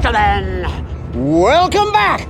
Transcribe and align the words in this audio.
gentlemen, 0.00 0.62
welcome 1.32 1.92
back. 1.92 2.26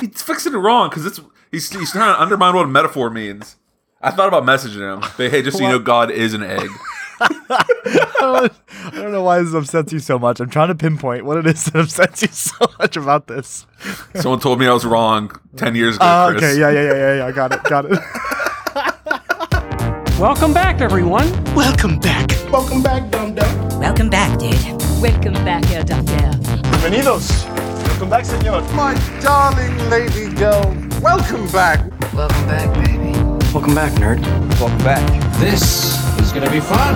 He's 0.00 0.22
fixing 0.22 0.54
it 0.54 0.58
wrong 0.58 0.88
because 0.88 1.04
it's 1.04 1.20
he's, 1.50 1.68
he's 1.70 1.90
trying 1.90 2.14
to 2.14 2.22
undermine 2.22 2.54
what 2.54 2.64
a 2.64 2.68
metaphor 2.68 3.10
means. 3.10 3.56
I 4.00 4.12
thought 4.12 4.28
about 4.28 4.44
messaging 4.44 4.94
him, 4.94 5.00
but 5.16 5.30
hey, 5.30 5.42
just 5.42 5.58
so 5.58 5.64
you 5.64 5.70
know, 5.70 5.78
God 5.80 6.10
is 6.12 6.32
an 6.34 6.44
egg. 6.44 6.68
I 7.20 8.50
don't 8.92 9.10
know 9.10 9.22
why 9.22 9.42
this 9.42 9.54
upsets 9.54 9.92
you 9.92 9.98
so 9.98 10.18
much. 10.18 10.38
I'm 10.38 10.50
trying 10.50 10.68
to 10.68 10.74
pinpoint 10.74 11.24
what 11.24 11.38
it 11.38 11.46
is 11.46 11.64
that 11.64 11.80
upsets 11.80 12.22
you 12.22 12.28
so 12.28 12.66
much 12.78 12.96
about 12.96 13.26
this. 13.26 13.66
Someone 14.14 14.38
told 14.38 14.60
me 14.60 14.66
I 14.66 14.72
was 14.72 14.84
wrong 14.84 15.32
ten 15.56 15.74
years 15.74 15.96
ago. 15.96 16.04
Uh, 16.04 16.30
Chris. 16.30 16.44
okay, 16.44 16.60
yeah, 16.60 16.70
yeah, 16.70 16.82
yeah, 16.82 16.94
yeah, 16.94 17.16
yeah. 17.16 17.26
I 17.26 17.32
got 17.32 17.52
it, 17.52 17.64
got 17.64 17.86
it. 17.86 17.98
Welcome 20.20 20.54
back, 20.54 20.80
everyone. 20.80 21.28
Welcome 21.54 21.98
back. 21.98 22.35
Welcome 22.50 22.82
back, 22.82 23.10
dum 23.10 23.34
dum. 23.34 23.80
Welcome 23.80 24.08
back, 24.10 24.38
dude. 24.38 24.54
Welcome 25.00 25.34
back, 25.44 25.64
Herr 25.66 25.82
Doctor. 25.84 26.30
Bienvenidos. 26.70 27.46
Welcome 27.88 28.10
back, 28.10 28.24
senor. 28.24 28.62
My 28.74 28.94
darling 29.20 29.76
lady 29.90 30.32
girl. 30.34 30.74
Welcome 31.02 31.46
back. 31.48 31.80
Welcome 32.14 32.46
back, 32.46 32.72
baby. 32.84 33.12
Welcome 33.52 33.74
back, 33.74 33.92
nerd. 33.94 34.20
Welcome 34.60 34.78
back. 34.78 35.04
This 35.38 35.98
is 36.20 36.32
gonna 36.32 36.50
be 36.50 36.60
fun. 36.60 36.94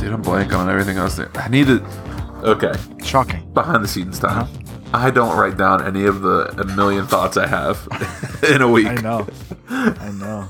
Dude, 0.00 0.12
I'm 0.12 0.22
blank 0.22 0.52
on 0.52 0.68
everything 0.68 0.96
else. 0.98 1.16
There. 1.16 1.30
I 1.36 1.48
need 1.48 1.66
to. 1.66 1.84
Okay, 2.42 2.72
Shocking. 3.04 3.50
behind 3.52 3.84
the 3.84 3.88
scenes 3.88 4.18
time. 4.18 4.42
Uh-huh. 4.44 4.66
I 4.92 5.10
don't 5.10 5.36
write 5.38 5.56
down 5.56 5.86
any 5.86 6.06
of 6.06 6.22
the 6.22 6.52
a 6.60 6.64
million 6.64 7.06
thoughts 7.06 7.36
I 7.36 7.46
have 7.46 7.86
in 8.48 8.62
a 8.62 8.68
week. 8.70 8.86
I 8.88 8.94
know. 8.96 9.26
I 9.68 10.10
know. 10.18 10.48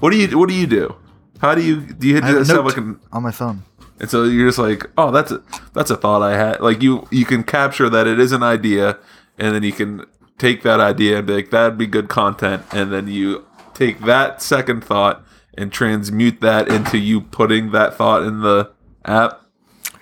What 0.00 0.10
do 0.10 0.16
you 0.16 0.38
What 0.38 0.48
do 0.48 0.54
you 0.54 0.66
do? 0.66 0.94
How 1.42 1.54
do 1.54 1.60
you 1.60 1.80
do 1.80 2.06
you 2.08 2.18
I 2.22 2.26
have 2.26 2.36
a 2.36 2.38
just 2.38 2.50
have 2.52 2.64
like 2.64 2.76
an 2.76 3.00
on 3.12 3.22
my 3.22 3.32
phone. 3.32 3.64
and 4.00 4.08
so 4.08 4.22
you're 4.24 4.48
just 4.48 4.58
like 4.58 4.86
oh 4.96 5.10
that's 5.10 5.32
a 5.32 5.42
that's 5.74 5.90
a 5.90 5.96
thought 5.96 6.22
I 6.22 6.36
had 6.36 6.60
like 6.60 6.80
you 6.82 7.06
you 7.10 7.24
can 7.24 7.42
capture 7.42 7.90
that 7.90 8.06
it 8.06 8.18
is 8.20 8.30
an 8.30 8.44
idea 8.44 8.98
and 9.38 9.54
then 9.54 9.64
you 9.64 9.72
can 9.72 10.06
take 10.38 10.62
that 10.62 10.78
idea 10.78 11.18
and 11.18 11.26
be 11.26 11.34
like 11.34 11.50
that'd 11.50 11.76
be 11.76 11.88
good 11.88 12.08
content 12.08 12.62
and 12.72 12.92
then 12.92 13.08
you 13.08 13.44
take 13.74 14.00
that 14.02 14.40
second 14.40 14.84
thought 14.84 15.24
and 15.58 15.72
transmute 15.72 16.40
that 16.40 16.68
into 16.68 16.96
you 16.96 17.20
putting 17.20 17.72
that 17.72 17.94
thought 17.94 18.22
in 18.22 18.40
the 18.40 18.70
app. 19.04 19.42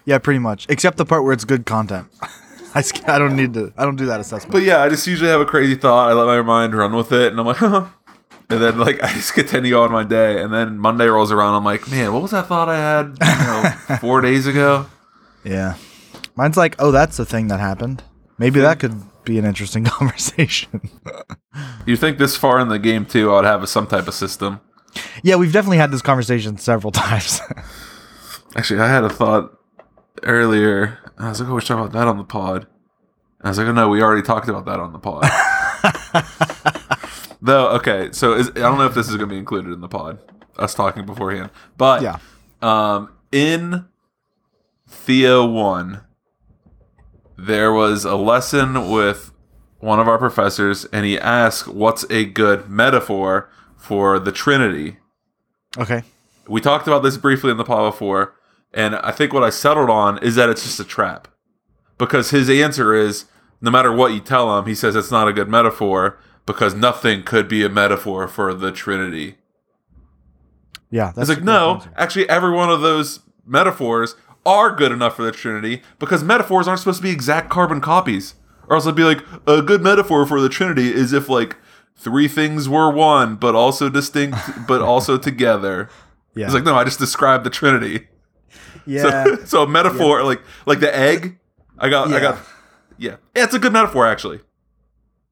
Yeah, 0.04 0.18
pretty 0.18 0.38
much. 0.38 0.66
Except 0.68 0.96
the 0.96 1.04
part 1.04 1.24
where 1.24 1.32
it's 1.32 1.44
good 1.44 1.66
content. 1.66 2.06
I, 2.74 2.84
I 3.06 3.18
don't 3.18 3.34
need 3.34 3.54
to. 3.54 3.72
I 3.76 3.84
don't 3.84 3.96
do 3.96 4.06
that 4.06 4.20
assessment. 4.20 4.52
But 4.52 4.62
yeah, 4.62 4.80
I 4.82 4.88
just 4.88 5.06
usually 5.06 5.28
have 5.30 5.40
a 5.40 5.44
crazy 5.44 5.74
thought. 5.74 6.08
I 6.08 6.12
let 6.12 6.26
my 6.26 6.42
mind 6.42 6.74
run 6.74 6.94
with 6.94 7.10
it, 7.12 7.32
and 7.32 7.40
I'm 7.40 7.46
like, 7.46 7.56
huh. 7.58 7.86
And 8.50 8.60
then 8.60 8.78
like 8.78 9.02
I 9.02 9.12
just 9.12 9.34
continue 9.34 9.76
on 9.78 9.92
my 9.92 10.02
day, 10.04 10.42
and 10.42 10.52
then 10.52 10.76
Monday 10.78 11.06
rolls 11.06 11.30
around. 11.30 11.54
I'm 11.54 11.64
like, 11.64 11.88
man, 11.88 12.12
what 12.12 12.22
was 12.22 12.32
that 12.32 12.46
thought 12.46 12.68
I 12.68 12.76
had 12.76 13.16
you 13.20 13.46
know, 13.46 13.96
four 14.00 14.20
days 14.20 14.46
ago? 14.46 14.86
yeah, 15.44 15.76
mine's 16.34 16.56
like, 16.56 16.74
oh, 16.78 16.90
that's 16.90 17.16
the 17.16 17.24
thing 17.24 17.46
that 17.48 17.60
happened. 17.60 18.02
Maybe 18.38 18.58
that 18.60 18.80
could 18.80 19.02
be 19.24 19.38
an 19.38 19.44
interesting 19.44 19.84
conversation. 19.98 20.80
You 21.86 21.96
think 21.96 22.18
this 22.18 22.36
far 22.36 22.58
in 22.58 22.68
the 22.68 22.78
game 22.78 23.06
too? 23.06 23.32
I'd 23.34 23.44
have 23.44 23.62
a, 23.62 23.66
some 23.66 23.86
type 23.86 24.08
of 24.08 24.14
system. 24.14 24.60
yeah, 25.22 25.36
we've 25.36 25.52
definitely 25.52 25.78
had 25.78 25.90
this 25.92 26.02
conversation 26.02 26.58
several 26.58 26.90
times. 26.92 27.40
Actually, 28.56 28.80
I 28.80 28.88
had 28.88 29.04
a 29.04 29.10
thought 29.10 29.56
earlier. 30.24 30.98
I 31.18 31.28
was 31.28 31.40
like, 31.40 31.48
oh, 31.50 31.54
we 31.54 31.60
should 31.60 31.68
talk 31.68 31.78
about 31.78 31.92
that 31.92 32.08
on 32.08 32.16
the 32.18 32.24
pod. 32.24 32.66
And 33.38 33.46
I 33.46 33.48
was 33.50 33.58
like, 33.58 33.68
oh 33.68 33.72
no, 33.72 33.88
we 33.88 34.02
already 34.02 34.22
talked 34.22 34.48
about 34.48 34.64
that 34.66 34.80
on 34.80 34.92
the 34.92 34.98
pod. 34.98 35.24
Though, 37.50 37.70
okay, 37.70 38.10
so 38.12 38.34
is, 38.34 38.48
I 38.50 38.60
don't 38.60 38.78
know 38.78 38.86
if 38.86 38.94
this 38.94 39.08
is 39.08 39.16
going 39.16 39.28
to 39.28 39.34
be 39.34 39.36
included 39.36 39.72
in 39.72 39.80
the 39.80 39.88
pod. 39.88 40.20
Us 40.56 40.72
talking 40.72 41.04
beforehand, 41.04 41.50
but 41.76 42.00
yeah. 42.00 42.18
um, 42.62 43.12
in 43.32 43.86
Theo 44.86 45.44
one, 45.44 46.02
there 47.36 47.72
was 47.72 48.04
a 48.04 48.14
lesson 48.14 48.88
with 48.88 49.32
one 49.80 49.98
of 49.98 50.06
our 50.06 50.16
professors, 50.16 50.84
and 50.92 51.04
he 51.04 51.18
asked, 51.18 51.66
"What's 51.66 52.08
a 52.08 52.24
good 52.24 52.70
metaphor 52.70 53.50
for 53.76 54.20
the 54.20 54.30
Trinity?" 54.30 54.98
Okay. 55.76 56.04
We 56.46 56.60
talked 56.60 56.86
about 56.86 57.02
this 57.02 57.16
briefly 57.16 57.50
in 57.50 57.56
the 57.56 57.64
pod 57.64 57.92
before, 57.92 58.36
and 58.72 58.94
I 58.94 59.10
think 59.10 59.32
what 59.32 59.42
I 59.42 59.50
settled 59.50 59.90
on 59.90 60.18
is 60.18 60.36
that 60.36 60.48
it's 60.48 60.62
just 60.62 60.78
a 60.78 60.84
trap. 60.84 61.26
Because 61.98 62.30
his 62.30 62.48
answer 62.48 62.94
is 62.94 63.24
no 63.60 63.72
matter 63.72 63.90
what 63.90 64.12
you 64.12 64.20
tell 64.20 64.56
him, 64.56 64.66
he 64.66 64.74
says 64.76 64.94
it's 64.94 65.10
not 65.10 65.26
a 65.26 65.32
good 65.32 65.48
metaphor 65.48 66.16
because 66.52 66.74
nothing 66.74 67.22
could 67.22 67.46
be 67.46 67.64
a 67.64 67.68
metaphor 67.68 68.26
for 68.26 68.52
the 68.52 68.72
Trinity. 68.72 69.36
Yeah. 70.90 71.12
It's 71.16 71.28
like, 71.28 71.44
no, 71.44 71.74
answer. 71.74 71.92
actually, 71.96 72.28
every 72.28 72.50
one 72.50 72.70
of 72.70 72.80
those 72.80 73.20
metaphors 73.46 74.16
are 74.44 74.74
good 74.74 74.90
enough 74.90 75.14
for 75.14 75.22
the 75.22 75.30
Trinity 75.30 75.82
because 76.00 76.24
metaphors 76.24 76.66
aren't 76.66 76.80
supposed 76.80 76.98
to 76.98 77.02
be 77.04 77.10
exact 77.10 77.50
carbon 77.50 77.80
copies. 77.80 78.34
Or 78.66 78.74
else 78.74 78.84
it'd 78.84 78.96
be 78.96 79.04
like, 79.04 79.20
a 79.46 79.62
good 79.62 79.80
metaphor 79.80 80.26
for 80.26 80.40
the 80.40 80.48
Trinity 80.48 80.92
is 80.92 81.12
if, 81.12 81.28
like, 81.28 81.56
three 81.94 82.26
things 82.26 82.68
were 82.68 82.90
one, 82.90 83.36
but 83.36 83.54
also 83.54 83.88
distinct, 83.88 84.36
but 84.66 84.82
also 84.82 85.16
together. 85.30 85.88
Yeah. 86.34 86.46
It's 86.46 86.54
like, 86.54 86.64
no, 86.64 86.74
I 86.74 86.82
just 86.82 86.98
described 86.98 87.44
the 87.44 87.50
Trinity. 87.50 88.08
yeah. 88.86 89.24
So, 89.24 89.36
so 89.44 89.62
a 89.62 89.68
metaphor, 89.68 90.24
like 90.24 90.42
like 90.66 90.80
the 90.80 90.94
egg. 90.94 91.38
I 91.78 91.88
got, 91.88 92.12
I 92.12 92.20
got, 92.20 92.38
yeah. 92.98 93.16
yeah. 93.34 93.42
It's 93.44 93.54
a 93.54 93.58
good 93.58 93.72
metaphor, 93.72 94.06
actually. 94.06 94.40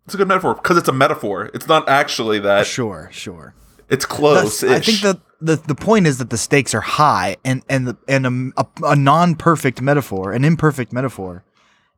It's 0.09 0.15
a 0.15 0.17
good 0.17 0.29
metaphor 0.29 0.55
because 0.55 0.79
it's 0.79 0.89
a 0.89 0.93
metaphor. 0.93 1.51
It's 1.53 1.69
not 1.69 1.87
actually 1.87 2.39
that. 2.39 2.67
sure. 2.67 3.11
Sure. 3.13 3.53
It's 3.91 4.07
close. 4.07 4.65
I 4.65 4.81
think 4.81 5.03
that 5.03 5.21
the, 5.39 5.57
the 5.57 5.75
point 5.75 6.07
is 6.07 6.17
that 6.17 6.31
the 6.31 6.39
stakes 6.39 6.73
are 6.73 6.81
high, 6.81 7.37
and 7.45 7.63
and 7.69 7.89
the, 7.89 7.97
and 8.09 8.27
a, 8.57 8.63
a, 8.63 8.67
a 8.93 8.97
non 8.97 9.35
perfect 9.35 9.83
metaphor, 9.83 10.33
an 10.33 10.47
imperfect 10.47 10.95
metaphor, 10.95 11.45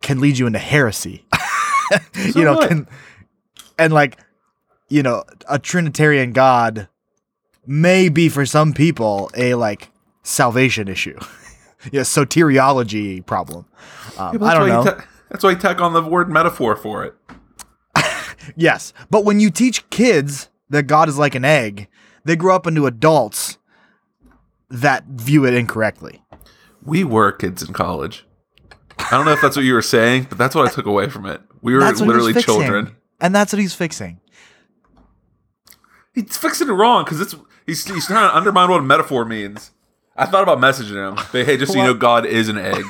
can 0.03 0.19
lead 0.19 0.38
you 0.38 0.49
into 0.49 0.59
heresy. 0.59 1.25
you 2.34 2.43
know, 2.43 2.54
what? 2.54 2.69
can 2.69 2.88
and 3.78 3.93
like 3.93 4.19
you 4.88 5.04
know, 5.04 5.22
a 5.49 5.60
Trinitarian 5.60 6.32
God 6.32 6.88
may 7.65 8.09
be 8.09 8.28
for 8.28 8.44
some 8.44 8.72
people 8.72 9.31
a 9.37 9.54
like 9.54 9.93
salvation 10.25 10.88
issue, 10.88 11.16
yeah, 11.93 12.00
soteriology 12.00 13.25
problem. 13.25 13.66
Um, 14.19 14.19
Yeah, 14.19 14.25
I 14.25 14.31
that's 14.32 14.54
don't 14.54 14.62
why 14.62 14.69
know. 14.69 14.84
Ta- 14.84 15.04
that's 15.28 15.44
why 15.44 15.50
you 15.50 15.59
tack 15.59 15.81
on 15.81 15.93
the 15.93 16.03
word 16.03 16.28
metaphor 16.28 16.75
for 16.75 17.04
it. 17.04 17.15
Yes, 18.56 18.92
but 19.10 19.24
when 19.24 19.40
you 19.40 19.50
teach 19.50 19.88
kids 19.90 20.48
that 20.70 20.84
God 20.84 21.08
is 21.08 21.18
like 21.18 21.34
an 21.34 21.44
egg, 21.44 21.88
they 22.24 22.36
grow 22.36 22.54
up 22.54 22.66
into 22.66 22.86
adults 22.86 23.58
that 24.70 25.04
view 25.06 25.44
it 25.44 25.54
incorrectly. 25.54 26.22
We 26.84 27.04
were 27.04 27.32
kids 27.32 27.62
in 27.62 27.72
college. 27.74 28.24
I 28.98 29.10
don't 29.10 29.24
know 29.24 29.32
if 29.32 29.40
that's 29.40 29.56
what 29.56 29.64
you 29.64 29.74
were 29.74 29.82
saying, 29.82 30.26
but 30.28 30.38
that's 30.38 30.54
what 30.54 30.70
I 30.70 30.72
took 30.72 30.86
away 30.86 31.08
from 31.08 31.26
it. 31.26 31.40
We 31.62 31.74
were 31.74 31.80
That's 31.80 32.00
what 32.00 32.06
he's 32.06 32.24
literally 32.24 32.42
children. 32.42 32.96
and 33.20 33.34
that's 33.34 33.52
what 33.52 33.60
he's 33.60 33.74
fixing. 33.74 34.20
He's 36.14 36.36
fixing 36.36 36.68
it 36.68 36.72
wrong 36.72 37.04
because 37.04 37.20
it's 37.20 37.34
he's, 37.66 37.84
he's 37.84 38.06
trying 38.06 38.28
to 38.28 38.36
undermine 38.36 38.70
what 38.70 38.80
a 38.80 38.82
metaphor 38.82 39.24
means. 39.24 39.72
I 40.16 40.26
thought 40.26 40.42
about 40.42 40.58
messaging 40.58 40.96
him, 41.08 41.14
but 41.32 41.46
hey, 41.46 41.56
just 41.56 41.72
so 41.72 41.78
you 41.78 41.84
know, 41.84 41.94
God 41.94 42.26
is 42.26 42.48
an 42.48 42.58
egg. 42.58 42.84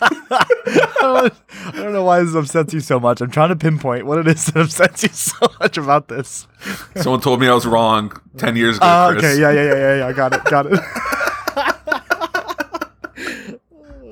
I 0.00 1.30
don't 1.74 1.92
know 1.92 2.04
why 2.04 2.22
this 2.22 2.34
upsets 2.34 2.74
you 2.74 2.80
so 2.80 2.98
much. 3.00 3.20
I'm 3.20 3.30
trying 3.30 3.48
to 3.50 3.56
pinpoint 3.56 4.06
what 4.06 4.18
it 4.18 4.28
is 4.28 4.46
that 4.46 4.60
upsets 4.62 5.02
you 5.02 5.08
so 5.10 5.46
much 5.60 5.78
about 5.78 6.08
this. 6.08 6.46
Someone 6.96 7.20
told 7.20 7.40
me 7.40 7.48
I 7.48 7.54
was 7.54 7.66
wrong 7.66 8.12
ten 8.36 8.56
years 8.56 8.76
ago. 8.76 8.86
Uh, 8.86 9.12
Chris. 9.12 9.24
okay, 9.24 9.40
yeah, 9.40 9.50
yeah, 9.50 9.64
yeah, 9.64 9.74
yeah, 9.74 9.96
yeah. 9.98 10.06
I 10.06 10.12
got 10.12 10.32
it, 10.34 10.44
got 10.44 10.66
it. 10.66 10.78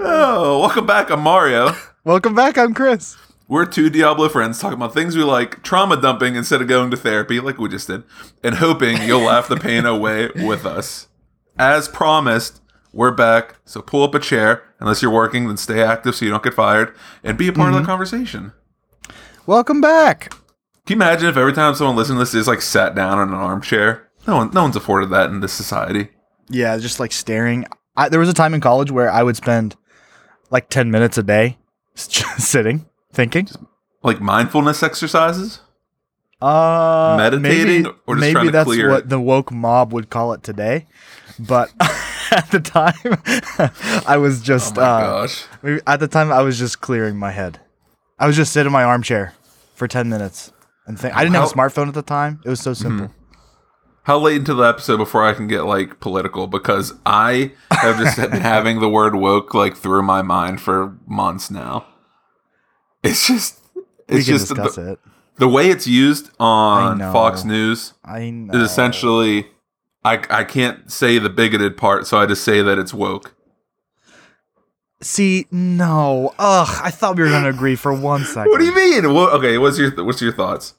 Oh, 0.07 0.61
welcome 0.61 0.87
back. 0.87 1.11
I'm 1.11 1.21
Mario. 1.21 1.75
Welcome 2.05 2.35
back. 2.35 2.59
I'm 2.59 2.75
Chris. 2.75 3.17
We're 3.49 3.65
two 3.65 3.89
Diablo 3.89 4.29
friends 4.29 4.59
talking 4.59 4.77
about 4.77 4.93
things 4.93 5.17
we 5.17 5.23
like, 5.23 5.63
trauma 5.63 5.97
dumping 6.01 6.35
instead 6.35 6.61
of 6.61 6.69
going 6.69 6.91
to 6.91 6.97
therapy, 6.97 7.41
like 7.41 7.59
we 7.59 7.69
just 7.71 7.87
did, 7.87 8.03
and 8.43 8.57
hoping 8.57 9.01
you'll 9.03 9.23
laugh 9.23 9.49
the 9.49 9.57
pain 9.57 9.87
away 9.87 10.29
with 10.35 10.67
us. 10.67 11.09
As 11.59 11.89
promised, 11.89 12.61
we're 12.95 13.11
back. 13.11 13.57
So 13.65 13.83
pull 13.83 14.03
up 14.05 14.15
a 14.15 14.21
chair. 14.21 14.63
Unless 14.81 15.03
you're 15.03 15.11
working, 15.11 15.47
then 15.49 15.57
stay 15.57 15.83
active 15.83 16.15
so 16.15 16.25
you 16.25 16.31
don't 16.31 16.43
get 16.43 16.55
fired 16.55 16.95
and 17.23 17.37
be 17.37 17.49
a 17.49 17.53
part 17.53 17.73
of 17.75 17.81
the 17.81 17.85
conversation. 17.87 18.53
Welcome 19.47 19.81
back. 19.81 20.31
Can 20.31 20.41
you 20.89 20.97
imagine 20.97 21.29
if 21.29 21.37
every 21.37 21.53
time 21.53 21.75
someone 21.75 21.97
listening 21.97 22.19
to 22.19 22.25
this 22.25 22.35
is 22.35 22.47
like 22.47 22.63
sat 22.63 22.95
down 22.95 23.21
in 23.21 23.29
an 23.29 23.35
armchair? 23.35 24.09
No 24.27 24.37
one, 24.37 24.51
no 24.53 24.63
one's 24.63 24.77
afforded 24.77 25.11
that 25.11 25.31
in 25.31 25.41
this 25.41 25.53
society. 25.53 26.09
Yeah, 26.49 26.77
just 26.79 27.01
like 27.01 27.13
staring. 27.13 27.67
I, 27.97 28.09
there 28.09 28.21
was 28.21 28.29
a 28.29 28.35
time 28.35 28.55
in 28.55 28.61
college 28.61 28.91
where 28.91 29.11
I 29.11 29.23
would 29.23 29.37
spend 29.37 29.77
like 30.51 30.69
10 30.69 30.91
minutes 30.91 31.19
a 31.19 31.23
day 31.23 31.59
just 31.95 32.41
sitting, 32.41 32.87
thinking. 33.13 33.49
Like 34.03 34.21
mindfulness 34.21 34.83
exercises. 34.83 35.61
Uh, 36.43 37.15
Meditating 37.17 37.85
maybe, 37.85 37.97
or 38.07 38.17
just 38.17 38.21
maybe 38.21 38.33
trying 38.33 38.47
to 38.47 38.53
that's 38.53 38.65
clear 38.67 38.91
what 38.91 39.05
it? 39.05 39.09
the 39.09 39.21
woke 39.21 39.51
mob 39.51 39.93
would 39.95 40.11
call 40.11 40.35
it 40.35 40.43
today. 40.43 40.87
But 41.39 41.73
at 42.35 42.51
the 42.51 42.61
time, 42.61 42.95
I 44.07 44.17
was 44.17 44.41
Oh 44.41 44.45
just 44.45 44.77
my 44.77 44.83
uh, 44.83 45.01
gosh. 45.27 45.45
at 45.87 46.01
the 46.01 46.09
time 46.09 46.33
I 46.33 46.43
was 46.43 46.59
just 46.59 46.81
clearing 46.81 47.17
my 47.17 47.31
head. 47.31 47.61
I 48.19 48.27
was 48.27 48.37
just 48.37 48.53
sitting 48.53 48.67
in 48.69 48.73
my 48.73 48.85
armchair 48.85 49.35
for 49.75 49.89
ten 49.89 50.09
minutes 50.09 50.53
and 50.87 50.99
think. 50.99 51.17
I 51.17 51.23
didn't 51.25 51.35
have 51.37 51.45
a 51.45 51.47
Mm-hmm. 51.47 51.59
smartphone 51.61 51.89
at 51.89 51.95
the 51.95 52.03
time. 52.03 52.41
It 52.45 52.49
was 52.49 52.61
so 52.61 52.75
simple. 52.75 53.11
how 54.05 54.19
late 54.19 54.37
into 54.37 54.55
the 54.55 54.65
episode 54.65 54.99
before 54.99 55.25
I 55.25 55.33
can 55.35 55.47
get 55.49 55.63
like 55.63 55.99
political? 56.01 56.47
Because 56.47 56.93
I 57.07 57.53
have 57.71 57.99
just 57.99 58.17
been 58.17 58.31
having 58.41 58.81
the 58.81 58.89
word 58.89 59.15
woke 59.15 59.55
like 59.55 59.77
through 59.77 60.03
my 60.03 60.23
mind 60.23 60.61
for 60.61 60.97
months 61.07 61.51
now. 61.51 61.87
It's 63.03 63.27
just 63.27 63.61
We 63.75 63.83
it's 64.19 64.27
can 64.27 64.35
just 64.37 64.49
discuss 64.49 64.77
the, 64.77 64.93
it. 64.93 64.99
the 65.39 65.49
way 65.49 65.71
it's 65.71 65.87
used 65.87 66.31
on. 66.41 66.99
Fox 67.01 67.45
News 67.45 67.95
I 68.05 68.31
know. 68.31 68.55
is 68.59 68.71
essentially 68.71 69.47
I 70.05 70.23
I 70.31 70.45
can't 70.45 70.91
say 70.93 71.19
the 71.19 71.31
bigoted 71.31 71.77
part, 71.77 72.07
so 72.07 72.19
I 72.19 72.27
just 72.27 72.45
say 72.45 72.61
that 72.63 72.79
it's 72.79 72.93
woke. 72.95 73.35
See, 75.01 75.47
no. 75.51 76.35
Ugh, 76.39 76.81
I 76.83 76.91
thought 76.91 77.17
we 77.17 77.23
were 77.23 77.29
gonna 77.29 77.51
agree 77.51 77.77
for 77.77 77.93
one 77.93 78.25
second. 78.25 78.51
What 78.51 78.59
do 78.61 78.65
you 78.67 78.75
mean? 78.75 79.05
Okay, 79.05 79.59
what's 79.59 79.79
your 79.79 79.91
what's 80.05 80.23
your 80.23 80.33
thoughts? 80.33 80.75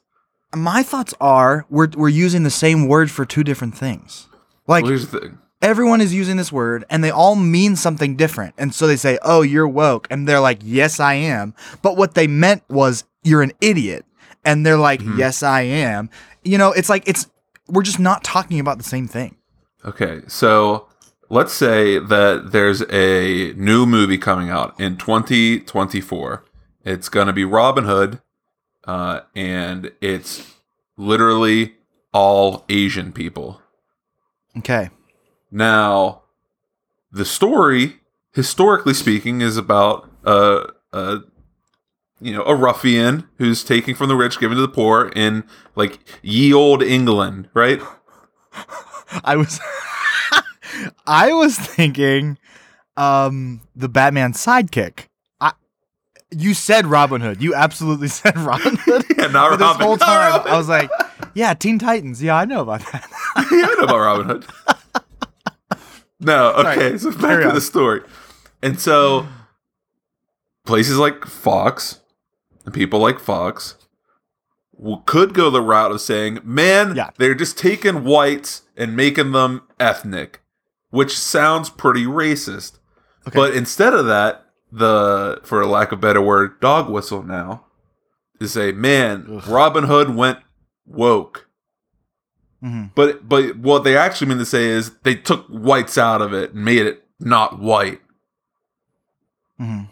My 0.54 0.82
thoughts 0.82 1.14
are 1.20 1.66
we're 1.70 1.88
we're 1.96 2.08
using 2.08 2.42
the 2.42 2.50
same 2.50 2.88
word 2.88 3.10
for 3.10 3.24
two 3.24 3.44
different 3.44 3.76
things. 3.76 4.26
Like 4.66 4.82
Well, 4.82 4.90
here's 4.90 5.08
the 5.08 5.20
thing. 5.20 5.38
everyone 5.62 6.00
is 6.00 6.12
using 6.14 6.36
this 6.36 6.50
word 6.50 6.84
and 6.90 7.04
they 7.04 7.10
all 7.10 7.36
mean 7.36 7.76
something 7.76 8.16
different. 8.16 8.54
And 8.58 8.74
so 8.74 8.86
they 8.86 8.96
say, 8.96 9.18
"Oh, 9.22 9.42
you're 9.42 9.68
woke." 9.68 10.08
And 10.10 10.26
they're 10.26 10.40
like, 10.40 10.58
"Yes, 10.62 10.98
I 10.98 11.14
am." 11.14 11.54
But 11.82 11.96
what 11.96 12.14
they 12.14 12.26
meant 12.26 12.62
was 12.68 13.04
you're 13.22 13.42
an 13.42 13.52
idiot. 13.60 14.04
And 14.44 14.64
they're 14.64 14.78
like, 14.78 15.00
Mm-hmm. 15.00 15.18
"Yes, 15.18 15.42
I 15.42 15.62
am." 15.62 16.10
You 16.42 16.58
know, 16.58 16.72
it's 16.72 16.88
like 16.88 17.04
it's 17.08 17.26
we're 17.68 17.82
just 17.82 17.98
not 17.98 18.24
talking 18.24 18.60
about 18.60 18.78
the 18.78 18.84
same 18.84 19.08
thing. 19.08 19.36
Okay, 19.84 20.22
so 20.26 20.88
let's 21.28 21.52
say 21.52 21.98
that 21.98 22.52
there's 22.52 22.82
a 22.90 23.52
new 23.54 23.86
movie 23.86 24.18
coming 24.18 24.50
out 24.50 24.78
in 24.80 24.96
2024. 24.96 26.44
It's 26.84 27.08
going 27.08 27.26
to 27.26 27.32
be 27.32 27.44
Robin 27.44 27.84
Hood, 27.84 28.20
uh, 28.84 29.20
and 29.34 29.92
it's 30.00 30.54
literally 30.96 31.74
all 32.12 32.64
Asian 32.68 33.12
people. 33.12 33.60
Okay. 34.58 34.90
Now, 35.50 36.22
the 37.12 37.24
story, 37.24 37.96
historically 38.32 38.94
speaking, 38.94 39.40
is 39.40 39.56
about 39.56 40.10
a, 40.24 40.70
a 40.92 41.18
you 42.20 42.32
know 42.32 42.42
a 42.44 42.54
ruffian 42.54 43.28
who's 43.38 43.62
taking 43.64 43.94
from 43.94 44.08
the 44.08 44.16
rich, 44.16 44.38
giving 44.38 44.56
to 44.56 44.62
the 44.62 44.68
poor 44.68 45.10
in 45.14 45.44
like 45.74 45.98
ye 46.22 46.52
old 46.52 46.82
England, 46.82 47.48
right? 47.54 47.80
I 49.24 49.36
was 49.36 49.60
I 51.06 51.32
was 51.32 51.58
thinking 51.58 52.38
um 52.96 53.60
the 53.74 53.88
Batman 53.88 54.32
sidekick. 54.32 55.06
I 55.40 55.52
you 56.30 56.54
said 56.54 56.86
Robin 56.86 57.20
Hood. 57.20 57.42
You 57.42 57.54
absolutely 57.54 58.08
said 58.20 58.36
Robin 58.38 58.76
Hood. 58.76 59.04
Yeah, 59.16 59.26
not 59.26 59.50
For 59.52 59.56
this 59.58 59.66
Robin. 59.66 59.86
whole 59.86 59.96
Not 59.96 60.06
time 60.06 60.32
Robin. 60.32 60.52
I 60.52 60.56
was 60.56 60.68
like, 60.68 60.90
yeah, 61.34 61.54
Teen 61.54 61.78
Titans. 61.78 62.22
Yeah, 62.22 62.36
I 62.36 62.44
know 62.46 62.62
about 62.62 62.80
that. 62.92 63.06
yeah, 63.52 63.66
I 63.68 63.74
know 63.78 63.84
about 63.84 63.98
Robin 63.98 64.26
Hood. 64.26 64.46
no, 66.20 66.52
okay, 66.54 66.96
so 66.98 67.10
back 67.12 67.40
to 67.42 67.48
on. 67.48 67.54
the 67.54 67.60
story. 67.60 68.00
And 68.62 68.80
so 68.80 69.26
places 70.64 70.98
like 70.98 71.24
Fox 71.26 72.00
and 72.66 72.74
people 72.74 72.98
like 73.00 73.18
Fox 73.18 73.76
could 75.06 75.32
go 75.32 75.48
the 75.48 75.62
route 75.62 75.90
of 75.90 76.02
saying, 76.02 76.40
man, 76.44 76.94
Yeah. 76.94 77.08
they're 77.16 77.34
just 77.34 77.56
taking 77.56 78.04
whites 78.04 78.62
and 78.76 78.94
making 78.94 79.32
them 79.32 79.62
ethnic, 79.80 80.42
which 80.90 81.18
sounds 81.18 81.70
pretty 81.70 82.04
racist. 82.04 82.78
Okay. 83.26 83.34
But 83.34 83.54
instead 83.54 83.94
of 83.94 84.04
that, 84.06 84.44
the, 84.70 85.40
for 85.44 85.64
lack 85.64 85.92
of 85.92 85.98
a 85.98 86.02
better 86.02 86.20
word, 86.20 86.60
dog 86.60 86.90
whistle 86.90 87.22
now 87.22 87.64
is 88.38 88.52
say, 88.52 88.70
man, 88.72 89.40
Robin 89.48 89.84
Hood 89.84 90.14
went 90.14 90.40
woke. 90.84 91.48
Mhm. 92.62 92.90
But 92.94 93.28
but 93.28 93.56
what 93.58 93.84
they 93.84 93.96
actually 93.96 94.28
mean 94.28 94.38
to 94.38 94.44
say 94.46 94.66
is 94.66 94.90
they 95.04 95.14
took 95.14 95.46
whites 95.46 95.96
out 95.98 96.20
of 96.22 96.32
it 96.34 96.52
and 96.52 96.64
made 96.64 96.84
it 96.86 97.04
not 97.20 97.58
white. 97.58 98.00
Mhm. 99.60 99.88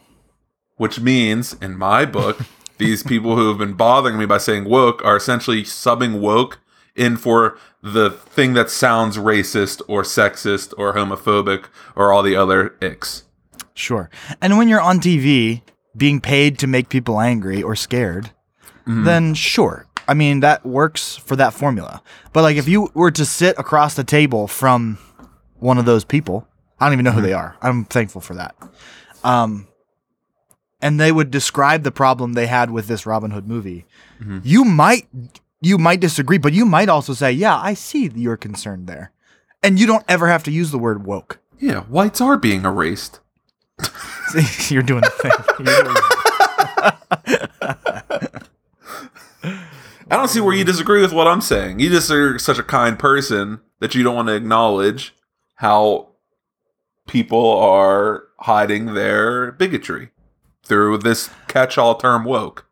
Which 0.77 0.99
means, 1.00 1.55
in 1.55 1.77
my 1.79 2.05
book, 2.05 2.38
these 2.79 3.03
people 3.03 3.37
who 3.37 3.49
have 3.49 3.59
been 3.59 3.75
bothering 3.75 4.19
me 4.19 4.26
by 4.26 4.38
saying 4.38 4.65
woke 4.65 5.05
are 5.05 5.17
essentially 5.17 5.62
subbing 5.62 6.21
woke 6.21 6.59
in 6.97 7.17
for 7.17 7.59
the 7.82 8.11
thing 8.11 8.55
that 8.55 8.71
sounds 8.71 9.17
racist 9.17 9.82
or 9.88 10.03
sexist 10.03 10.73
or 10.79 10.94
homophobic 10.94 11.67
or 11.97 12.12
all 12.12 12.23
the 12.23 12.37
other 12.37 12.75
icks. 12.81 13.25
Sure. 13.75 14.09
And 14.41 14.56
when 14.56 14.69
you're 14.69 14.81
on 14.81 15.00
TV 15.00 15.62
being 15.97 16.21
paid 16.21 16.59
to 16.61 16.67
make 16.67 16.88
people 16.88 17.21
angry 17.21 17.62
or 17.62 17.75
scared, 17.76 18.31
Mm-hmm. 18.87 19.05
then 19.05 19.32
sure. 19.35 19.87
I 20.06 20.12
mean, 20.12 20.41
that 20.41 20.67
works 20.67 21.17
for 21.17 21.37
that 21.37 21.55
formula. 21.55 22.03
But 22.35 22.43
like 22.43 22.56
if 22.59 22.69
you 22.69 22.91
were 22.93 23.11
to 23.12 23.25
sit 23.25 23.59
across 23.59 23.94
the 23.94 24.05
table 24.05 24.47
from 24.47 24.99
one 25.59 25.79
of 25.79 25.87
those 25.87 26.05
people, 26.05 26.47
I 26.79 26.85
don't 26.85 26.93
even 26.93 27.05
know 27.06 27.12
who 27.12 27.23
they 27.23 27.31
Mm-hmm. 27.31 27.38
are. 27.38 27.56
I'm 27.62 27.87
thankful 27.87 28.20
for 28.20 28.35
that. 28.35 28.55
Um 29.25 29.69
and 30.85 31.01
they 31.01 31.11
would 31.11 31.31
describe 31.31 31.83
the 31.83 31.91
problem 31.91 32.35
they 32.35 32.47
had 32.47 32.71
with 32.71 32.89
this 32.89 33.07
Robin 33.07 33.31
Hood 33.31 33.49
movie. 33.49 33.87
Mm-hmm. 34.21 34.41
You 34.45 34.67
might 34.67 35.09
you 35.63 35.79
might 35.79 35.99
disagree, 35.99 36.37
but 36.37 36.53
you 36.53 36.67
might 36.67 36.91
also 36.91 37.15
say, 37.15 37.33
"Yeah, 37.33 37.57
I 37.57 37.73
see 37.73 38.09
your 38.15 38.37
concern 38.37 38.85
there." 38.85 39.11
And 39.63 39.81
you 39.81 39.87
don't 39.87 40.05
ever 40.09 40.29
have 40.29 40.43
to 40.45 40.51
use 40.51 40.71
the 40.71 40.79
word 40.79 41.07
woke. 41.07 41.39
Yeah, 41.59 41.81
whites 41.85 42.21
are 42.21 42.37
being 42.37 42.67
erased. 42.67 43.21
You're 44.69 44.83
doing 44.83 45.01
the 45.01 45.11
thing. 45.11 45.33
Doing 45.57 45.97
I 50.11 50.17
don't 50.17 50.29
see 50.29 50.41
where 50.41 50.55
you 50.55 50.65
disagree 50.65 51.01
with 51.01 51.15
what 51.15 51.27
I'm 51.27 51.41
saying. 51.41 51.81
You 51.81 51.89
just 51.89 52.11
are 52.11 52.39
such 52.39 52.59
a 52.59 52.63
kind 52.63 52.99
person 52.99 53.61
that 53.81 53.95
you 53.95 54.03
don't 54.03 54.15
want 54.15 54.29
to 54.29 54.35
acknowledge 54.35 55.15
how 55.55 56.11
people 57.07 57.59
are 57.59 58.25
hiding 58.41 58.93
their 58.93 59.53
bigotry 59.53 60.11
through 60.65 60.99
this 60.99 61.31
catch-all 61.49 61.97
term 61.97 62.25
woke. 62.25 62.67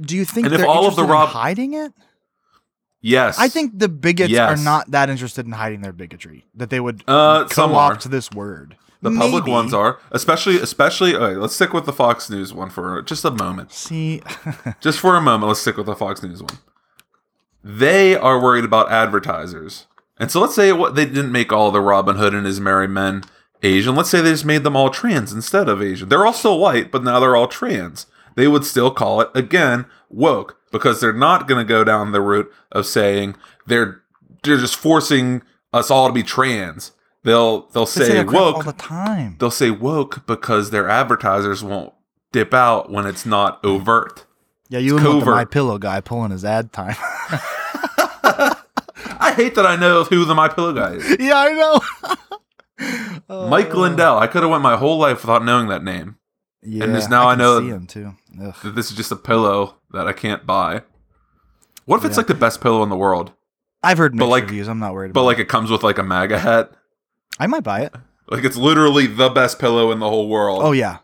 Do 0.00 0.16
you 0.16 0.24
think 0.24 0.46
And 0.46 0.54
if 0.54 0.60
they're 0.60 0.68
all 0.68 0.86
of 0.86 0.96
the 0.96 1.04
Rob- 1.04 1.30
hiding 1.30 1.74
it? 1.74 1.92
Yes, 3.02 3.38
I 3.38 3.48
think 3.48 3.78
the 3.78 3.88
bigots 3.88 4.30
Yes. 4.30 4.60
are 4.60 4.62
not 4.62 4.90
that 4.90 5.08
interested 5.08 5.46
in 5.46 5.52
hiding 5.52 5.80
their 5.80 5.92
bigotry. 5.92 6.44
That 6.54 6.68
they 6.70 6.80
would 6.80 7.02
Uh, 7.08 7.48
some 7.48 7.70
co-opt 7.70 8.06
are. 8.06 8.08
this 8.10 8.30
word. 8.30 8.76
the 9.02 9.10
public 9.10 9.46
ones 9.46 9.72
are, 9.72 9.98
especially 10.10 10.60
especially. 10.60 11.16
Okay, 11.16 11.34
let's 11.36 11.54
stick 11.54 11.72
with 11.72 11.86
the 11.86 11.92
Fox 11.92 12.28
News 12.28 12.52
one 12.52 12.68
for 12.68 13.00
just 13.02 13.24
a 13.24 13.30
moment. 13.30 13.72
See, 13.72 14.20
Just 14.80 14.98
for 15.00 15.16
a 15.16 15.20
moment, 15.22 15.48
let's 15.48 15.60
stick 15.60 15.78
with 15.78 15.86
the 15.86 15.96
Fox 15.96 16.22
News 16.22 16.42
one. 16.42 16.58
They 17.64 18.14
are 18.14 18.38
worried 18.38 18.64
about 18.64 18.92
advertisers. 18.92 19.86
And 20.18 20.30
so 20.30 20.38
let's 20.40 20.54
say 20.54 20.70
what 20.72 20.94
they 20.96 21.06
didn't 21.06 21.32
make 21.32 21.50
all 21.50 21.70
the 21.70 21.80
Robin 21.80 22.16
Hood 22.16 22.34
and 22.34 22.44
his 22.44 22.60
merry 22.60 22.86
men 22.88 23.24
Asian. 23.62 23.94
Let's 23.94 24.10
say 24.10 24.20
they 24.20 24.30
just 24.30 24.44
made 24.44 24.64
them 24.64 24.76
all 24.76 24.90
trans 24.90 25.32
instead 25.32 25.68
of 25.68 25.82
Asian. 25.82 26.08
They're 26.08 26.26
all 26.26 26.32
still 26.32 26.58
white, 26.58 26.90
but 26.90 27.04
now 27.04 27.20
they're 27.20 27.36
all 27.36 27.48
trans. 27.48 28.06
They 28.36 28.48
would 28.48 28.64
still 28.64 28.90
call 28.90 29.20
it 29.20 29.30
again 29.34 29.86
woke 30.08 30.58
because 30.72 31.00
they're 31.00 31.12
not 31.12 31.48
going 31.48 31.64
to 31.64 31.68
go 31.68 31.84
down 31.84 32.12
the 32.12 32.20
route 32.20 32.50
of 32.72 32.86
saying 32.86 33.36
they're 33.66 34.02
they're 34.42 34.56
just 34.58 34.76
forcing 34.76 35.42
us 35.72 35.90
all 35.90 36.06
to 36.06 36.12
be 36.12 36.22
trans. 36.22 36.92
They'll 37.22 37.68
they'll 37.68 37.84
they 37.86 37.90
say 37.90 38.04
say 38.06 38.22
that 38.22 38.28
all 38.28 38.52
woke. 38.54 38.64
the 38.64 38.72
time. 38.72 39.36
They'll 39.38 39.50
say 39.50 39.70
woke 39.70 40.26
because 40.26 40.70
their 40.70 40.88
advertisers 40.88 41.62
won't 41.62 41.92
dip 42.32 42.54
out 42.54 42.90
when 42.90 43.06
it's 43.06 43.26
not 43.26 43.62
overt. 43.64 44.24
Yeah, 44.68 44.78
you 44.78 44.94
with 44.94 45.02
the 45.02 45.26
my 45.26 45.44
pillow 45.44 45.78
guy 45.78 46.00
pulling 46.00 46.30
his 46.30 46.44
ad 46.44 46.72
time. 46.72 46.94
I 49.20 49.32
hate 49.32 49.54
that 49.56 49.66
I 49.66 49.76
know 49.76 50.04
who 50.04 50.24
the 50.24 50.34
My 50.34 50.48
Pillow 50.48 50.72
guy 50.72 50.94
is. 50.94 51.16
yeah, 51.20 51.38
I 51.38 51.52
know. 51.52 51.80
Mike 53.28 53.74
oh. 53.74 53.80
Lindell. 53.80 54.18
I 54.18 54.26
could 54.26 54.42
have 54.42 54.50
went 54.50 54.62
my 54.62 54.76
whole 54.76 54.98
life 54.98 55.22
without 55.22 55.44
knowing 55.44 55.68
that 55.68 55.84
name. 55.84 56.16
Yeah, 56.62 56.86
just 56.86 57.10
now 57.10 57.28
I 57.28 57.32
can 57.32 57.38
know- 57.38 57.60
see 57.60 57.68
him 57.68 57.86
too. 57.86 58.14
Ugh. 58.40 58.54
That 58.62 58.74
this 58.74 58.90
is 58.90 58.96
just 58.96 59.12
a 59.12 59.16
pillow 59.16 59.76
that 59.92 60.06
I 60.06 60.12
can't 60.12 60.46
buy. 60.46 60.82
What 61.86 61.98
if 61.98 62.04
it's 62.04 62.16
like 62.16 62.26
the 62.26 62.34
best 62.34 62.60
pillow 62.60 62.82
in 62.82 62.88
the 62.88 62.96
world, 62.96 63.32
I've 63.82 63.98
heard 63.98 64.14
mixed 64.14 64.28
like- 64.30 64.44
reviews. 64.44 64.68
I'm 64.68 64.78
not 64.78 64.92
worried. 64.92 65.12
but 65.12 65.22
like 65.24 65.38
it 65.38 65.48
comes 65.48 65.70
with 65.70 65.82
like 65.82 65.98
a 65.98 66.02
MAGA 66.02 66.38
hat? 66.38 66.72
I 67.38 67.46
might 67.46 67.64
buy 67.64 67.80
it. 67.80 67.94
Like 68.28 68.44
it's 68.44 68.56
literally 68.56 69.06
the 69.06 69.28
best 69.30 69.58
pillow 69.58 69.90
in 69.90 69.98
the 69.98 70.08
whole 70.08 70.28
world. 70.28 70.60
Oh 70.62 70.72
yeah, 70.72 70.98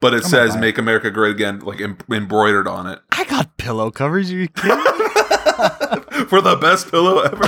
but 0.00 0.12
it 0.14 0.22
might 0.22 0.30
says 0.30 0.50
buy 0.52 0.56
it. 0.56 0.60
"Make 0.60 0.78
America 0.78 1.10
Great 1.10 1.32
Again" 1.32 1.60
like 1.60 1.80
em- 1.80 1.98
embroidered 2.10 2.66
on 2.66 2.86
it 2.86 2.98
I 3.12 3.24
got 3.24 3.56
pillow 3.58 3.90
covers. 3.90 4.30
Are 4.32 4.34
you 4.36 4.48
kidding? 4.48 4.70
for 6.26 6.40
the 6.40 6.58
best 6.60 6.90
pillow 6.90 7.20
ever. 7.20 7.44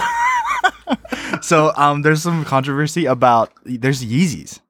So 1.46 1.72
um 1.76 2.02
there's 2.02 2.22
some 2.22 2.44
controversy 2.44 3.06
about 3.06 3.52
there's 3.64 4.04
Yeezys. 4.04 4.60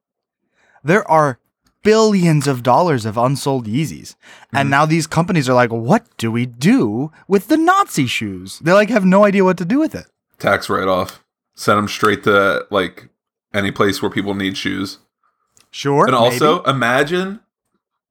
There 0.83 1.09
are 1.09 1.39
billions 1.83 2.47
of 2.47 2.63
dollars 2.63 3.05
of 3.05 3.17
unsold 3.17 3.65
Yeezys. 3.65 4.15
Mm-hmm. 4.15 4.57
And 4.57 4.69
now 4.69 4.85
these 4.85 5.07
companies 5.07 5.49
are 5.49 5.53
like, 5.53 5.71
what 5.71 6.05
do 6.17 6.31
we 6.31 6.45
do 6.45 7.11
with 7.27 7.47
the 7.47 7.57
Nazi 7.57 8.07
shoes? 8.07 8.59
They 8.59 8.73
like 8.73 8.89
have 8.89 9.05
no 9.05 9.23
idea 9.25 9.43
what 9.43 9.57
to 9.57 9.65
do 9.65 9.79
with 9.79 9.95
it. 9.95 10.05
Tax 10.37 10.69
write 10.69 10.87
off. 10.87 11.23
Send 11.55 11.77
them 11.77 11.87
straight 11.87 12.23
to 12.25 12.65
like 12.69 13.09
any 13.53 13.71
place 13.71 14.01
where 14.01 14.11
people 14.11 14.35
need 14.35 14.57
shoes. 14.57 14.99
Sure. 15.71 16.05
And 16.05 16.15
also 16.15 16.57
maybe. 16.57 16.69
imagine 16.69 17.39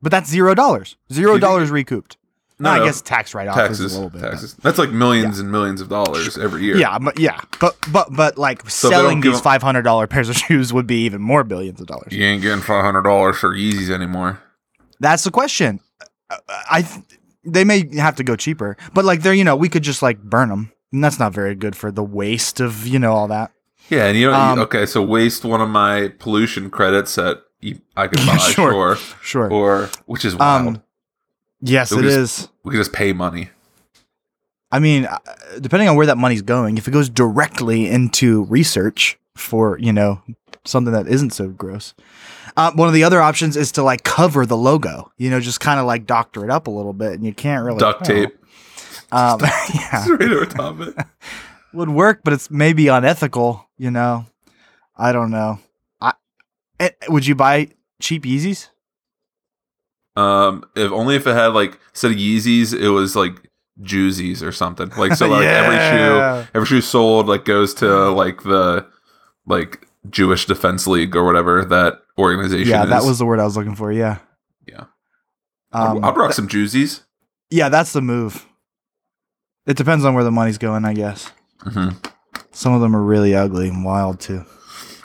but 0.02 0.10
that's 0.10 0.28
zero 0.28 0.54
dollars. 0.54 0.96
Zero 1.12 1.38
dollars 1.38 1.70
recouped. 1.70 2.16
No, 2.58 2.70
I 2.70 2.84
guess 2.84 3.02
tax 3.02 3.34
write 3.34 3.48
off 3.48 3.70
is 3.70 3.80
a 3.80 3.84
little 3.88 4.08
bit. 4.08 4.22
but- 4.22 4.54
That's 4.62 4.78
like 4.78 4.90
millions 4.90 5.38
and 5.38 5.52
millions 5.52 5.80
of 5.82 5.88
dollars 5.90 6.38
every 6.38 6.62
year. 6.64 6.76
Yeah, 6.78 6.98
but 6.98 7.18
yeah, 7.18 7.38
but 7.60 7.76
but 7.92 8.08
but 8.14 8.38
like 8.38 8.62
they 8.62 8.70
selling 8.70 9.20
these 9.20 9.40
five 9.40 9.62
hundred 9.62 9.82
dollar 9.82 10.06
pairs 10.06 10.28
of 10.30 10.36
shoes 10.46 10.72
would 10.72 10.86
be 10.86 11.04
even 11.04 11.20
more 11.20 11.44
billions 11.44 11.80
of 11.80 11.86
dollars. 11.86 12.12
you 12.12 12.24
ain't 12.24 12.40
getting 12.42 12.62
five 12.62 12.82
hundred 12.84 13.02
dollars 13.02 13.36
for 13.36 13.54
Yeezys 13.54 13.90
anymore. 13.90 14.40
That's 15.00 15.24
the 15.24 15.30
question. 15.30 15.80
I 16.70 16.82
th- 16.82 17.04
they 17.44 17.62
may 17.64 17.88
have 17.96 18.16
to 18.16 18.24
go 18.24 18.34
cheaper, 18.36 18.76
but 18.94 19.04
like 19.04 19.22
they're 19.22 19.34
you 19.34 19.44
know 19.44 19.54
we 19.56 19.68
could 19.68 19.82
just 19.82 20.00
like 20.02 20.22
burn 20.22 20.48
them, 20.48 20.72
and 20.92 21.04
that's 21.04 21.18
not 21.18 21.32
very 21.34 21.54
good 21.54 21.76
for 21.76 21.92
the 21.92 22.02
waste 22.02 22.58
of 22.60 22.86
you 22.86 22.98
know 22.98 23.12
all 23.12 23.28
that. 23.28 23.52
Yeah, 23.90 24.06
and 24.06 24.18
you 24.18 24.28
know, 24.30 24.34
Um, 24.34 24.58
okay, 24.60 24.84
so 24.86 25.00
waste 25.02 25.44
one 25.44 25.60
of 25.60 25.68
my 25.68 26.08
pollution 26.18 26.70
credits 26.70 27.14
that 27.16 27.42
you- 27.60 27.80
I 27.96 28.08
could 28.08 28.18
buy, 28.26 28.36
Sure, 28.38 28.96
sure, 28.96 29.14
Sure. 29.22 29.52
or 29.52 29.90
which 30.06 30.24
is 30.24 30.34
wild. 30.34 30.66
um, 30.68 30.82
yes, 31.60 31.90
So 31.90 31.98
it 31.98 32.02
just- 32.02 32.16
is. 32.16 32.48
we 32.64 32.70
could 32.72 32.78
just 32.78 32.92
pay 32.92 33.12
money. 33.12 33.50
I 34.72 34.78
mean, 34.80 35.06
uh, 35.06 35.18
depending 35.60 35.88
on 35.88 35.96
where 35.96 36.06
that 36.06 36.18
money's 36.18 36.42
going, 36.42 36.76
if 36.76 36.88
it 36.88 36.90
goes 36.90 37.08
directly 37.08 37.88
into 37.88 38.44
research 38.44 39.16
for 39.36 39.78
you 39.78 39.92
know 39.92 40.20
something 40.64 40.92
that 40.92 41.06
isn't 41.06 41.30
so 41.30 41.48
gross, 41.48 41.94
uh, 42.56 42.72
one 42.72 42.88
of 42.88 42.94
the 42.94 43.04
other 43.04 43.20
options 43.22 43.56
is 43.56 43.70
to 43.72 43.82
like 43.82 44.02
cover 44.02 44.44
the 44.44 44.56
logo. 44.56 45.12
You 45.18 45.30
know, 45.30 45.38
just 45.40 45.60
kind 45.60 45.78
of 45.78 45.86
like 45.86 46.06
doctor 46.06 46.44
it 46.44 46.50
up 46.50 46.66
a 46.66 46.70
little 46.70 46.92
bit, 46.92 47.12
and 47.12 47.24
you 47.24 47.32
can't 47.32 47.64
really 47.64 47.78
Duct 47.78 48.04
tape. 48.04 48.36
Um, 49.12 49.40
yeah, 49.74 50.04
over 50.08 50.46
top 50.46 50.80
it. 50.80 50.94
would 51.72 51.88
work, 51.90 52.22
but 52.24 52.32
it's 52.32 52.50
maybe 52.50 52.88
unethical. 52.88 53.68
You 53.78 53.92
know, 53.92 54.26
I 54.96 55.12
don't 55.12 55.30
know. 55.30 55.60
I 56.00 56.14
eh, 56.80 56.90
would 57.08 57.24
you 57.26 57.36
buy 57.36 57.68
cheap 58.00 58.24
Yeezys? 58.24 58.68
Um, 60.16 60.64
if 60.74 60.90
only 60.92 61.16
if 61.16 61.26
it 61.26 61.34
had 61.34 61.48
like 61.48 61.78
instead 61.90 62.12
of 62.12 62.16
Yeezys, 62.16 62.72
it 62.72 62.88
was 62.88 63.14
like 63.16 63.50
Jewsies 63.82 64.42
or 64.42 64.52
something. 64.52 64.88
Like 64.96 65.14
so, 65.14 65.28
like 65.28 65.44
every 65.46 65.76
shoe, 65.98 66.46
every 66.54 66.66
shoe 66.66 66.80
sold 66.80 67.26
like 67.26 67.44
goes 67.44 67.74
to 67.74 68.10
like 68.10 68.42
the 68.42 68.86
like 69.46 69.86
Jewish 70.08 70.46
Defense 70.46 70.86
League 70.86 71.14
or 71.14 71.24
whatever 71.24 71.64
that 71.66 72.00
organization. 72.18 72.70
Yeah, 72.70 72.86
that 72.86 73.04
was 73.04 73.18
the 73.18 73.26
word 73.26 73.40
I 73.40 73.44
was 73.44 73.56
looking 73.56 73.74
for. 73.74 73.92
Yeah. 73.92 74.18
Yeah. 74.66 74.84
Um, 75.72 76.02
I'd 76.04 76.16
rock 76.16 76.32
some 76.32 76.48
Jewsies. 76.48 77.02
yeah, 77.50 77.68
that's 77.68 77.92
the 77.92 78.00
move. 78.00 78.46
It 79.66 79.76
depends 79.76 80.04
on 80.04 80.14
where 80.14 80.24
the 80.24 80.30
money's 80.30 80.58
going, 80.58 80.84
I 80.84 80.94
guess. 80.94 81.30
hmm 81.60 81.88
Some 82.52 82.72
of 82.72 82.80
them 82.80 82.94
are 82.96 83.02
really 83.02 83.34
ugly 83.34 83.68
and 83.68 83.84
wild 83.84 84.20
too. 84.20 84.44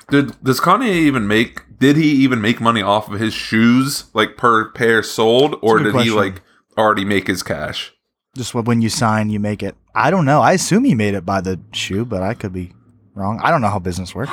Did 0.10 0.42
does 0.44 0.60
Kanye 0.62 0.90
even 0.94 1.28
make? 1.28 1.62
Did 1.82 1.98
he 1.98 2.12
even 2.12 2.42
make 2.42 2.62
money 2.62 2.84
off 2.84 3.12
of 3.12 3.20
his 3.20 3.34
shoes, 3.34 4.06
like 4.14 4.38
per 4.38 4.70
pair 4.70 5.02
sold, 5.02 5.56
or 5.64 5.80
did 5.80 5.96
he 5.96 6.12
like 6.12 6.44
already 6.78 7.04
make 7.04 7.26
his 7.26 7.42
cash? 7.42 7.92
Just 8.38 8.54
when 8.54 8.84
you 8.84 8.90
sign, 8.90 9.32
you 9.32 9.40
make 9.40 9.64
it. 9.64 9.76
I 9.96 10.12
don't 10.12 10.24
know. 10.24 10.42
I 10.42 10.52
assume 10.54 10.84
he 10.84 10.94
made 10.94 11.16
it 11.16 11.26
by 11.26 11.42
the 11.42 11.60
shoe, 11.74 12.06
but 12.06 12.22
I 12.22 12.36
could 12.36 12.54
be 12.54 12.74
wrong. 13.16 13.40
I 13.42 13.50
don't 13.50 13.62
know 13.62 13.70
how 13.70 13.80
business 13.80 14.14
works. 14.14 14.32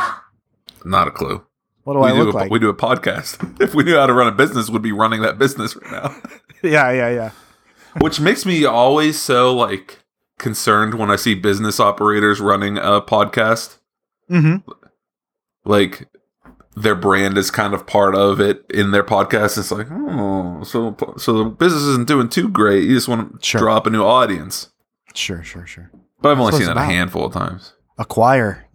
Not 0.85 1.09
a 1.09 1.11
clue. 1.11 1.43
What 1.85 1.95
do 1.95 2.00
we 2.00 2.09
I 2.09 2.12
do 2.12 2.23
look 2.23 2.35
a, 2.35 2.37
like? 2.37 2.50
we 2.50 2.59
do 2.59 2.69
a 2.69 2.75
podcast. 2.75 3.61
if 3.62 3.75
we 3.75 3.83
knew 3.83 3.97
how 3.97 4.07
to 4.07 4.12
run 4.12 4.26
a 4.26 4.33
business, 4.33 4.69
we'd 4.69 4.83
be 4.83 4.93
running 4.93 5.23
that 5.23 5.38
business 5.38 5.75
right 5.75 5.90
now. 5.90 6.14
yeah, 6.62 6.93
yeah, 6.93 7.09
yeah. 7.09 7.31
Which 8.02 8.21
makes 8.21 8.45
me 8.45 8.67
always 8.67 9.19
so 9.19 9.57
like 9.57 10.00
concerned 10.38 10.97
when 10.99 11.11
I 11.11 11.17
see 11.17 11.33
business 11.33 11.81
operators 11.81 12.43
running 12.43 12.76
a 12.76 13.00
podcast. 13.00 13.78
Mm-hmm. 14.31 14.71
Like 15.64 16.09
their 16.82 16.94
brand 16.94 17.37
is 17.38 17.50
kind 17.50 17.75
of 17.75 17.87
part 17.87 18.14
of 18.14 18.40
it 18.40 18.64
in 18.70 18.90
their 18.90 19.04
podcast. 19.04 19.58
It's 19.58 19.70
like, 19.70 19.88
oh, 19.90 20.62
so 20.64 20.97
so 21.16 21.38
the 21.38 21.44
business 21.50 21.82
isn't 21.82 22.08
doing 22.08 22.28
too 22.28 22.49
great. 22.49 22.85
You 22.85 22.94
just 22.94 23.08
want 23.08 23.40
to 23.40 23.47
Sure. 23.47 23.61
drop 23.61 23.87
a 23.87 23.90
new 23.90 24.02
audience. 24.04 24.70
Sure, 25.14 25.42
sure, 25.42 25.66
sure. 25.66 25.90
But 26.20 26.32
I've 26.32 26.40
only 26.40 26.52
seen 26.58 26.66
that 26.66 26.76
a 26.76 26.85
handful 26.85 27.26
of 27.26 27.32
times. 27.32 27.73
Acquire 27.99 28.66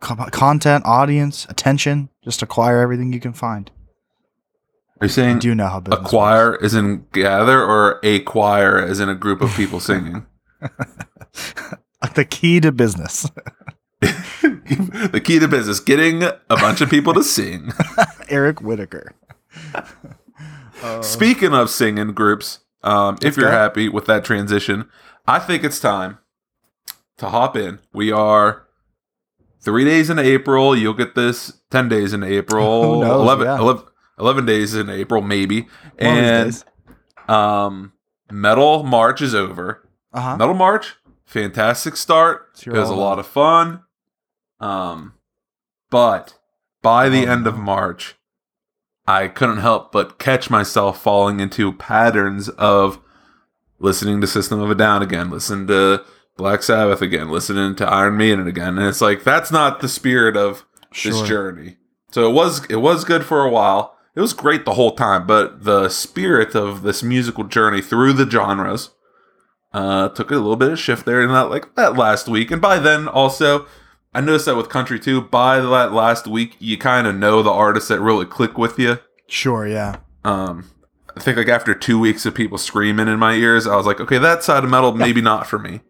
content, 0.00 0.84
audience, 0.86 1.46
attention. 1.48 2.08
Just 2.24 2.42
acquire 2.42 2.80
everything 2.80 3.12
you 3.12 3.20
can 3.20 3.32
find. 3.32 3.70
Are 5.00 5.06
you 5.06 5.10
I 5.10 5.12
saying 5.12 5.38
do 5.40 5.54
know 5.54 5.66
how 5.68 5.80
business 5.80 6.00
a 6.06 6.08
choir 6.08 6.56
is 6.56 6.74
in 6.74 7.06
gather 7.12 7.62
or 7.62 8.00
a 8.02 8.20
choir 8.20 8.82
is 8.84 8.98
in 9.00 9.08
a 9.08 9.14
group 9.14 9.40
of 9.42 9.50
people 9.54 9.80
singing? 9.80 10.26
The 12.14 12.24
key 12.24 12.60
to 12.60 12.72
business. 12.72 13.28
the 15.12 15.20
key 15.22 15.38
to 15.38 15.48
business 15.48 15.80
getting 15.80 16.22
a 16.22 16.38
bunch 16.48 16.80
of 16.80 16.90
people 16.90 17.14
to 17.14 17.22
sing. 17.22 17.72
Eric 18.28 18.60
Whitacre. 18.60 19.14
Speaking 21.02 21.52
of 21.54 21.70
singing 21.70 22.12
groups, 22.12 22.60
um, 22.82 23.16
if 23.22 23.36
you're 23.36 23.50
happy 23.50 23.88
with 23.88 24.06
that 24.06 24.24
transition, 24.24 24.88
I 25.26 25.38
think 25.38 25.64
it's 25.64 25.80
time 25.80 26.18
to 27.18 27.28
hop 27.28 27.56
in. 27.56 27.80
We 27.92 28.12
are 28.12 28.66
three 29.60 29.84
days 29.84 30.10
in 30.10 30.18
April. 30.18 30.76
You'll 30.76 30.94
get 30.94 31.14
this 31.14 31.60
10 31.70 31.88
days 31.88 32.12
in 32.12 32.22
April, 32.22 33.00
knows? 33.00 33.22
11, 33.22 33.46
Yeah. 33.46 33.58
11 33.58 33.84
11 34.18 34.46
days 34.46 34.74
in 34.74 34.88
April, 34.88 35.20
maybe. 35.20 35.62
One 35.62 35.70
and 36.00 36.64
um, 37.28 37.92
Metal 38.30 38.82
March 38.82 39.20
is 39.20 39.34
over. 39.34 39.86
Uh-huh. 40.12 40.36
Metal 40.36 40.54
March, 40.54 40.94
fantastic 41.24 41.96
start. 41.96 42.48
It 42.64 42.72
was 42.72 42.88
a 42.88 42.94
lot 42.94 43.18
of 43.18 43.26
fun. 43.26 43.82
Um, 44.60 45.14
but 45.90 46.34
by 46.82 47.08
the 47.08 47.26
Oh, 47.26 47.32
end 47.32 47.46
of. 47.46 47.58
March, 47.58 48.14
I 49.06 49.28
couldn't 49.28 49.58
help 49.58 49.92
but 49.92 50.18
catch 50.18 50.50
myself 50.50 51.00
falling 51.02 51.40
into 51.40 51.72
patterns 51.72 52.48
of 52.50 52.98
listening 53.78 54.20
to 54.20 54.26
System 54.26 54.60
of 54.60 54.70
a 54.70 54.74
Down 54.74 55.02
again, 55.02 55.30
listening 55.30 55.66
to 55.68 56.04
Black 56.36 56.62
Sabbath 56.62 57.00
again, 57.02 57.30
listening 57.30 57.74
to 57.76 57.86
Iron 57.88 58.16
Maiden 58.16 58.46
again, 58.46 58.78
and 58.78 58.86
it's 58.86 59.00
like 59.00 59.24
that's 59.24 59.50
not 59.50 59.80
the 59.80 59.88
spirit 59.88 60.36
of 60.36 60.64
this 60.90 61.22
journey. 61.28 61.76
So 62.10 62.28
it 62.28 62.32
was 62.32 62.64
it 62.66 62.76
was 62.76 63.04
good 63.04 63.24
for 63.24 63.44
a 63.44 63.50
while. 63.50 63.96
It 64.14 64.20
was 64.20 64.32
great 64.32 64.64
the 64.64 64.74
whole 64.74 64.92
time, 64.96 65.26
but 65.26 65.64
the 65.64 65.88
spirit 65.90 66.54
of 66.54 66.82
this 66.82 67.02
musical 67.02 67.44
journey 67.44 67.82
through 67.82 68.14
the 68.14 68.28
genres 68.28 68.90
uh, 69.74 70.08
took 70.08 70.30
a 70.30 70.34
little 70.34 70.56
bit 70.56 70.72
of 70.72 70.78
shift 70.78 71.04
there 71.04 71.22
in 71.22 71.28
that 71.32 71.50
like 71.50 71.74
that 71.74 71.96
last 71.96 72.26
week. 72.26 72.50
And 72.50 72.60
by 72.62 72.78
then 72.78 73.08
also, 73.08 73.66
I 74.16 74.20
noticed 74.20 74.46
that 74.46 74.56
with 74.56 74.68
country 74.70 74.98
too. 74.98 75.20
By 75.20 75.60
that 75.60 75.92
last 75.92 76.26
week, 76.26 76.56
you 76.58 76.78
kind 76.78 77.06
of 77.06 77.14
know 77.14 77.42
the 77.42 77.50
artists 77.50 77.88
that 77.90 78.00
really 78.00 78.24
click 78.24 78.56
with 78.56 78.78
you. 78.78 78.98
Sure, 79.28 79.66
yeah. 79.66 79.96
Um, 80.24 80.70
I 81.16 81.20
think 81.20 81.36
like 81.36 81.48
after 81.48 81.74
two 81.74 81.98
weeks 81.98 82.24
of 82.26 82.34
people 82.34 82.58
screaming 82.58 83.08
in 83.08 83.18
my 83.18 83.34
ears, 83.34 83.66
I 83.66 83.76
was 83.76 83.86
like, 83.86 84.00
okay, 84.00 84.18
that 84.18 84.42
side 84.42 84.64
of 84.64 84.70
metal 84.70 84.92
maybe 84.92 85.20
not 85.20 85.46
for 85.46 85.58
me. 85.58 85.80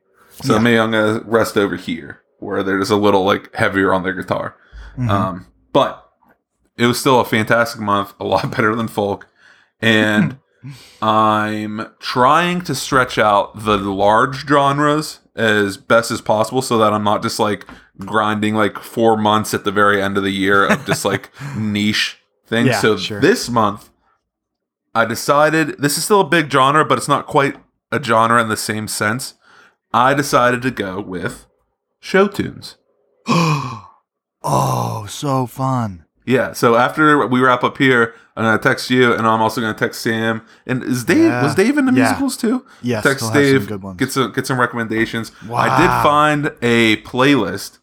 So 0.43 0.55
Yeah. 0.55 0.61
maybe 0.61 0.79
I'm 0.79 0.91
gonna 0.91 1.21
rest 1.25 1.57
over 1.57 1.77
here 1.77 2.21
where 2.39 2.63
there's 2.63 2.91
a 2.91 2.97
little 2.97 3.25
like 3.25 3.55
heavier 3.55 3.93
on 3.95 4.03
their 4.03 4.13
guitar. 4.13 4.57
Mhm. 4.99 5.09
Um, 5.11 5.47
but 5.73 6.03
it 6.77 6.87
was 6.87 6.99
still 7.01 7.21
a 7.21 7.25
fantastic 7.25 7.81
month, 7.81 8.13
a 8.21 8.25
lot 8.25 8.51
better 8.57 8.75
than 8.75 8.89
folk. 8.89 9.27
And 9.81 10.39
I'm 11.03 11.87
trying 12.01 12.63
to 12.63 12.75
stretch 12.75 13.19
out 13.19 13.65
the 13.65 13.77
large 13.79 14.47
genres 14.47 15.21
as 15.35 15.77
best 15.77 16.11
as 16.11 16.21
possible 16.21 16.63
so 16.63 16.79
that 16.79 16.93
I'm 16.93 17.05
not 17.05 17.23
just 17.23 17.39
like 17.39 17.67
grinding 17.99 18.55
like 18.55 18.79
four 18.79 19.17
months 19.17 19.55
at 19.55 19.65
the 19.65 19.73
very 19.73 20.03
end 20.03 20.17
of 20.17 20.23
the 20.23 20.31
year 20.31 20.67
of 20.67 20.85
just 20.87 21.05
like 21.05 21.31
niche 21.57 22.19
things. 22.47 22.69
Yeah, 22.69 22.81
so 22.81 22.97
sure. 22.97 23.21
this 23.21 23.49
month, 23.49 23.91
I 24.95 25.05
decided 25.05 25.79
this 25.79 25.97
is 25.99 26.05
still 26.05 26.21
a 26.21 26.29
big 26.29 26.51
genre, 26.51 26.85
but 26.85 26.99
it's 26.99 27.09
not 27.09 27.27
quite 27.27 27.57
a 27.93 28.03
genre 28.03 28.41
in 28.43 28.49
the 28.49 28.57
same 28.57 28.89
sense. 28.89 29.35
I 29.93 30.15
decided 30.15 30.63
to 30.63 30.71
go 30.71 31.01
with 31.01 31.47
show 32.01 32.29
tunes. 32.29 32.77
oh, 34.43 35.07
so 35.09 35.47
fun. 35.47 36.05
Yeah. 36.25 36.53
So 36.53 36.75
after 36.77 37.27
we 37.27 37.41
wrap 37.41 37.63
up 37.63 37.79
here, 37.79 38.15
I'm 38.37 38.45
gonna 38.45 38.59
text 38.59 38.91
you, 38.91 39.13
and 39.15 39.27
I'm 39.27 39.41
also 39.41 39.61
gonna 39.61 39.75
text 39.75 40.01
Sam. 40.03 40.43
And 40.67 40.83
is 40.83 41.05
Dave 41.05 41.19
Yeah. 41.19 41.43
was 41.43 41.55
Dave 41.55 41.79
into 41.79 41.93
Yeah. 41.93 42.05
musicals 42.05 42.37
too? 42.37 42.67
Yes, 42.83 43.05
Text 43.05 43.21
he'll 43.25 43.33
some 43.33 43.41
Dave. 43.43 43.67
good 43.69 43.83
ones. 43.83 43.97
Get 43.99 44.13
some 44.13 44.33
get 44.33 44.47
some 44.47 44.59
recommendations. 44.61 45.31
I 45.53 45.81
did 45.81 45.89
find 46.03 46.53
a 46.63 46.97
playlist. 47.03 47.79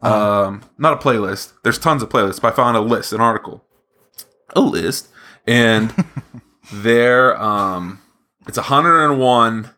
Uh-huh. 0.00 0.44
Um, 0.46 0.62
not 0.78 0.92
a 0.92 0.96
playlist. 0.96 1.52
There's 1.64 1.78
tons 1.78 2.02
of 2.02 2.08
playlists, 2.08 2.40
but 2.40 2.52
I 2.52 2.56
found 2.56 2.76
a 2.76 2.80
list, 2.80 3.12
an 3.12 3.20
article, 3.20 3.64
a 4.54 4.60
list, 4.60 5.08
and 5.46 5.92
there, 6.72 7.40
um, 7.40 8.00
it's 8.46 8.56
101 8.58 9.70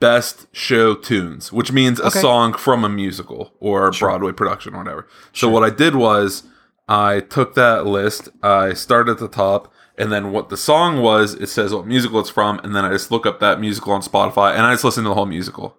best 0.00 0.46
show 0.54 0.94
tunes, 0.94 1.52
which 1.52 1.72
means 1.72 1.98
a 1.98 2.06
Okay. 2.06 2.20
song 2.20 2.52
from 2.52 2.84
a 2.84 2.88
musical 2.88 3.52
or 3.58 3.88
a 3.88 3.90
Broadway 3.90 4.30
production 4.32 4.74
or 4.74 4.78
whatever. 4.78 5.08
So 5.32 5.48
what 5.48 5.64
I 5.64 5.70
did 5.70 5.96
was 5.96 6.44
I 6.88 7.20
took 7.20 7.54
that 7.54 7.84
list, 7.84 8.28
I 8.42 8.74
started 8.74 9.10
at 9.12 9.18
the 9.18 9.26
top, 9.28 9.72
and 9.96 10.12
then 10.12 10.30
what 10.30 10.50
the 10.50 10.56
song 10.56 11.02
was, 11.02 11.34
it 11.34 11.48
says 11.48 11.74
what 11.74 11.84
musical 11.84 12.20
it's 12.20 12.30
from, 12.30 12.60
and 12.60 12.76
then 12.76 12.84
I 12.84 12.90
just 12.90 13.10
look 13.10 13.26
up 13.26 13.40
that 13.40 13.58
musical 13.60 13.92
on 13.92 14.00
Spotify 14.02 14.52
and 14.52 14.62
I 14.62 14.72
just 14.72 14.84
listen 14.84 15.02
to 15.02 15.08
the 15.08 15.14
whole 15.16 15.26
musical. 15.26 15.76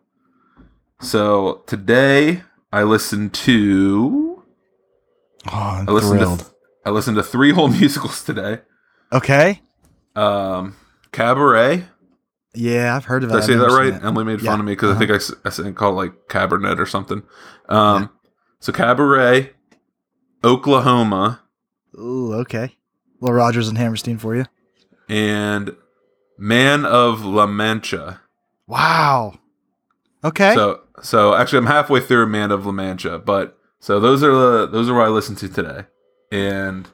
So 1.00 1.64
today 1.66 2.44
I 2.72 2.84
listened 2.84 3.34
to 3.36 4.44
Oh, 5.48 5.52
I'm 5.54 5.90
I 5.90 5.92
listened 5.92 6.20
thrilled. 6.20 6.40
to 6.40 6.46
I 6.86 6.90
listened 6.92 7.18
to 7.18 7.24
three 7.24 7.52
whole 7.52 7.68
musicals 7.80 8.24
today. 8.24 8.60
okay. 9.12 9.62
Um, 10.16 10.76
Cabaret, 11.12 11.86
Yeah, 12.54 12.96
I've 12.96 13.06
heard 13.06 13.24
of 13.24 13.30
it. 13.30 13.34
Did 13.34 13.44
I 13.44 13.46
say 13.46 13.56
that 13.56 13.68
right? 13.72 13.94
it. 13.94 14.04
Emily 14.04 14.26
made 14.26 14.42
Yeah. 14.42 14.52
fun 14.52 14.60
of 14.60 14.66
me 14.66 14.74
because 14.74 14.96
I 14.96 15.00
think 15.00 15.12
I 15.46 15.50
said 15.50 15.76
called 15.76 15.94
it 15.94 15.98
like 15.98 16.28
Cabernet 16.28 16.78
or 16.80 16.86
something. 16.86 17.24
Um, 17.70 18.10
So 18.60 18.72
Cabaret, 18.74 19.52
Oklahoma, 20.44 21.42
Ooh, 21.98 22.34
okay. 22.36 22.76
Little 23.22 23.36
Rodgers 23.36 23.68
and 23.68 23.78
Hammerstein 23.78 24.18
for 24.18 24.36
you. 24.36 24.46
and 25.08 25.76
Man 26.38 26.86
of 26.86 27.24
La 27.26 27.46
Mancha. 27.48 28.22
Wow. 28.68 29.39
Okay. 30.24 30.54
So 30.54 30.82
so 31.02 31.34
actually, 31.36 31.60
I'm 31.60 31.66
halfway 31.68 32.00
through 32.02 32.28
Man 32.28 32.52
of 32.52 32.66
La 32.66 32.72
Mancha, 32.72 33.20
but 33.20 33.58
so 33.80 34.00
those 34.00 34.24
are 34.24 34.32
the 34.32 34.68
those 34.68 34.90
are 34.90 34.94
what 34.94 35.06
I 35.06 35.10
listened 35.10 35.38
to 35.40 35.50
today, 35.50 35.86
and 36.32 36.88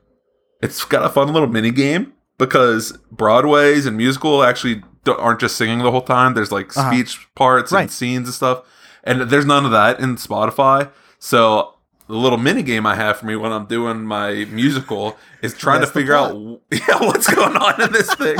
it's 0.61 0.83
got 0.85 1.03
a 1.05 1.09
fun 1.09 1.31
little 1.33 1.47
mini 1.47 1.71
game 1.71 2.13
because 2.37 2.91
Broadway's 3.11 3.85
and 3.85 3.97
musical 3.97 4.43
actually 4.43 4.83
don't- 5.03 5.19
aren't 5.19 5.39
just 5.39 5.55
singing 5.55 5.79
the 5.79 5.91
whole 5.91 6.01
time. 6.01 6.33
There's 6.33 6.51
like 6.51 6.75
Uh-huh. 6.77 6.91
speech 6.91 7.27
parts 7.35 7.71
Right. 7.71 7.81
and 7.83 7.91
scenes 7.91 8.27
and 8.27 8.33
stuff, 8.35 8.61
and 9.03 9.21
there's 9.21 9.45
none 9.45 9.65
of 9.65 9.71
that 9.71 9.99
in 9.99 10.15
Spotify. 10.17 10.89
So 11.19 11.73
the 12.07 12.13
little 12.15 12.37
mini 12.37 12.61
game 12.61 12.85
I 12.85 12.93
have 12.95 13.17
for 13.17 13.25
me 13.25 13.35
when 13.35 13.51
I'm 13.51 13.65
doing 13.65 14.05
my 14.05 14.45
musical 14.51 15.17
is 15.41 15.53
trying 15.57 15.79
to 15.79 15.85
That's 15.87 15.91
figure 15.91 16.13
out 16.13 16.35
yeah 16.71 16.99
what's 16.99 17.33
going 17.33 17.57
on 17.57 17.81
in 17.81 17.91
this 17.91 18.13
thing. 18.13 18.37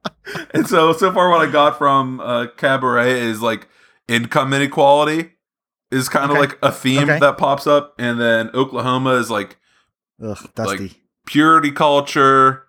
and 0.52 0.66
so 0.68 0.92
so 0.92 1.10
far 1.12 1.30
what 1.30 1.40
I 1.46 1.50
got 1.50 1.78
from 1.78 2.20
uh, 2.20 2.46
Cabaret 2.56 3.18
is 3.20 3.40
like 3.40 3.68
income 4.08 4.52
inequality 4.52 5.32
is 5.90 6.08
kind 6.08 6.26
of 6.26 6.32
Okay. 6.32 6.40
like 6.40 6.58
a 6.62 6.72
theme 6.72 7.04
Okay. 7.04 7.18
that 7.20 7.38
pops 7.38 7.66
up, 7.66 7.94
and 7.98 8.20
then 8.20 8.50
Oklahoma 8.54 9.10
is 9.14 9.30
like 9.30 9.58
Ugh, 10.22 10.38
dusty. 10.54 11.02
purity 11.26 11.70
culture. 11.72 12.62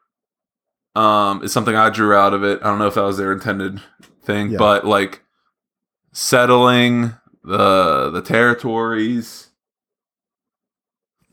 Um, 0.95 1.43
is 1.43 1.51
something 1.53 1.75
I 1.75 1.89
drew 1.91 2.15
out 2.15 2.33
of 2.33 2.43
it. 2.43 2.59
I 2.63 2.67
don't 2.67 2.79
know 2.79 2.87
if 2.87 2.95
that 2.95 3.03
was 3.03 3.17
their 3.17 3.31
intended 3.31 3.81
thing, 4.23 4.51
Yeah. 4.51 4.57
but 4.57 4.83
like 4.85 5.23
settling 6.11 7.13
the 7.43 8.09
the 8.09 8.21
territories, 8.21 9.49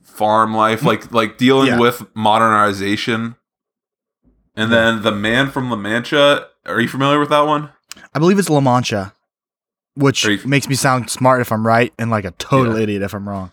farm 0.03 0.55
life, 0.55 0.83
like 0.83 1.13
like 1.13 1.39
dealing 1.39 1.69
Yeah. 1.69 1.79
with 1.81 2.15
modernization. 2.15 3.37
And 4.57 4.71
then 4.71 5.03
the 5.03 5.11
man 5.13 5.51
from 5.51 5.71
La 5.71 5.77
Mancha. 5.77 6.47
Are 6.67 6.81
you 6.81 6.89
familiar 6.89 7.19
with 7.19 7.31
that 7.31 7.47
one? 7.47 7.71
I 8.15 8.19
believe 8.19 8.39
it's 8.39 8.49
La 8.51 8.61
Mancha, 8.61 9.13
which 9.95 10.25
you- 10.25 10.41
makes 10.45 10.69
me 10.69 10.75
sound 10.75 11.11
smart 11.11 11.41
if 11.41 11.53
I'm 11.53 11.67
right 11.67 11.93
and 11.99 12.11
like 12.11 12.25
a 12.25 12.33
total 12.33 12.77
Yeah. 12.77 12.83
idiot 12.85 13.03
if 13.03 13.15
I'm 13.15 13.29
wrong. 13.29 13.51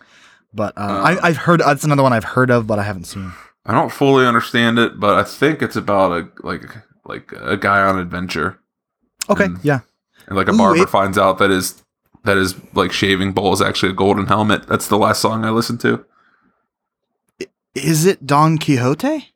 But 0.54 0.78
uh, 0.78 0.82
Uh, 0.82 1.02
I, 1.22 1.28
I've 1.30 1.38
heard 1.38 1.62
that's 1.62 1.84
another 1.84 2.04
one 2.04 2.14
I've 2.14 2.24
heard 2.24 2.50
of, 2.50 2.68
but 2.68 2.78
I 2.80 2.84
haven't 2.84 3.06
seen. 3.06 3.32
I 3.66 3.74
don't 3.74 3.92
fully 3.92 4.26
understand 4.26 4.80
it, 4.80 5.00
but 5.00 5.18
I 5.18 5.24
think 5.24 5.62
it's 5.62 5.76
about 5.76 6.12
a 6.12 6.28
like 6.46 6.64
like 7.06 7.32
a 7.40 7.58
guy 7.58 7.82
on 7.82 7.98
adventure. 8.00 8.60
Okay, 9.30 9.46
Mm. 9.48 9.60
yeah. 9.64 9.80
And 10.28 10.36
like 10.36 10.48
a 10.48 10.54
Ooh, 10.54 10.58
barber 10.58 10.82
it- 10.84 10.90
finds 10.90 11.18
out 11.18 11.38
that 11.38 11.50
his 11.52 11.82
that 12.24 12.38
his 12.38 12.56
like 12.74 12.92
shaving 12.92 13.32
bowl 13.34 13.54
is 13.54 13.62
actually 13.62 13.92
a 13.92 13.96
golden 13.96 14.28
helmet. 14.28 14.68
That's 14.68 14.88
the 14.88 14.98
last 14.98 15.22
song 15.22 15.46
I 15.46 15.50
listened 15.52 15.80
to. 15.82 16.06
Is 17.74 18.06
it 18.06 18.26
Don 18.28 18.58
Quixote? 18.58 19.34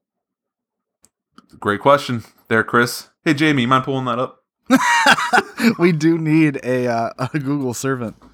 Great 1.59 1.79
question 1.79 2.23
there, 2.49 2.63
Chris. 2.63 3.09
Hey 3.23 3.33
Jamie, 3.33 3.61
you 3.63 3.67
mind 3.67 3.85
pulling 3.85 4.05
that 4.05 4.19
up? 4.19 4.43
we 5.79 5.91
do 5.91 6.17
need 6.17 6.59
a, 6.63 6.87
uh, 6.87 7.27
a 7.33 7.39
Google 7.39 7.73
servant. 7.73 8.15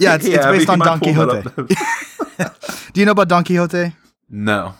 Yeah, 0.00 0.16
it's- 0.16 0.24
it's 0.24 0.44
Abby, 0.44 0.58
based 0.58 0.68
on 0.68 0.80
Don 0.80 0.98
Quixote. 0.98 1.42
Do 2.92 3.00
you 3.00 3.06
know 3.06 3.12
about 3.12 3.28
Don 3.28 3.44
Quixote? 3.44 3.94
no. 4.28 4.74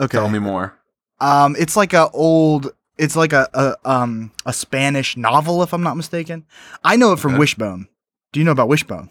Okay. 0.00 0.16
Tell 0.16 0.30
me 0.30 0.38
more. 0.38 0.72
Um, 1.20 1.54
it's 1.58 1.76
like 1.76 1.92
a 1.92 2.08
old. 2.12 2.72
It's 2.96 3.16
like 3.16 3.34
a, 3.34 3.46
a 3.52 3.76
um 3.90 4.30
a 4.46 4.52
Spanish 4.54 5.14
novel, 5.18 5.62
if 5.62 5.74
I'm 5.74 5.82
not 5.82 5.94
mistaken. 5.98 6.46
I 6.82 6.96
know 6.96 7.12
it 7.12 7.18
from 7.18 7.32
Okay. 7.32 7.40
Wishbone. 7.40 7.86
Do 8.32 8.40
you 8.40 8.44
know 8.46 8.52
about 8.52 8.68
Wishbone? 8.68 9.10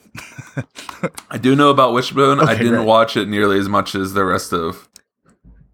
I 1.29 1.37
do 1.37 1.55
know 1.55 1.69
about 1.69 1.93
Wishbone. 1.93 2.39
I 2.39 2.55
didn't 2.55 2.85
watch 2.85 3.15
it 3.15 3.27
nearly 3.27 3.59
as 3.59 3.69
much 3.69 3.93
as 3.93 4.13
the 4.13 4.25
rest 4.25 4.51
of 4.51 4.89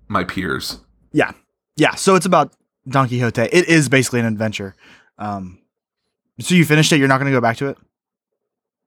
my 0.10 0.26
peers. 0.26 0.80
Yeah, 1.14 1.32
yeah. 1.78 1.96
So 1.96 2.16
it's 2.16 2.26
about 2.26 2.52
Don 2.90 3.08
Quixote. 3.08 3.44
It 3.44 3.70
is 3.70 3.88
basically 3.88 4.20
an 4.20 4.26
adventure. 4.26 4.76
Um, 5.18 5.60
so 6.40 6.56
you 6.56 6.66
finished 6.66 6.92
it. 6.92 6.98
You're 7.00 7.08
not 7.08 7.20
going 7.20 7.32
to 7.32 7.36
go 7.38 7.42
back 7.42 7.58
to 7.58 7.68
it. 7.68 7.78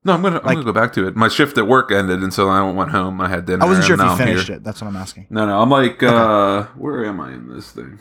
No, 0.04 0.12
I'm 0.12 0.22
gonna 0.22 0.36
I'm 0.38 0.54
gonna 0.54 0.64
go 0.64 0.72
back 0.72 0.92
to 0.94 1.08
it. 1.08 1.16
My 1.16 1.26
shift 1.28 1.58
at 1.58 1.66
work 1.66 1.90
ended, 1.90 2.22
and 2.22 2.32
so 2.32 2.48
I 2.48 2.62
went 2.70 2.92
home. 2.92 3.20
I 3.20 3.28
had 3.28 3.46
dinner. 3.46 3.64
I 3.64 3.66
wasn't 3.66 3.84
sure 3.84 3.94
if 3.96 4.00
you 4.00 4.06
I'm 4.06 4.16
finished 4.16 4.46
here. 4.46 4.56
it. 4.56 4.64
That's 4.64 4.80
what 4.80 4.86
I'm 4.86 4.96
asking. 4.96 5.26
No, 5.28 5.44
no, 5.44 5.60
I'm 5.60 5.68
like, 5.70 6.02
uh, 6.04 6.64
where 6.76 7.04
am 7.04 7.20
I 7.20 7.32
in 7.32 7.48
this 7.52 7.72
thing? 7.72 8.00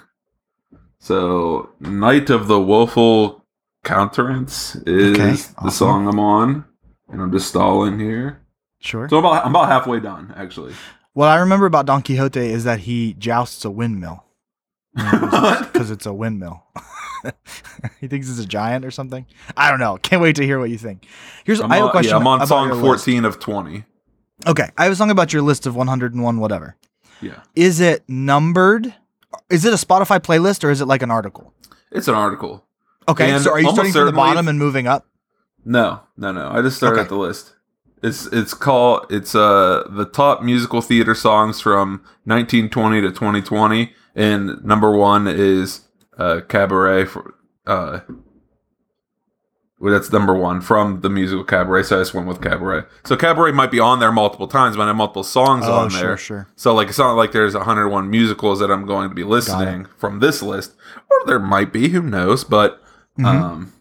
So, 0.99 1.69
Knight 1.79 2.29
of 2.29 2.47
the 2.47 2.59
Woeful 2.59 3.43
Countenance 3.83 4.75
is 4.85 5.13
Okay, 5.17 5.31
the 5.31 5.53
awesome. 5.57 5.69
song 5.71 6.07
I'm 6.07 6.19
on, 6.19 6.65
and 7.09 7.21
I'm 7.21 7.31
just 7.31 7.47
stalling 7.47 7.99
here. 7.99 8.41
Sure. 8.79 9.09
So 9.09 9.17
I'm 9.17 9.25
about, 9.25 9.45
I'm 9.45 9.51
about 9.51 9.67
halfway 9.69 9.99
done, 9.99 10.33
actually. 10.37 10.73
What 11.13 11.27
I 11.29 11.37
remember 11.37 11.65
about 11.65 11.87
Don 11.87 12.03
Quixote 12.03 12.39
is 12.39 12.63
that 12.63 12.81
he 12.81 13.13
jousts 13.15 13.65
a 13.65 13.71
windmill 13.71 14.23
because 15.71 15.91
it's 15.91 16.05
a 16.05 16.13
windmill. 16.13 16.63
he 17.99 18.07
thinks 18.07 18.29
it's 18.29 18.39
a 18.39 18.45
giant 18.45 18.83
or 18.85 18.91
something. 18.91 19.25
I 19.55 19.69
don't 19.69 19.79
know. 19.79 19.97
Can't 19.97 20.21
wait 20.21 20.35
to 20.37 20.43
hear 20.43 20.59
what 20.59 20.69
you 20.69 20.77
think. 20.77 21.05
Here's 21.45 21.59
I'm 21.59 21.71
I 21.71 21.75
have 21.75 21.83
on, 21.85 21.89
a 21.89 21.91
question. 21.91 22.11
Yeah, 22.11 22.17
I'm 22.17 22.27
on 22.27 22.47
song 22.47 22.67
your 22.67 22.75
list. 22.75 23.05
14 23.05 23.25
of 23.25 23.39
20. 23.39 23.83
Okay, 24.47 24.69
I 24.77 24.83
have 24.83 24.91
a 24.93 24.95
song 24.95 25.09
about 25.09 25.33
your 25.33 25.41
list 25.41 25.65
of 25.65 25.75
101 25.75 26.39
whatever. 26.39 26.75
Yeah, 27.21 27.41
Is 27.55 27.79
it 27.79 28.03
numbered? 28.07 28.93
Is 29.49 29.65
it 29.65 29.73
a 29.73 29.77
Spotify 29.77 30.19
playlist 30.19 30.63
or 30.63 30.69
is 30.69 30.81
it 30.81 30.85
like 30.85 31.01
an 31.01 31.09
article? 31.11 31.53
it's 31.91 32.07
an 32.07 32.13
article. 32.15 32.63
Okay, 33.09 33.31
And 33.31 33.41
so 33.43 33.51
are 33.51 33.59
you 33.59 33.71
starting 33.71 33.93
from 33.93 34.05
the 34.05 34.11
bottom 34.11 34.47
and 34.47 34.59
moving 34.59 34.85
up? 34.87 35.07
No, 35.65 36.01
no, 36.17 36.31
no. 36.31 36.49
I 36.51 36.61
just 36.61 36.77
started 36.77 36.97
Okay. 36.97 37.03
at 37.03 37.09
the 37.09 37.15
list. 37.17 37.53
It's 38.03 38.27
it's 38.27 38.53
called 38.53 39.07
it's 39.09 39.33
uh 39.33 39.83
the 39.89 40.05
top 40.05 40.43
musical 40.43 40.81
theater 40.81 41.15
songs 41.15 41.59
from 41.61 42.03
1920 42.25 43.01
to 43.01 43.09
2020, 43.09 43.91
and 44.17 44.61
number 44.65 44.91
one 44.91 45.27
is 45.27 45.81
uh 46.17 46.41
Cabaret 46.49 47.05
for 47.05 47.33
uh. 47.65 47.99
Well, 49.79 49.93
that's 49.93 50.11
number 50.11 50.33
one 50.33 50.59
from 50.61 51.01
the 51.01 51.09
musical 51.09 51.43
Cabaret, 51.43 51.83
so 51.83 51.97
I 51.97 52.01
just 52.01 52.11
went 52.15 52.25
with 52.27 52.41
Cabaret. 52.41 52.85
So 53.05 53.15
Cabaret 53.15 53.51
might 53.51 53.69
be 53.69 53.79
on 53.79 53.99
there 53.99 54.11
multiple 54.11 54.47
times, 54.47 54.75
but 54.75 54.81
I 54.81 54.87
have 54.87 54.95
multiple 54.95 55.23
songs 55.23 55.65
Oh, 55.67 55.73
on 55.73 55.89
sure, 55.91 56.01
there. 56.01 56.17
sure. 56.17 56.47
So 56.55 56.73
like 56.73 56.87
it's 56.89 56.97
not 56.97 57.13
like 57.13 57.31
there's 57.31 57.53
101 57.53 58.09
musicals 58.09 58.57
that 58.59 58.71
I'm 58.71 58.87
going 58.87 59.07
to 59.09 59.13
be 59.13 59.23
listening 59.23 59.85
from 59.97 60.19
this 60.19 60.41
list, 60.41 60.73
or 61.11 61.27
there 61.27 61.37
might 61.37 61.71
be, 61.71 61.89
who 61.89 62.01
knows? 62.01 62.43
But 62.43 62.81
Mhm. 63.19 63.25
um, 63.27 63.73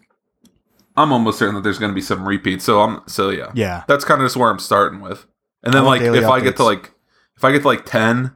I'm 0.99 1.13
almost 1.15 1.39
certain 1.39 1.55
that 1.55 1.63
there's 1.63 1.79
going 1.79 1.93
to 1.93 1.95
be 1.95 2.03
some 2.03 2.29
repeats. 2.29 2.65
So 2.67 2.83
I'm 2.83 3.01
so 3.07 3.31
yeah, 3.31 3.51
Yeah. 3.55 3.85
that's 3.89 4.05
kind 4.05 4.21
of 4.21 4.27
just 4.27 4.37
where 4.37 4.51
I'm 4.51 4.59
starting 4.59 5.01
with. 5.01 5.25
And 5.63 5.73
then 5.73 5.87
like 5.87 6.03
daily 6.03 6.19
if 6.19 6.27
I 6.29 6.41
get 6.41 6.57
to 6.57 6.65
like 6.65 6.93
if 7.39 7.45
I 7.45 7.53
get 7.53 7.63
to 7.63 7.69
like 7.69 7.87
10, 7.87 8.33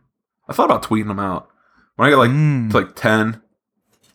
I 0.49 0.55
thought 0.55 0.65
about 0.65 0.83
tweeting 0.83 1.09
them 1.09 1.21
out. 1.21 1.50
When 2.01 2.07
I 2.07 2.11
get 2.13 2.17
like 2.17 2.31
Mm. 2.31 2.71
to 2.71 2.77
like 2.79 2.97
10, 2.97 3.43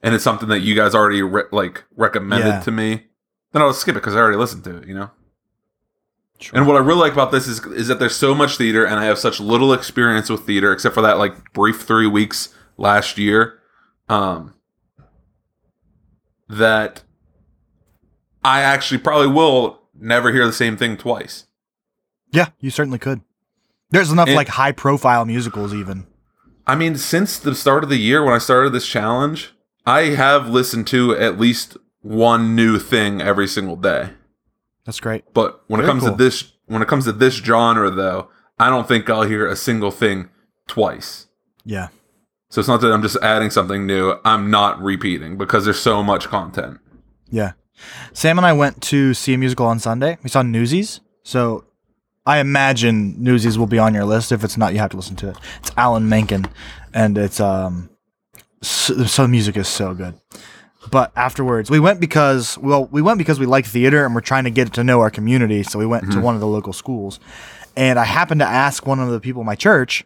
and 0.02 0.16
it's 0.16 0.24
something 0.24 0.50
that 0.50 0.62
you 0.62 0.74
guys 0.74 0.96
already 0.96 1.22
re- 1.22 1.44
like 1.52 1.84
recommended 1.96 2.48
Yeah. 2.48 2.60
to 2.62 2.72
me, 2.72 3.06
then 3.52 3.62
I'll 3.62 3.74
skip 3.74 3.92
it 3.96 4.00
because 4.00 4.16
I 4.16 4.18
already 4.22 4.38
listened 4.38 4.64
to 4.64 4.78
it. 4.78 4.88
You 4.88 4.96
know. 4.96 5.12
And 6.52 6.66
what 6.66 6.78
I 6.78 6.80
really 6.80 7.02
like 7.02 7.14
about 7.14 7.32
this 7.32 7.46
is 7.48 7.64
is 7.68 7.88
that 7.90 8.00
there's 8.00 8.16
so 8.16 8.34
much 8.34 8.58
theater, 8.58 8.86
and 8.86 9.00
I 9.00 9.06
have 9.06 9.20
such 9.20 9.40
little 9.40 9.72
experience 9.72 10.32
with 10.32 10.48
theater, 10.48 10.74
except 10.74 10.96
for 10.96 11.02
that 11.04 11.20
like 11.20 11.54
brief 11.54 11.82
three 11.84 12.08
weeks 12.08 12.50
last 12.76 13.20
year, 13.20 13.60
um, 14.10 14.56
that 16.50 17.04
I 18.44 18.62
actually 18.62 18.98
probably 18.98 19.28
will 19.28 19.80
never 19.94 20.32
hear 20.32 20.48
the 20.48 20.54
same 20.54 20.76
thing 20.76 20.98
twice. 20.98 21.46
Yeah, 22.32 22.48
you 22.60 22.72
certainly 22.72 22.98
could. 22.98 23.22
There's 23.92 24.12
enough 24.12 24.26
And- 24.30 24.36
like 24.36 24.48
high 24.48 24.72
profile 24.72 25.24
musicals 25.26 25.72
even. 25.72 26.08
I 26.68 26.76
mean, 26.76 26.96
since 26.96 27.38
the 27.38 27.56
start 27.56 27.84
of 27.84 27.90
the 27.90 27.98
year 27.98 28.24
when 28.24 28.34
I 28.34 28.40
started 28.40 28.74
this 28.74 28.88
challenge, 28.88 29.54
I 29.86 30.16
have 30.16 30.50
listened 30.50 30.88
to 30.88 31.16
at 31.16 31.40
least 31.40 31.78
one 32.02 32.56
new 32.56 32.80
thing 32.80 33.22
every 33.22 33.48
single 33.48 33.76
day. 33.76 34.10
That's 34.86 35.00
great. 35.00 35.24
But 35.34 35.64
when 35.68 35.82
it 35.82 35.86
comes 35.86 36.04
cool. 36.04 36.12
to 36.12 36.18
this 36.18 36.54
when 36.68 36.82
it 36.82 36.88
comes 36.88 37.06
to 37.06 37.12
this 37.12 37.36
genre 37.36 37.90
though, 37.90 38.30
I 38.60 38.70
don't 38.70 38.88
think 38.88 39.10
I'll 39.10 39.24
hear 39.24 39.48
a 39.48 39.56
single 39.56 39.92
thing 39.92 40.30
twice. 40.68 41.28
Yeah. 41.64 41.90
So 42.50 42.60
it's 42.60 42.68
not 42.68 42.82
that 42.82 42.94
I'm 42.94 43.02
just 43.02 43.18
adding 43.22 43.50
something 43.50 43.86
new. 43.86 44.20
I'm 44.24 44.50
not 44.50 44.82
repeating 44.82 45.38
because 45.38 45.66
there's 45.66 45.80
so 45.80 46.04
much 46.04 46.28
content. 46.28 46.80
Yeah. 47.30 47.54
Sam 48.14 48.38
and 48.38 48.46
I 48.46 48.54
went 48.54 48.82
to 48.84 49.14
see 49.14 49.34
a 49.34 49.38
musical 49.38 49.66
on 49.66 49.80
Sunday. 49.80 50.18
We 50.24 50.30
saw 50.30 50.42
Newsies. 50.42 51.02
So 51.24 51.66
I 52.26 52.40
imagine 52.40 53.22
Newsies 53.24 53.58
will 53.58 53.68
be 53.68 53.78
on 53.78 53.94
your 53.94 54.06
list. 54.06 54.32
If 54.32 54.44
it's 54.44 54.58
not, 54.58 54.74
you 54.74 54.80
have 54.80 54.90
to 54.92 54.98
listen 54.98 55.16
to 55.18 55.30
it. 55.30 55.38
It's 55.60 55.72
Alan 55.78 56.10
Menken, 56.10 56.48
and 56.94 57.18
it's 57.18 57.40
um, 57.40 57.90
so, 58.62 59.04
so 59.06 59.24
the 59.24 59.28
music 59.28 59.56
is 59.58 59.68
so 59.68 59.94
good. 59.94 60.16
But 60.90 61.12
afterwards, 61.16 61.70
we 61.70 61.80
went 61.80 62.00
because 62.00 62.58
well, 62.58 62.86
we 62.86 63.02
went 63.02 63.20
because 63.20 63.40
we 63.40 63.46
like 63.46 63.66
theater 63.66 64.06
and 64.06 64.16
we're 64.16 64.22
trying 64.22 64.46
to 64.46 64.52
get 64.52 64.74
to 64.74 64.84
know 64.84 65.02
our 65.02 65.12
community. 65.12 65.64
So 65.64 65.78
we 65.78 65.86
went 65.86 66.12
to 66.12 66.20
one 66.20 66.36
of 66.36 66.42
the 66.42 66.48
local 66.48 66.74
schools, 66.74 67.20
and 67.76 68.00
I 68.00 68.06
happened 68.06 68.40
to 68.42 68.48
ask 68.48 68.86
one 68.88 69.00
of 69.00 69.10
the 69.10 69.20
people 69.20 69.42
in 69.42 69.46
my 69.46 69.56
church. 69.56 70.04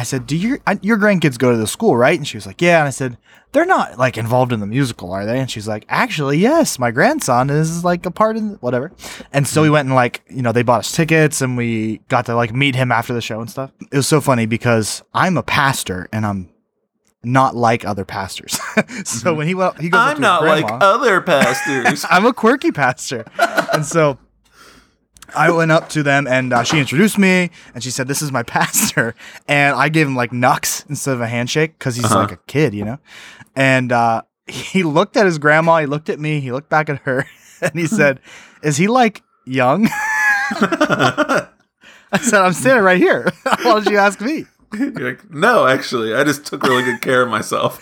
I 0.00 0.02
said, 0.02 0.26
"Do 0.26 0.34
your 0.34 0.58
I- 0.66 0.78
your 0.80 0.96
grandkids 0.96 1.38
go 1.38 1.50
to 1.50 1.58
the 1.58 1.66
school, 1.66 1.94
right?" 1.94 2.18
And 2.18 2.26
she 2.26 2.38
was 2.38 2.46
like, 2.46 2.62
"Yeah." 2.62 2.78
And 2.78 2.88
I 2.88 2.90
said, 2.90 3.18
"They're 3.52 3.66
not 3.66 3.98
like 3.98 4.16
involved 4.16 4.50
in 4.50 4.60
the 4.60 4.66
musical, 4.66 5.12
are 5.12 5.26
they?" 5.26 5.38
And 5.38 5.50
she's 5.50 5.68
like, 5.68 5.84
"Actually, 5.90 6.38
yes. 6.38 6.78
My 6.78 6.90
grandson 6.90 7.50
is 7.50 7.84
like 7.84 8.06
a 8.06 8.10
part 8.10 8.38
in 8.38 8.54
whatever." 8.62 8.92
And 9.30 9.46
so 9.46 9.60
we 9.60 9.66
mm-hmm. 9.66 9.72
went 9.74 9.86
and 9.88 9.94
like 9.94 10.22
you 10.30 10.40
know 10.40 10.52
they 10.52 10.62
bought 10.62 10.80
us 10.80 10.92
tickets 10.92 11.42
and 11.42 11.54
we 11.54 11.98
got 12.08 12.24
to 12.26 12.34
like 12.34 12.54
meet 12.54 12.74
him 12.74 12.90
after 12.90 13.12
the 13.12 13.20
show 13.20 13.40
and 13.40 13.50
stuff. 13.50 13.72
It 13.92 13.96
was 13.96 14.06
so 14.06 14.22
funny 14.22 14.46
because 14.46 15.02
I'm 15.12 15.36
a 15.36 15.42
pastor 15.42 16.08
and 16.12 16.24
I'm 16.24 16.48
not 17.22 17.54
like 17.54 17.84
other 17.84 18.06
pastors. 18.06 18.52
so 18.54 18.62
mm-hmm. 18.80 19.36
when 19.36 19.46
he 19.48 19.54
went, 19.54 19.78
he 19.80 19.90
goes. 19.90 20.00
to 20.02 20.10
his 20.10 20.18
grandma- 20.18 20.46
like 20.46 20.66
other 20.80 21.20
pastors. 21.20 22.06
I'm 22.08 22.24
a 22.24 22.32
quirky 22.32 22.70
pastor. 22.70 23.26
and 23.74 23.84
so 23.84 24.18
I 25.34 25.50
went 25.50 25.70
up 25.70 25.88
to 25.90 26.02
them 26.02 26.26
and 26.26 26.52
uh, 26.52 26.62
she 26.62 26.78
introduced 26.78 27.18
me 27.18 27.50
and 27.74 27.82
she 27.82 27.90
said, 27.90 28.08
This 28.08 28.22
is 28.22 28.32
my 28.32 28.42
pastor. 28.44 29.14
And 29.48 29.76
I 29.76 29.88
gave 29.88 30.06
him 30.06 30.16
like 30.16 30.32
knucks 30.32 30.84
instead 30.88 31.14
of 31.14 31.20
a 31.20 31.26
handshake 31.26 31.78
because 31.78 31.96
he's 31.96 32.10
like 32.10 32.32
a 32.32 32.38
kid, 32.46 32.74
you 32.74 32.84
know? 32.84 32.98
And 33.54 33.92
uh, 33.92 34.22
he 34.46 34.82
looked 34.84 35.16
at 35.16 35.26
his 35.26 35.38
grandma, 35.38 35.78
he 35.78 35.86
looked 35.86 36.08
at 36.08 36.18
me, 36.18 36.40
he 36.40 36.52
looked 36.52 36.68
back 36.68 36.88
at 36.88 37.00
her, 37.00 37.26
and 37.62 37.72
he 37.74 37.86
said, 37.86 38.20
Is 38.62 38.76
he 38.76 38.88
like 38.88 39.22
young? 39.46 39.88
I 42.12 42.18
said, 42.20 42.40
I'm 42.40 42.52
standing 42.52 42.82
right 42.84 42.98
here. 42.98 43.30
Why 43.44 43.56
don't 43.62 43.88
you 43.88 43.98
ask 43.98 44.20
me? 44.20 44.46
You're 44.72 45.10
like, 45.10 45.30
no, 45.30 45.66
actually, 45.66 46.14
I 46.14 46.24
just 46.24 46.46
took 46.46 46.62
really 46.62 46.84
good 46.84 47.00
care 47.00 47.22
of 47.22 47.28
myself. 47.28 47.80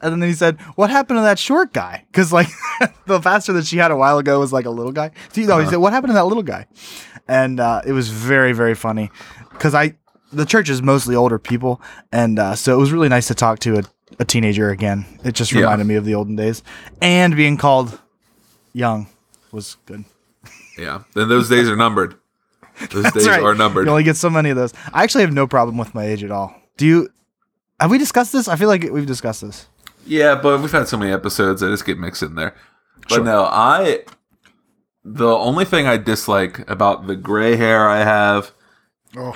And 0.00 0.20
then 0.22 0.28
he 0.28 0.34
said, 0.34 0.60
"What 0.76 0.90
happened 0.90 1.18
to 1.18 1.22
that 1.22 1.38
short 1.38 1.72
guy?" 1.72 2.04
Because 2.10 2.32
like 2.32 2.48
the 3.06 3.20
pastor 3.20 3.52
that 3.54 3.66
she 3.66 3.76
had 3.76 3.90
a 3.90 3.96
while 3.96 4.18
ago 4.18 4.38
was 4.38 4.52
like 4.52 4.66
a 4.66 4.70
little 4.70 4.92
guy. 4.92 5.10
So, 5.32 5.40
know, 5.42 5.58
he 5.58 5.66
said, 5.66 5.76
"What 5.76 5.92
happened 5.92 6.10
to 6.10 6.14
that 6.14 6.26
little 6.26 6.42
guy?" 6.42 6.66
And 7.26 7.60
uh, 7.60 7.82
it 7.86 7.92
was 7.92 8.08
very 8.08 8.52
very 8.52 8.74
funny 8.74 9.10
because 9.50 9.74
I 9.74 9.94
the 10.32 10.44
church 10.44 10.68
is 10.68 10.82
mostly 10.82 11.16
older 11.16 11.38
people, 11.38 11.80
and 12.12 12.38
uh, 12.38 12.54
so 12.54 12.74
it 12.74 12.78
was 12.78 12.92
really 12.92 13.08
nice 13.08 13.28
to 13.28 13.34
talk 13.34 13.58
to 13.60 13.78
a, 13.78 13.82
a 14.18 14.24
teenager 14.24 14.70
again. 14.70 15.06
It 15.24 15.32
just 15.32 15.52
Yeah. 15.52 15.60
reminded 15.60 15.86
me 15.86 15.94
of 15.94 16.04
the 16.04 16.14
olden 16.14 16.36
days, 16.36 16.62
and 17.00 17.34
being 17.36 17.56
called 17.56 17.98
young 18.72 19.06
was 19.52 19.76
good. 19.86 20.04
Yeah, 20.76 21.02
then 21.14 21.28
those 21.28 21.48
days 21.48 21.68
are 21.68 21.76
numbered. 21.76 22.14
Those 22.90 23.10
days 23.12 23.26
right. 23.26 23.42
are 23.42 23.54
numbered. 23.54 23.86
You 23.86 23.90
only 23.90 24.04
get 24.04 24.16
so 24.16 24.30
many 24.30 24.50
of 24.50 24.56
those. 24.56 24.72
I 24.92 25.02
actually 25.02 25.22
have 25.22 25.32
no 25.32 25.46
problem 25.46 25.76
with 25.76 25.94
my 25.94 26.04
age 26.04 26.22
at 26.22 26.30
all. 26.30 26.54
Do 26.76 26.86
you? 26.86 27.08
Have 27.80 27.90
we 27.90 27.98
discussed 27.98 28.32
this? 28.32 28.48
I 28.48 28.56
feel 28.56 28.68
like 28.68 28.84
we've 28.84 29.06
discussed 29.06 29.40
this. 29.40 29.68
Yeah, 30.08 30.34
but 30.34 30.60
we've 30.60 30.72
had 30.72 30.88
so 30.88 30.96
many 30.96 31.12
episodes, 31.12 31.62
I 31.62 31.68
just 31.68 31.84
get 31.86 31.98
mixed 31.98 32.22
in 32.22 32.34
there. 32.34 32.54
But 33.08 33.24
no, 33.24 33.44
I. 33.44 34.04
The 35.04 35.28
only 35.28 35.64
thing 35.64 35.86
I 35.86 35.96
dislike 35.96 36.68
about 36.68 37.06
the 37.06 37.16
gray 37.16 37.56
hair 37.56 37.88
I 37.88 37.98
have 37.98 38.52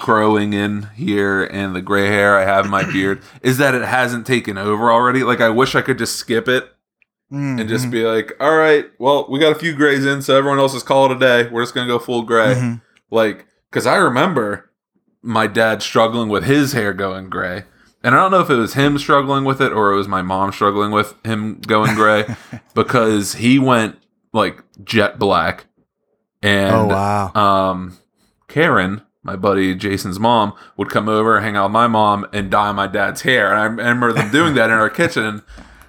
growing 0.01 0.53
in 0.53 0.89
here 0.95 1.45
and 1.45 1.75
the 1.75 1.81
gray 1.81 2.09
hair 2.09 2.37
I 2.37 2.45
have 2.45 2.67
in 2.67 2.71
my 2.71 2.85
beard 2.85 3.23
is 3.43 3.57
that 3.59 3.75
it 3.75 3.83
hasn't 3.83 4.27
taken 4.27 4.59
over 4.59 4.91
already. 4.93 5.23
Like, 5.25 5.41
I 5.41 5.49
wish 5.49 5.75
I 5.75 5.81
could 5.81 5.99
just 5.99 6.17
skip 6.17 6.49
it 6.49 6.69
Mm, 7.33 7.59
and 7.59 7.67
just 7.67 7.87
mhm. 7.87 7.93
be 7.93 8.05
like, 8.05 8.33
all 8.41 8.55
right, 8.55 8.91
well, 8.99 9.27
we 9.31 9.39
got 9.39 9.53
a 9.53 9.59
few 9.59 9.75
grays 9.75 10.05
in, 10.05 10.21
so 10.21 10.37
everyone 10.37 10.59
else 10.59 10.75
is 10.75 10.83
call 10.83 11.07
it 11.07 11.17
a 11.17 11.19
day. 11.19 11.49
We're 11.49 11.63
just 11.63 11.75
going 11.75 11.89
to 11.89 11.95
go 11.95 11.99
full 11.99 12.23
gray. 12.25 12.57
Mhm. 12.57 12.83
Like, 13.11 13.47
because 13.71 13.87
I 13.87 13.97
remember 13.97 14.71
my 15.23 15.47
dad 15.47 15.81
struggling 15.83 16.29
with 16.29 16.45
his 16.45 16.75
hair 16.75 16.93
going 16.93 17.31
gray. 17.31 17.65
And 18.05 18.15
I 18.15 18.19
don't 18.19 18.31
know 18.33 18.41
if 18.41 18.51
it 18.51 18.57
was 18.57 18.75
him 18.75 18.99
struggling 18.99 19.45
with 19.45 19.61
it 19.61 19.73
or 19.73 19.93
it 19.93 19.97
was 19.97 20.09
my 20.09 20.23
mom 20.23 20.53
struggling 20.53 20.91
with 20.91 21.15
him 21.25 21.61
going 21.61 21.95
gray 21.95 22.25
because 22.75 23.35
he 23.35 23.59
went 23.59 23.97
like 24.33 24.63
jet 24.85 25.19
black. 25.19 25.67
And 26.43 26.75
Oh 26.75 26.87
wow. 26.87 27.33
um, 27.35 27.99
Karen, 28.49 29.03
my 29.23 29.37
buddy 29.37 29.75
Jason's 29.77 30.19
mom, 30.19 30.53
would 30.77 30.91
come 30.91 31.09
over, 31.09 31.41
hang 31.41 31.57
out 31.57 31.67
with 31.67 31.73
my 31.73 31.87
mom, 31.87 32.27
and 32.33 32.51
dye 32.51 32.73
my 32.73 32.89
dad's 32.89 33.23
hair. 33.23 33.51
And 33.53 33.61
I 33.61 33.65
remember 33.65 34.13
them 34.13 34.33
doing 34.33 34.55
that 34.55 34.71
in 34.71 34.77
our 34.77 34.91
kitchen. 34.91 35.43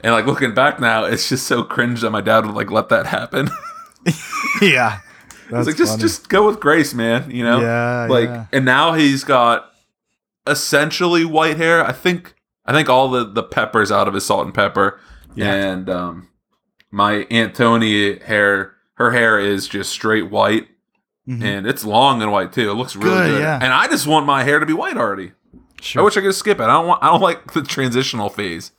And 0.04 0.14
like 0.14 0.26
looking 0.28 0.54
back 0.54 0.80
now, 0.80 1.06
it's 1.06 1.28
just 1.30 1.48
so 1.48 1.64
cringe 1.64 2.02
that 2.02 2.12
my 2.12 2.22
dad 2.22 2.46
would 2.46 2.54
like 2.56 2.70
let 2.70 2.90
that 2.90 3.08
happen. 3.08 3.50
yeah. 4.62 5.00
It's 5.46 5.50
That's 5.52 5.68
like 5.68 5.78
just 5.78 5.94
funny. 5.94 6.02
just 6.02 6.30
go 6.30 6.46
with 6.46 6.60
grace, 6.60 6.94
man. 6.94 7.32
You 7.32 7.44
know, 7.44 7.60
Yeah, 7.62 8.08
Like, 8.10 8.30
yeah. 8.30 8.46
and 8.52 8.66
now 8.66 8.94
he's 8.94 9.24
got 9.24 9.73
essentially 10.48 11.26
white 11.26 11.58
hair. 11.58 11.86
I 11.86 11.92
think 11.92 12.36
I 12.66 12.72
think 12.74 12.90
all 12.90 13.10
the 13.10 13.24
the 13.26 13.44
peppers 13.44 13.92
out 13.92 14.08
of 14.08 14.14
his 14.14 14.26
salt 14.26 14.46
and 14.46 14.54
pepper. 14.54 15.00
Yeah. 15.36 15.54
And 15.54 15.90
um, 15.90 16.30
my 16.92 17.26
Aunt 17.32 17.56
Tony 17.56 18.20
hair, 18.20 18.74
her 18.96 19.12
hair 19.12 19.40
is 19.40 19.68
just 19.68 19.92
straight 19.92 20.30
white, 20.30 20.68
Mhm. 21.28 21.44
and 21.44 21.68
it's 21.68 21.84
long 21.84 22.22
and 22.22 22.32
white 22.32 22.54
too. 22.54 22.70
It 22.70 22.76
looks 22.76 22.96
really 22.96 23.10
Good, 23.10 23.32
good. 23.32 23.42
yeah. 23.42 23.60
And 23.62 23.74
I 23.74 23.88
just 23.88 24.06
want 24.08 24.26
my 24.26 24.44
hair 24.44 24.60
to 24.60 24.66
be 24.66 24.74
white 24.74 24.98
already. 24.98 25.32
Sure. 25.82 26.02
I 26.02 26.06
wish 26.06 26.16
I 26.18 26.22
could 26.22 26.36
skip 26.36 26.60
it. 26.60 26.64
I 26.64 26.68
don't 26.68 26.88
want. 26.88 27.04
I 27.04 27.08
don't 27.08 27.22
like 27.22 27.54
the 27.54 27.62
transitional 27.64 28.30
phase. 28.30 28.72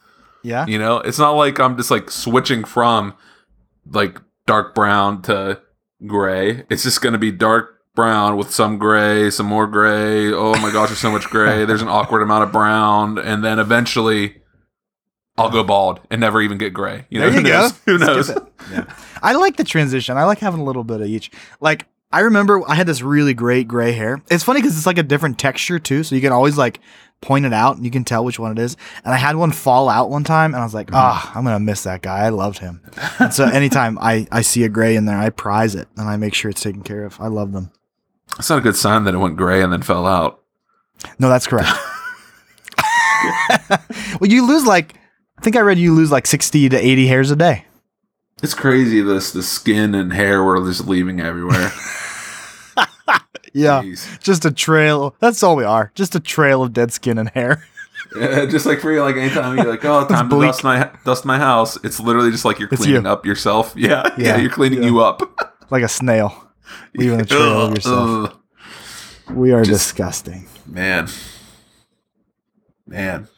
yeah. 0.43 0.65
You 0.67 0.79
know, 0.79 0.99
it's 0.99 1.19
not 1.19 1.33
like 1.33 1.59
I'm 1.59 1.77
just 1.77 1.91
like 1.91 2.11
switching 2.11 2.65
from 2.65 3.15
like 3.91 4.21
dark 4.47 4.75
brown 4.75 5.23
to 5.23 5.61
gray. 6.07 6.65
It's 6.71 6.83
just 6.85 7.01
going 7.03 7.13
to 7.15 7.19
be 7.19 7.31
dark 7.33 7.74
brown 7.95 8.37
with 8.37 8.51
some 8.51 8.79
gray, 8.79 9.31
some 9.31 9.47
more 9.47 9.67
gray. 9.67 10.33
Oh 10.33 10.55
my 10.61 10.73
gosh, 10.73 10.89
there's 10.89 10.99
so 10.99 11.11
much 11.11 11.25
gray. 11.31 11.65
There's 11.65 11.83
an 11.83 11.89
awkward 11.89 12.23
amount 12.23 12.45
of 12.45 12.53
brown, 12.53 13.19
and 13.19 13.45
then 13.45 13.59
eventually 13.59 14.43
I'll 15.37 15.51
go 15.51 15.65
bald 15.65 16.01
and 16.11 16.21
never 16.21 16.41
even 16.43 16.59
get 16.59 16.73
gray. 16.75 17.07
You 17.11 17.21
know, 17.21 17.31
There 17.31 17.41
you 17.41 17.47
who 17.47 17.49
go. 17.49 17.61
knows? 17.61 17.79
Who 17.87 17.99
knows? 17.99 18.31
Yeah. 18.71 18.85
I 19.23 19.33
like 19.35 19.57
the 19.57 19.65
transition. 19.65 20.17
I 20.17 20.25
like 20.25 20.39
having 20.39 20.61
a 20.61 20.65
little 20.65 20.85
bit 20.85 21.01
of 21.01 21.07
each. 21.07 21.31
Like 21.61 21.87
I 22.13 22.21
remember 22.21 22.63
I 22.69 22.75
had 22.75 22.87
this 22.87 23.03
really 23.03 23.35
great 23.35 23.67
gray 23.69 23.93
hair. 23.93 24.23
It's 24.31 24.45
funny 24.45 24.61
because 24.61 24.77
it's 24.77 24.87
like 24.87 24.99
a 24.99 25.03
different 25.03 25.39
texture 25.39 25.79
too, 25.79 26.03
so 26.05 26.15
you 26.15 26.21
can 26.21 26.33
always 26.33 26.57
like 26.57 26.81
point 27.21 27.47
it 27.47 27.53
out 27.55 27.77
and 27.77 27.85
you 27.85 27.91
can 27.91 28.05
tell 28.05 28.25
which 28.25 28.39
one 28.39 28.53
it 28.53 28.59
is. 28.59 28.77
And 29.05 29.15
I 29.15 29.17
had 29.17 29.37
one 29.37 29.51
fall 29.51 29.89
out 29.89 30.11
one 30.11 30.25
time, 30.25 30.53
and 30.53 30.61
I 30.61 30.65
was 30.65 30.75
like, 30.75 30.89
Mm-hmm. 30.89 30.97
ah, 30.97 31.33
I'm 31.35 31.45
gonna 31.45 31.59
miss 31.61 31.83
that 31.85 32.03
guy. 32.03 32.21
I 32.21 32.29
loved 32.29 32.59
him. 32.59 32.81
and 33.19 33.33
so 33.33 33.45
anytime 33.45 33.99
I 34.01 34.27
I 34.31 34.43
see 34.43 34.63
a 34.65 34.69
gray 34.69 34.95
in 34.97 35.05
there, 35.07 35.19
I 35.19 35.31
prize 35.31 35.75
it 35.75 35.89
and 35.97 36.09
I 36.09 36.17
make 36.17 36.35
sure 36.35 36.51
it's 36.51 36.61
taken 36.63 36.83
care 36.83 37.05
of. 37.05 37.21
I 37.21 37.27
love 37.29 37.53
them. 37.53 37.71
It's 38.39 38.51
not 38.51 38.59
a 38.59 38.63
good 38.63 38.77
sign 38.77 39.05
that 39.05 39.15
it 39.15 39.19
went 39.19 39.37
gray 39.37 39.63
and 39.63 39.73
then 39.73 39.83
fell 39.83 40.07
out. 40.07 40.41
No, 41.19 41.29
that's 41.29 41.47
correct. 41.47 41.69
well, 44.21 44.31
you 44.31 44.47
lose 44.47 44.67
like 44.67 44.95
I 45.39 45.43
think 45.43 45.57
I 45.57 45.61
read 45.61 45.79
you 45.79 45.95
lose 45.95 46.11
like 46.11 46.27
60 46.27 46.69
to 46.71 46.77
80 46.77 47.07
hairs 47.07 47.31
a 47.31 47.37
day. 47.37 47.65
It's 48.43 48.55
crazy. 48.55 49.01
This 49.01 49.33
the 49.33 49.43
skin 49.43 49.95
and 49.95 50.13
hair 50.13 50.43
were 50.43 50.59
just 50.67 50.87
leaving 50.87 51.21
everywhere. 51.21 51.73
Yeah. 53.55 53.83
Jeez. 53.83 54.21
Just 54.21 54.45
a 54.45 54.51
trail. 54.51 55.15
That's 55.21 55.43
all 55.45 55.55
we 55.55 55.63
are. 55.65 55.93
Just 55.95 56.17
a 56.17 56.21
trail 56.21 56.63
of 56.63 56.73
dead 56.73 56.93
skin 56.93 57.19
and 57.19 57.29
hair. 57.31 57.65
Yeah, 58.17 58.45
just 58.47 58.65
like 58.67 58.81
for 58.81 58.93
you, 58.93 59.03
like 59.03 59.17
anytime 59.17 59.57
you're 59.57 59.67
like, 59.67 59.85
oh, 59.85 60.07
time 60.07 60.29
to 60.29 60.37
bleak. 60.37 60.49
dust 60.49 60.63
my 60.63 60.91
dust 61.05 61.25
my 61.25 61.39
house. 61.39 61.77
It's 61.83 61.99
literally 61.99 62.31
just 62.31 62.45
like 62.45 62.61
you're 62.61 62.69
cleaning 62.69 63.05
you. 63.05 63.09
up 63.09 63.27
yourself. 63.27 63.73
Yeah, 63.77 64.05
yeah, 64.17 64.19
Yeah, 64.19 64.37
you're 64.37 64.51
cleaning 64.51 64.83
yeah. 64.83 64.89
you 64.91 65.01
up. 65.01 65.67
like 65.71 65.83
a 65.83 65.89
snail, 65.89 66.49
leaving 66.95 67.21
a 67.21 67.25
trail 67.25 67.61
of 67.67 67.75
yourself. 67.75 68.37
We 69.31 69.53
are 69.53 69.63
just- 69.65 69.71
disgusting. 69.89 70.47
man, 70.67 71.09
man. 72.87 73.29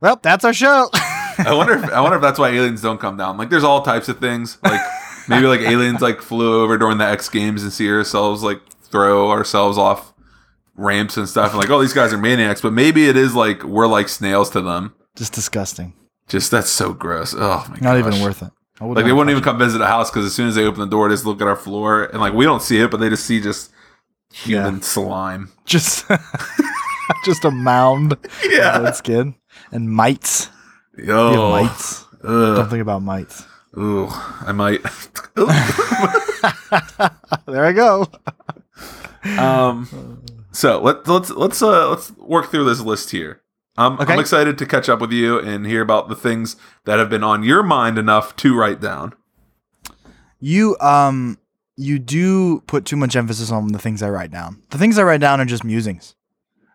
Well, 0.00 0.18
that's 0.22 0.44
our 0.44 0.52
show. 0.52 0.88
I 0.92 1.52
wonder. 1.54 1.74
If, 1.74 1.84
I 1.90 2.00
wonder 2.00 2.16
if 2.16 2.22
that's 2.22 2.38
why 2.38 2.50
aliens 2.50 2.82
don't 2.82 2.98
come 3.00 3.16
down. 3.16 3.36
Like, 3.36 3.50
there's 3.50 3.64
all 3.64 3.82
types 3.82 4.08
of 4.08 4.18
things. 4.18 4.58
Like 4.62 4.80
maybe 5.28 5.46
like 5.46 5.60
aliens 5.60 6.00
like 6.00 6.20
flew 6.20 6.62
over 6.62 6.78
during 6.78 6.98
the 6.98 7.04
X 7.06 7.28
Games 7.28 7.62
and 7.62 7.72
see 7.72 7.88
ourselves 7.90 8.42
like 8.42 8.60
throw 8.82 9.30
ourselves 9.30 9.76
off 9.78 10.12
ramps 10.76 11.16
and 11.16 11.28
stuff, 11.28 11.50
and 11.52 11.60
like, 11.60 11.70
oh, 11.70 11.80
these 11.80 11.92
guys 11.94 12.12
are 12.12 12.18
maniacs. 12.18 12.60
But 12.60 12.72
maybe 12.72 13.08
it 13.08 13.16
is 13.16 13.34
like 13.34 13.62
we're 13.64 13.86
like 13.86 14.08
snails 14.08 14.50
to 14.50 14.60
them. 14.60 14.94
Just 15.16 15.32
disgusting. 15.32 15.94
Just 16.28 16.50
that's 16.50 16.70
so 16.70 16.92
gross. 16.92 17.34
Oh 17.36 17.64
my 17.68 17.76
god. 17.76 17.82
Not 17.82 17.98
even 17.98 18.20
worth 18.22 18.42
it. 18.42 18.50
Like 18.80 19.04
they 19.06 19.12
wouldn't 19.12 19.30
even 19.30 19.42
come 19.42 19.58
visit 19.58 19.78
the 19.78 19.86
house 19.86 20.10
because 20.10 20.26
as 20.26 20.34
soon 20.34 20.48
as 20.48 20.54
they 20.54 20.64
open 20.64 20.80
the 20.80 20.86
door, 20.86 21.08
they 21.08 21.14
just 21.14 21.24
look 21.24 21.40
at 21.40 21.46
our 21.46 21.56
floor 21.56 22.04
and 22.04 22.20
like 22.20 22.34
we 22.34 22.44
don't 22.44 22.60
see 22.62 22.78
it, 22.78 22.90
but 22.90 22.98
they 22.98 23.08
just 23.08 23.24
see 23.24 23.40
just 23.40 23.72
human 24.32 24.74
Yeah. 24.76 24.80
slime. 24.80 25.50
Just, 25.64 26.04
just 27.24 27.44
a 27.44 27.50
mound 27.50 28.16
Yeah. 28.44 28.78
dead 28.78 28.94
skin 28.96 29.34
and 29.72 29.90
mites. 29.90 30.50
Yo. 30.98 31.50
mites. 31.52 32.04
Don't 32.22 32.68
think 32.68 32.82
about 32.82 33.02
mites. 33.02 33.44
Ooh. 33.78 34.08
I 34.10 34.52
might. 34.52 34.80
There 37.46 37.64
I 37.64 37.72
go. 37.72 38.06
um. 39.38 40.22
So 40.52 40.80
let 40.80 41.06
let's 41.06 41.30
let's 41.30 41.62
uh 41.62 41.90
let's 41.90 42.10
work 42.16 42.50
through 42.50 42.64
this 42.64 42.80
list 42.80 43.10
here. 43.10 43.42
I'm, 43.78 43.98
Okay. 44.00 44.12
I'm 44.14 44.18
excited 44.20 44.56
to 44.58 44.66
catch 44.66 44.88
up 44.88 45.00
with 45.00 45.12
you 45.12 45.38
and 45.38 45.66
hear 45.66 45.82
about 45.82 46.08
the 46.08 46.14
things 46.16 46.56
that 46.84 46.98
have 46.98 47.10
been 47.10 47.22
on 47.24 47.42
your 47.42 47.62
mind 47.62 47.98
enough 47.98 48.34
to 48.36 48.56
write 48.56 48.80
down. 48.80 49.14
You 50.40 50.76
um 50.80 51.38
you 51.76 51.98
do 51.98 52.60
put 52.66 52.84
too 52.84 52.96
much 52.96 53.16
emphasis 53.16 53.50
on 53.50 53.68
the 53.72 53.78
things 53.78 54.02
I 54.02 54.08
write 54.10 54.30
down. 54.30 54.62
The 54.70 54.78
things 54.78 54.98
I 54.98 55.02
write 55.02 55.20
down 55.20 55.40
are 55.40 55.44
just 55.44 55.64
musings. 55.64 56.14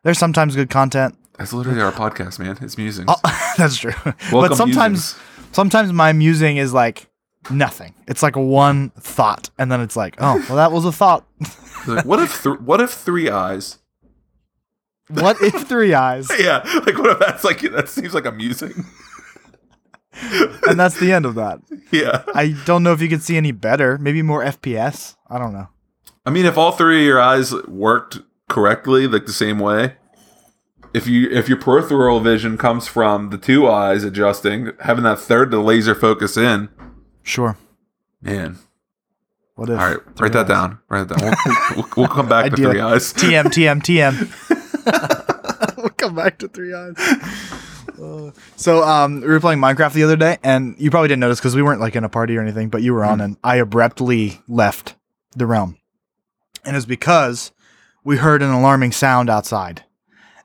There's 0.04 0.20
sometimes 0.20 0.56
good 0.56 0.70
content. 0.70 1.16
That's 1.38 1.54
literally 1.54 1.82
our 1.82 1.92
podcast, 1.92 2.40
man. 2.40 2.58
It's 2.62 2.78
musings. 2.78 3.08
Oh, 3.10 3.54
that's 3.58 3.78
true. 3.78 3.94
but 4.32 4.56
sometimes 4.56 5.16
musings. 5.16 5.20
sometimes 5.54 5.94
my 5.94 6.14
musing 6.14 6.58
is 6.58 6.74
like 6.74 7.08
nothing. 7.50 7.94
It's 8.08 8.22
like 8.22 8.36
one 8.36 8.90
thought 9.00 9.50
and 9.58 9.72
then 9.72 9.82
it's 9.82 9.96
like, 9.96 10.16
oh, 10.20 10.44
well 10.48 10.58
that 10.58 10.72
was 10.72 10.86
a 10.86 10.92
thought. 10.92 11.26
Like, 11.88 12.06
what 12.06 12.20
if 12.20 12.44
th- 12.44 12.60
what 12.60 12.80
if 12.82 12.92
three 12.92 13.30
eyes 13.30 13.78
What 15.14 15.42
if 15.42 15.68
Three 15.68 15.94
Eyes? 15.94 16.30
Yeah, 16.40 16.62
like 16.86 16.98
what 16.98 17.12
if 17.12 17.20
that's 17.20 17.44
like 17.44 17.60
that 17.62 17.90
seems 17.90 18.14
like 18.14 18.26
amusing. 18.26 18.86
And 20.68 20.80
that's 20.80 21.00
the 21.00 21.12
end 21.14 21.26
of 21.26 21.36
that. 21.36 21.60
Yeah. 21.92 22.24
I 22.36 22.56
don't 22.66 22.84
know 22.84 22.92
if 22.94 23.02
you 23.02 23.08
could 23.10 23.22
see 23.24 23.38
any 23.38 23.52
better. 23.52 23.98
Maybe 23.98 24.22
more 24.22 24.44
FPS. 24.44 25.16
I 25.30 25.38
don't 25.40 25.54
know. 25.54 25.68
I 26.26 26.30
mean, 26.30 26.46
if 26.46 26.58
all 26.58 26.72
three 26.74 27.00
of 27.02 27.06
your 27.06 27.20
eyes 27.22 27.54
worked 27.68 28.20
correctly, 28.50 29.08
like 29.08 29.26
the 29.26 29.34
same 29.34 29.58
way, 29.60 29.96
if 30.94 31.08
you 31.08 31.30
if 31.32 31.48
your 31.48 31.58
peripheral 31.58 32.20
vision 32.20 32.58
comes 32.58 32.88
from 32.88 33.30
the 33.30 33.38
two 33.38 33.68
eyes 33.70 34.04
adjusting, 34.04 34.72
having 34.82 35.04
that 35.06 35.20
third 35.20 35.50
to 35.52 35.60
laser 35.60 35.96
focus 35.96 36.38
in, 36.38 36.70
Sure. 37.24 37.58
man. 38.22 38.60
What 39.56 39.70
if? 39.70 39.80
All 39.80 39.86
right, 39.88 40.00
write 40.20 40.34
that 40.34 40.42
Eyes? 40.44 40.48
down. 40.50 40.80
Write 40.90 41.08
that 41.08 41.18
down. 41.20 41.36
We'll, 41.46 41.56
we'll, 41.76 41.90
we'll 41.98 42.08
come 42.08 42.28
back 42.30 42.52
to 42.52 42.58
three 42.58 42.80
eyes. 42.80 43.14
TM, 43.14 43.46
TM, 43.46 43.82
TM. 43.82 44.58
we'll 45.78 45.90
come 45.90 46.16
back 46.16 46.38
to 46.40 46.48
Three 46.48 46.74
Eyes. 46.74 46.96
Uh, 48.02 48.32
so 48.56 48.84
um, 48.84 49.22
we 49.22 49.28
were 49.28 49.40
playing 49.40 49.60
Minecraft 49.60 49.94
the 49.94 50.04
other 50.04 50.16
day, 50.16 50.38
and 50.44 50.76
you 50.80 50.90
probably 50.90 51.08
didn't 51.08 51.20
notice 51.20 51.40
because 51.40 51.56
we 51.56 51.62
weren't 51.62 51.82
like 51.82 51.96
in 51.96 52.04
a 52.04 52.10
party 52.10 52.36
or 52.38 52.42
anything, 52.42 52.70
but 52.70 52.82
you 52.82 52.94
were 52.94 53.06
on, 53.06 53.22
and 53.22 53.38
I 53.44 53.58
abruptly 53.58 54.42
left 54.48 54.96
the 55.36 55.46
realm, 55.46 55.78
and 56.66 56.76
it 56.76 56.78
was 56.78 56.86
because 56.86 57.52
we 58.04 58.18
heard 58.18 58.42
an 58.42 58.50
alarming 58.50 58.92
sound 58.92 59.30
outside, 59.30 59.84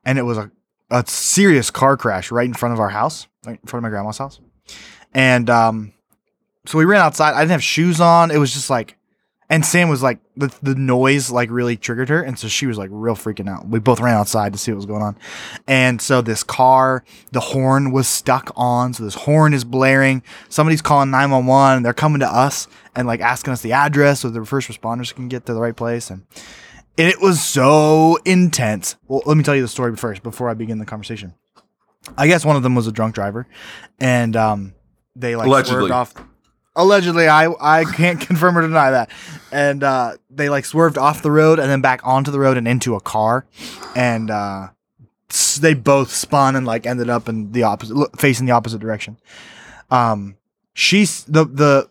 and 0.05 0.19
it 0.19 0.23
was 0.23 0.39
a 0.39 0.51
a 0.91 1.05
serious 1.07 1.71
car 1.71 1.97
crash 1.97 2.31
right 2.31 2.47
in 2.47 2.55
front 2.55 2.73
of 2.73 2.79
our 2.79 2.91
house, 2.91 3.27
right 3.45 3.59
in 3.61 3.67
front 3.67 3.81
of 3.81 3.83
my 3.83 3.89
grandma's 3.89 4.19
house, 4.19 4.39
and 5.15 5.49
um, 5.51 5.93
so 6.67 6.79
we 6.79 6.85
ran 6.85 7.01
outside. 7.01 7.35
I 7.35 7.41
didn't 7.41 7.53
have 7.53 7.63
shoes 7.65 8.01
on. 8.01 8.31
It 8.31 8.39
was 8.39 8.53
just 8.53 8.71
like 8.71 8.97
and 9.49 9.65
Sam 9.65 9.89
was 9.89 10.03
like 10.03 10.19
the 10.37 10.53
the 10.63 10.75
noise 10.75 11.31
like 11.31 11.51
really 11.51 11.77
triggered 11.77 12.09
her, 12.09 12.23
and 12.23 12.39
so 12.39 12.49
she 12.49 12.67
was 12.67 12.79
like 12.79 12.91
real 12.93 13.15
freaking 13.15 13.49
out. 13.49 13.67
We 13.69 13.79
both 13.79 14.01
ran 14.01 14.15
outside 14.15 14.53
to 14.53 14.59
see 14.59 14.73
what 14.73 14.77
was 14.77 14.87
going 14.87 15.03
on, 15.03 15.17
and 15.67 16.01
so 16.01 16.21
this 16.21 16.43
car, 16.43 17.05
the 17.33 17.41
horn 17.41 17.93
was 17.93 18.09
stuck 18.09 18.51
on. 18.57 18.93
So 18.95 19.05
this 19.05 19.15
horn 19.15 19.55
is 19.55 19.65
blaring. 19.65 20.23
Somebody's 20.49 20.83
calling 20.83 21.11
nine 21.11 21.31
one 21.31 21.47
one. 21.47 21.83
They're 21.83 21.95
coming 21.95 22.21
to 22.21 22.29
us 22.29 22.67
and 22.95 23.07
like 23.07 23.21
asking 23.21 23.53
us 23.53 23.63
the 23.63 23.73
address 23.73 24.21
so 24.21 24.31
the 24.31 24.45
first 24.45 24.69
responders 24.69 25.15
can 25.15 25.29
get 25.29 25.47
to 25.47 25.55
the 25.55 25.61
right 25.61 25.77
place. 25.77 26.11
And 26.11 26.27
and 26.99 27.09
it 27.09 27.21
was 27.21 27.43
so 27.43 28.19
intense. 28.25 28.97
Well, 29.07 29.23
let 29.27 29.37
me 29.37 29.43
tell 29.43 29.55
you 29.55 29.63
the 29.63 29.69
story 29.69 29.95
first 29.97 30.23
before 30.23 30.49
I 30.49 30.55
begin 30.55 30.79
the 30.79 30.87
conversation. 30.87 31.35
I 32.17 32.27
guess 32.27 32.45
one 32.45 32.57
of 32.57 32.63
them 32.63 32.75
was 32.75 32.87
a 32.87 32.93
drunk 32.93 33.15
driver, 33.15 33.47
and 33.99 34.37
um, 34.37 34.75
they 35.15 35.37
like 35.37 35.47
Allegedly. 35.47 35.89
swerved 35.89 35.93
off. 35.93 36.15
Allegedly, 36.77 37.27
I 37.27 37.49
I 37.61 37.85
can't 37.85 38.21
confirm 38.27 38.57
or 38.57 38.63
deny 38.63 38.91
that. 38.93 39.11
And 39.51 39.83
uh, 39.83 40.17
they 40.31 40.49
like 40.49 40.65
swerved 40.65 40.99
off 40.99 41.23
the 41.23 41.31
road 41.31 41.59
and 41.59 41.71
then 41.71 41.81
back 41.81 42.01
onto 42.05 42.31
the 42.31 42.39
road 42.39 42.57
and 42.57 42.69
into 42.69 42.95
a 42.95 43.01
car, 43.01 43.47
and 43.97 44.31
uh, 44.31 44.69
they 45.61 45.75
both 45.75 46.11
spun 46.13 46.55
and 46.55 46.67
like 46.67 46.87
ended 46.87 47.09
up 47.11 47.29
in 47.29 47.53
the 47.53 47.63
opposite, 47.65 47.97
facing 48.19 48.47
the 48.47 48.53
opposite 48.53 48.79
direction. 48.79 49.17
Um, 49.91 50.37
she's 50.75 51.25
the 51.25 51.45
the 51.45 51.89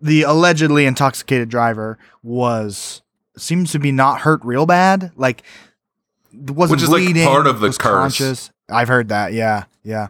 the 0.00 0.22
allegedly 0.22 0.84
intoxicated 0.86 1.48
driver 1.48 1.98
was 2.22 3.02
seems 3.36 3.72
to 3.72 3.78
be 3.78 3.92
not 3.92 4.20
hurt 4.20 4.44
real 4.44 4.66
bad, 4.66 5.12
like 5.16 5.42
wasn't 6.32 6.80
Which 6.80 6.82
is, 6.82 6.90
like, 6.90 7.24
part 7.24 7.46
of 7.46 7.60
the 7.60 7.68
curse. 7.68 7.78
conscious. 7.78 8.50
I've 8.68 8.88
heard 8.88 9.08
that, 9.08 9.32
yeah, 9.32 9.64
yeah. 9.84 10.08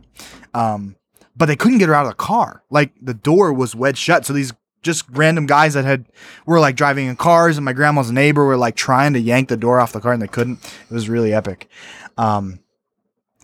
Um, 0.55 0.96
but 1.37 1.47
they 1.47 1.57
couldn't 1.57 1.79
get 1.79 1.89
her 1.89 1.95
out 1.95 2.07
of 2.07 2.13
the 2.13 2.17
car. 2.17 2.63
Like 2.71 2.93
the 3.01 3.15
door 3.15 3.53
was 3.53 3.75
wedged 3.75 3.99
shut. 3.99 4.25
So 4.25 4.33
these 4.33 4.53
just 4.83 5.05
random 5.11 5.47
guys 5.47 5.75
that 5.75 5.85
had 5.85 6.07
were 6.47 6.61
like 6.61 6.77
driving 6.77 7.07
in 7.07 7.17
cars, 7.17 7.59
and 7.59 7.65
my 7.65 7.73
grandma's 7.73 8.11
neighbor 8.11 8.45
were 8.45 8.57
like 8.57 8.77
trying 8.77 9.13
to 9.13 9.21
yank 9.21 9.49
the 9.49 9.57
door 9.57 9.81
off 9.81 9.93
the 9.93 10.01
car, 10.01 10.13
and 10.13 10.23
they 10.23 10.29
couldn't. 10.29 10.65
It 10.65 10.95
was 10.95 11.09
really 11.09 11.35
epic. 11.35 11.69
Um, 12.17 12.61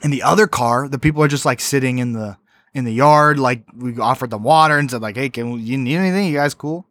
in 0.03 0.11
the 0.11 0.23
other 0.23 0.47
car, 0.47 0.89
the 0.89 0.99
people 0.99 1.23
are 1.23 1.29
just 1.29 1.45
like 1.45 1.61
sitting 1.61 1.99
in 1.99 2.13
the 2.13 2.39
in 2.73 2.85
the 2.85 2.93
yard. 2.93 3.39
Like 3.39 3.65
we 3.77 3.99
offered 3.99 4.31
them 4.31 4.43
water 4.43 4.79
and 4.79 4.91
said 4.91 5.03
like, 5.03 5.17
"Hey, 5.17 5.29
can 5.29 5.59
you 5.59 5.77
need 5.77 5.97
anything? 5.97 6.27
You 6.27 6.35
guys 6.35 6.55
cool?" 6.55 6.87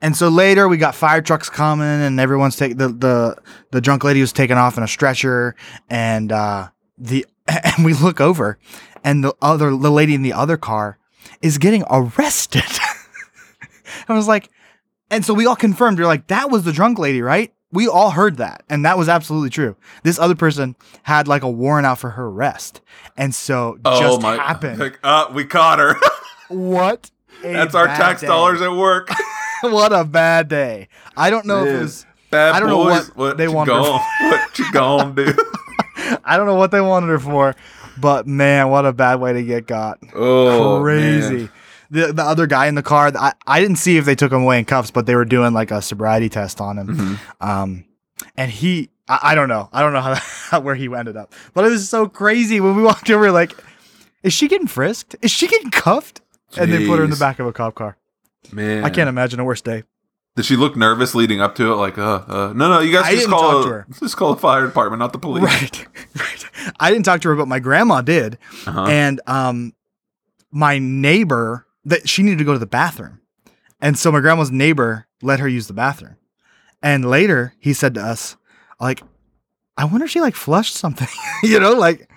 And 0.00 0.16
so 0.16 0.28
later 0.28 0.66
we 0.66 0.78
got 0.78 0.94
fire 0.94 1.20
trucks 1.20 1.50
coming, 1.50 1.86
and 1.86 2.18
everyone's 2.18 2.56
taking 2.56 2.78
the 2.78 2.88
the 2.88 3.36
the 3.70 3.80
drunk 3.80 4.04
lady 4.04 4.20
was 4.20 4.32
taken 4.32 4.56
off 4.56 4.78
in 4.78 4.82
a 4.82 4.88
stretcher, 4.88 5.54
and 5.90 6.32
uh, 6.32 6.68
the 6.96 7.26
and 7.76 7.84
we 7.84 7.94
look 7.94 8.20
over, 8.20 8.58
and 9.04 9.24
the 9.24 9.34
other 9.42 9.70
the 9.76 9.90
lady 9.90 10.14
in 10.14 10.22
the 10.22 10.32
other 10.32 10.56
car 10.56 10.98
is 11.42 11.58
getting 11.58 11.84
arrested. 11.90 12.62
I 14.08 14.14
was 14.14 14.28
like, 14.28 14.50
and 15.10 15.24
so 15.24 15.34
we 15.34 15.46
all 15.46 15.56
confirmed. 15.56 15.98
You're 15.98 16.06
like, 16.06 16.28
that 16.28 16.50
was 16.50 16.64
the 16.64 16.72
drunk 16.72 16.98
lady, 16.98 17.22
right? 17.22 17.52
We 17.72 17.86
all 17.86 18.10
heard 18.10 18.38
that, 18.38 18.64
and 18.68 18.84
that 18.84 18.98
was 18.98 19.08
absolutely 19.08 19.50
true. 19.50 19.76
This 20.02 20.18
other 20.18 20.34
person 20.34 20.74
had 21.04 21.28
like 21.28 21.42
a 21.42 21.50
warrant 21.50 21.86
out 21.86 21.98
for 21.98 22.10
her 22.10 22.26
arrest, 22.26 22.80
and 23.16 23.34
so 23.34 23.78
Oh 23.84 24.00
just 24.00 24.22
my! 24.22 24.36
happened. 24.36 24.78
Like, 24.80 24.98
uh, 25.04 25.30
we 25.32 25.44
caught 25.44 25.78
her. 25.78 25.94
what? 26.48 27.10
That's 27.42 27.74
our 27.74 27.86
tax 27.86 28.20
day. 28.22 28.26
dollars 28.26 28.60
at 28.60 28.72
work. 28.72 29.08
what 29.62 29.92
a 29.92 30.04
bad 30.04 30.48
day. 30.48 30.88
I 31.16 31.30
don't 31.30 31.46
know 31.46 31.64
if 31.64 31.74
it 31.74 31.78
was. 31.80 32.06
Bad 32.30 32.54
I 32.54 32.60
don't 32.60 32.68
know 32.68 32.84
boys. 32.84 33.08
what 33.16 33.36
they 33.38 33.48
want. 33.48 33.68
What 33.70 34.58
you 34.58 34.70
gonna 34.72 35.12
do? 35.14 35.34
I 36.24 36.36
don't 36.36 36.46
know 36.46 36.54
what 36.54 36.70
they 36.70 36.80
wanted 36.80 37.08
her 37.08 37.18
for, 37.18 37.54
but 37.98 38.26
man, 38.26 38.68
what 38.68 38.86
a 38.86 38.92
bad 38.92 39.20
way 39.20 39.32
to 39.32 39.42
get 39.42 39.66
got. 39.66 39.98
Oh, 40.14 40.80
Crazy. 40.82 41.34
man. 41.34 41.50
The 41.92 42.12
the 42.12 42.22
other 42.22 42.46
guy 42.46 42.66
in 42.66 42.76
the 42.76 42.84
car, 42.84 43.10
I, 43.18 43.32
I 43.46 43.60
didn't 43.60 43.76
see 43.76 43.96
if 43.96 44.04
they 44.04 44.14
took 44.14 44.30
him 44.30 44.42
away 44.42 44.58
in 44.60 44.64
cuffs, 44.64 44.92
but 44.92 45.06
they 45.06 45.16
were 45.16 45.24
doing 45.24 45.52
like 45.52 45.72
a 45.72 45.82
sobriety 45.82 46.28
test 46.28 46.60
on 46.60 46.78
him. 46.78 46.86
Mm-hmm. 46.86 47.48
Um, 47.48 47.84
and 48.36 48.50
he, 48.50 48.90
I, 49.08 49.18
I 49.22 49.34
don't 49.34 49.48
know, 49.48 49.68
I 49.72 49.82
don't 49.82 49.92
know 49.92 50.00
how, 50.00 50.14
how 50.50 50.60
where 50.60 50.76
he 50.76 50.86
ended 50.94 51.16
up, 51.16 51.34
but 51.52 51.64
it 51.64 51.70
was 51.70 51.88
so 51.88 52.06
crazy 52.08 52.60
when 52.60 52.76
we 52.76 52.82
walked 52.84 53.10
over. 53.10 53.32
Like, 53.32 53.56
is 54.22 54.32
she 54.32 54.46
getting 54.46 54.68
frisked? 54.68 55.16
Is 55.20 55.30
she 55.32 55.48
getting 55.48 55.70
cuffed? 55.70 56.20
And 56.56 56.72
they 56.72 56.86
put 56.86 56.98
her 56.98 57.04
in 57.04 57.10
the 57.10 57.16
back 57.16 57.38
of 57.38 57.46
a 57.46 57.52
cop 57.52 57.74
car. 57.74 57.96
Man, 58.52 58.84
I 58.84 58.90
can't 58.90 59.08
imagine 59.08 59.38
a 59.40 59.44
worse 59.44 59.60
day. 59.60 59.84
Did 60.36 60.44
she 60.44 60.56
look 60.56 60.76
nervous 60.76 61.14
leading 61.14 61.40
up 61.40 61.54
to 61.56 61.72
it? 61.72 61.76
Like, 61.76 61.98
uh, 61.98 62.22
uh 62.26 62.52
no, 62.54 62.68
no, 62.70 62.80
you 62.80 62.92
guys 62.92 63.04
I 63.06 63.14
just 63.14 63.28
call 63.28 63.60
a- 63.60 63.64
to 63.64 63.68
her. 63.70 63.86
just 64.00 64.16
call 64.16 64.34
the 64.34 64.40
fire 64.40 64.64
department, 64.66 65.00
not 65.00 65.12
the 65.12 65.18
police. 65.18 65.42
Right, 65.44 65.86
right. 66.18 66.72
I 66.78 66.90
didn't 66.90 67.04
talk 67.04 67.20
to 67.22 67.28
her, 67.30 67.36
but 67.36 67.48
my 67.48 67.58
grandma 67.58 68.00
did, 68.00 68.38
Uh-huh. 68.66 68.84
and 68.86 69.20
um, 69.26 69.74
my 70.52 70.78
neighbor 70.78 71.66
that 71.84 72.08
she 72.08 72.22
needed 72.22 72.38
to 72.38 72.44
go 72.44 72.52
to 72.52 72.58
the 72.58 72.66
bathroom, 72.66 73.20
and 73.80 73.98
so 73.98 74.12
my 74.12 74.20
grandma's 74.20 74.50
neighbor 74.52 75.06
let 75.22 75.40
her 75.40 75.48
use 75.48 75.66
the 75.66 75.72
bathroom, 75.72 76.16
and 76.82 77.04
later 77.04 77.54
he 77.58 77.72
said 77.72 77.94
to 77.94 78.00
us, 78.02 78.36
like, 78.80 79.02
I 79.76 79.84
wonder 79.84 80.04
if 80.04 80.10
she 80.10 80.20
like 80.20 80.34
flushed 80.36 80.74
something, 80.74 81.08
you 81.42 81.58
know, 81.58 81.72
like, 81.74 82.08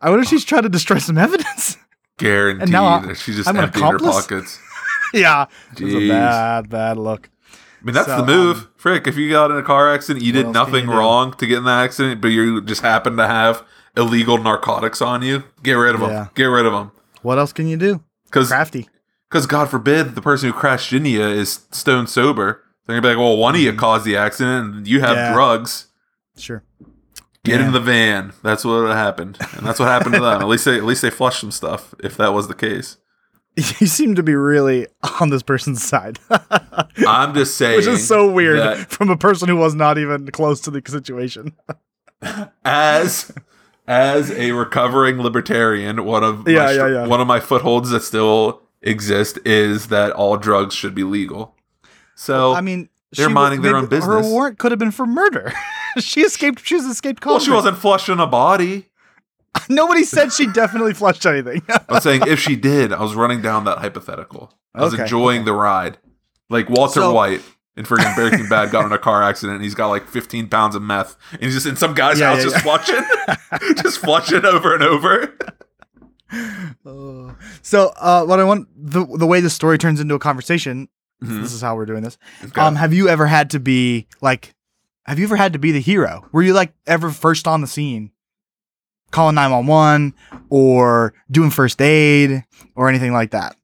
I 0.00 0.10
wonder 0.10 0.24
if 0.24 0.28
she's 0.28 0.44
trying 0.44 0.62
to 0.64 0.68
destroy 0.68 0.98
some 0.98 1.16
evidence. 1.18 1.76
Guaranteed. 2.18 2.62
And 2.64 2.72
now 2.72 2.86
I- 2.86 3.12
she 3.14 3.32
just 3.32 3.48
I'm 3.48 3.56
emptied 3.56 3.82
her 3.82 3.98
pockets. 3.98 4.58
yeah, 5.14 5.46
it 5.76 5.80
was 5.84 5.94
a 5.94 6.08
bad, 6.08 6.68
bad 6.68 6.96
look. 6.98 7.28
I 7.82 7.84
mean, 7.84 7.94
that's 7.94 8.06
So, 8.06 8.16
the 8.18 8.26
move. 8.26 8.56
um, 8.58 8.68
Frick, 8.76 9.06
if 9.08 9.16
you 9.16 9.28
got 9.30 9.50
in 9.50 9.56
a 9.56 9.62
car 9.62 9.92
accident, 9.92 10.24
you 10.24 10.32
did 10.32 10.48
nothing 10.48 10.84
you 10.86 10.92
wrong 10.92 11.32
to 11.34 11.46
get 11.46 11.58
in 11.58 11.64
the 11.64 11.70
accident, 11.70 12.20
but 12.20 12.28
you 12.28 12.60
just 12.62 12.80
happen 12.82 13.16
to 13.16 13.26
have 13.26 13.64
illegal 13.96 14.38
narcotics 14.38 15.02
on 15.02 15.22
you, 15.22 15.42
get 15.62 15.72
rid 15.74 15.94
of 15.94 16.00
them. 16.00 16.10
Yeah. 16.10 16.26
Get 16.34 16.44
rid 16.44 16.64
of 16.64 16.72
them. 16.72 16.92
What 17.22 17.38
else 17.38 17.52
can 17.52 17.66
you 17.66 17.76
do? 17.76 18.02
Because, 18.26 18.48
Crafty. 18.48 18.88
Because 19.28 19.46
God 19.46 19.68
forbid, 19.68 20.14
the 20.14 20.22
person 20.22 20.48
who 20.50 20.52
crashed 20.58 20.92
into 20.92 21.10
you 21.10 21.22
is 21.26 21.66
stone 21.72 22.06
sober. 22.06 22.62
They're 22.86 22.94
going 23.00 23.02
to 23.02 23.08
be 23.08 23.14
like, 23.14 23.18
well, 23.18 23.36
one 23.36 23.54
of 23.54 23.60
you 23.60 23.72
caused 23.74 24.04
the 24.04 24.16
accident 24.16 24.74
and 24.76 24.88
you 24.88 25.00
have 25.00 25.10
Mm-hmm. 25.10 25.16
Yeah. 25.18 25.32
drugs. 25.34 25.86
Sure. 26.36 26.62
Get 27.44 27.60
Yeah. 27.60 27.66
in 27.66 27.72
the 27.72 27.80
van. 27.80 28.32
That's 28.42 28.64
what 28.64 28.86
happened. 28.96 29.36
And 29.56 29.66
that's 29.66 29.78
what 29.80 29.88
happened 29.88 30.14
to 30.14 30.20
them. 30.20 30.40
At 30.40 30.48
least 30.48 30.64
they 30.64 30.76
at 30.76 30.84
least 30.84 31.02
they 31.02 31.10
flushed 31.10 31.40
some 31.40 31.50
stuff, 31.50 31.94
if 32.00 32.16
that 32.16 32.32
was 32.32 32.46
the 32.48 32.54
case. 32.54 32.96
You 33.78 33.86
seem 33.86 34.14
to 34.14 34.22
be 34.22 34.34
really 34.34 34.86
on 35.20 35.28
this 35.30 35.42
person's 35.42 35.82
side. 35.84 36.18
I'm 37.06 37.34
just 37.34 37.56
saying 37.56 37.76
Which 37.76 37.86
is 37.86 38.06
so 38.08 38.30
weird 38.30 38.86
from 38.88 39.10
a 39.10 39.16
person 39.16 39.48
who 39.48 39.56
was 39.56 39.74
not 39.74 39.98
even 39.98 40.26
close 40.30 40.60
to 40.62 40.70
the 40.70 40.82
situation. 40.86 41.52
as 42.64 43.32
as 43.86 44.30
a 44.30 44.52
recovering 44.52 45.20
libertarian, 45.20 46.04
one 46.04 46.24
of 46.24 46.48
Yeah, 46.48 46.64
my, 46.64 46.72
yeah, 46.72 46.86
yeah. 46.88 47.06
one 47.06 47.20
of 47.20 47.26
my 47.26 47.40
footholds 47.40 47.90
that 47.90 48.02
still 48.02 48.62
exist 48.80 49.38
is 49.44 49.88
that 49.88 50.12
all 50.12 50.36
drugs 50.36 50.74
should 50.74 50.94
be 50.94 51.04
legal. 51.04 51.54
So 52.14 52.54
I 52.54 52.60
mean, 52.60 52.88
they're 53.12 53.28
minding 53.28 53.62
their 53.62 53.76
own 53.76 53.86
business. 53.86 54.26
Her 54.26 54.32
warrant 54.32 54.58
could 54.58 54.72
have 54.72 54.78
been 54.78 54.92
for 54.92 55.06
murder. 55.06 55.52
she 55.98 56.22
escaped. 56.22 56.64
She 56.64 56.76
was 56.76 56.86
escaped. 56.86 57.24
well, 57.26 57.38
she 57.38 57.50
wasn't 57.50 57.76
flushing 57.76 58.18
a 58.18 58.26
body. 58.26 58.88
Nobody 59.68 60.04
said 60.04 60.32
she 60.32 60.46
definitely 60.46 60.94
flushed 60.94 61.24
anything. 61.26 61.62
I'm 61.88 62.00
saying 62.00 62.22
if 62.26 62.38
she 62.40 62.56
did, 62.56 62.92
I 62.92 63.00
was 63.02 63.14
running 63.14 63.42
down 63.42 63.64
that 63.64 63.78
hypothetical. 63.78 64.52
I 64.74 64.82
was 64.82 64.94
Okay, 64.94 65.02
enjoying 65.02 65.44
the 65.44 65.52
ride, 65.52 65.98
like 66.50 66.68
Walter 66.70 67.00
So- 67.00 67.12
White. 67.14 67.42
In 67.74 67.86
freaking 67.86 68.14
Breaking 68.14 68.46
Bad, 68.50 68.70
got 68.70 68.84
in 68.84 68.92
a 68.92 68.98
car 68.98 69.22
accident. 69.22 69.54
and 69.56 69.64
He's 69.64 69.74
got 69.74 69.88
like 69.88 70.06
15 70.06 70.50
pounds 70.50 70.74
of 70.74 70.82
meth, 70.82 71.16
and 71.32 71.40
he's 71.44 71.54
just 71.54 71.64
in 71.64 71.74
some 71.74 71.94
guy's 71.94 72.20
Yeah, 72.20 72.34
house, 72.34 72.44
yeah, 72.44 72.50
just 72.50 72.62
flushing, 72.62 73.02
just 73.82 73.98
flushing 73.98 74.44
over 74.44 74.74
and 74.74 74.82
over. 74.82 75.34
so, 77.62 77.92
uh, 77.98 78.24
what 78.24 78.40
I 78.40 78.44
want 78.44 78.68
the 78.76 79.06
the 79.16 79.26
way 79.26 79.40
the 79.40 79.50
story 79.50 79.78
turns 79.78 80.00
into 80.00 80.14
a 80.14 80.18
conversation. 80.18 80.88
Mhm. 81.24 81.40
This 81.42 81.52
is 81.54 81.60
how 81.62 81.74
we're 81.76 81.86
doing 81.86 82.02
this. 82.02 82.18
Okay. 82.44 82.60
Um, 82.60 82.74
have 82.76 82.92
you 82.92 83.08
ever 83.08 83.26
had 83.26 83.48
to 83.50 83.60
be 83.60 84.06
like? 84.20 84.54
Have 85.06 85.18
you 85.18 85.24
ever 85.24 85.36
had 85.36 85.52
to 85.54 85.58
be 85.58 85.72
the 85.72 85.80
hero? 85.80 86.28
Were 86.32 86.42
you 86.42 86.52
like 86.52 86.74
ever 86.86 87.10
first 87.10 87.48
on 87.48 87.60
the 87.62 87.66
scene 87.66 88.10
calling 89.12 89.36
911 89.36 90.14
or 90.50 91.14
doing 91.30 91.50
first 91.50 91.80
aid 91.80 92.44
or 92.74 92.88
anything 92.88 93.12
like 93.12 93.30
that? 93.30 93.56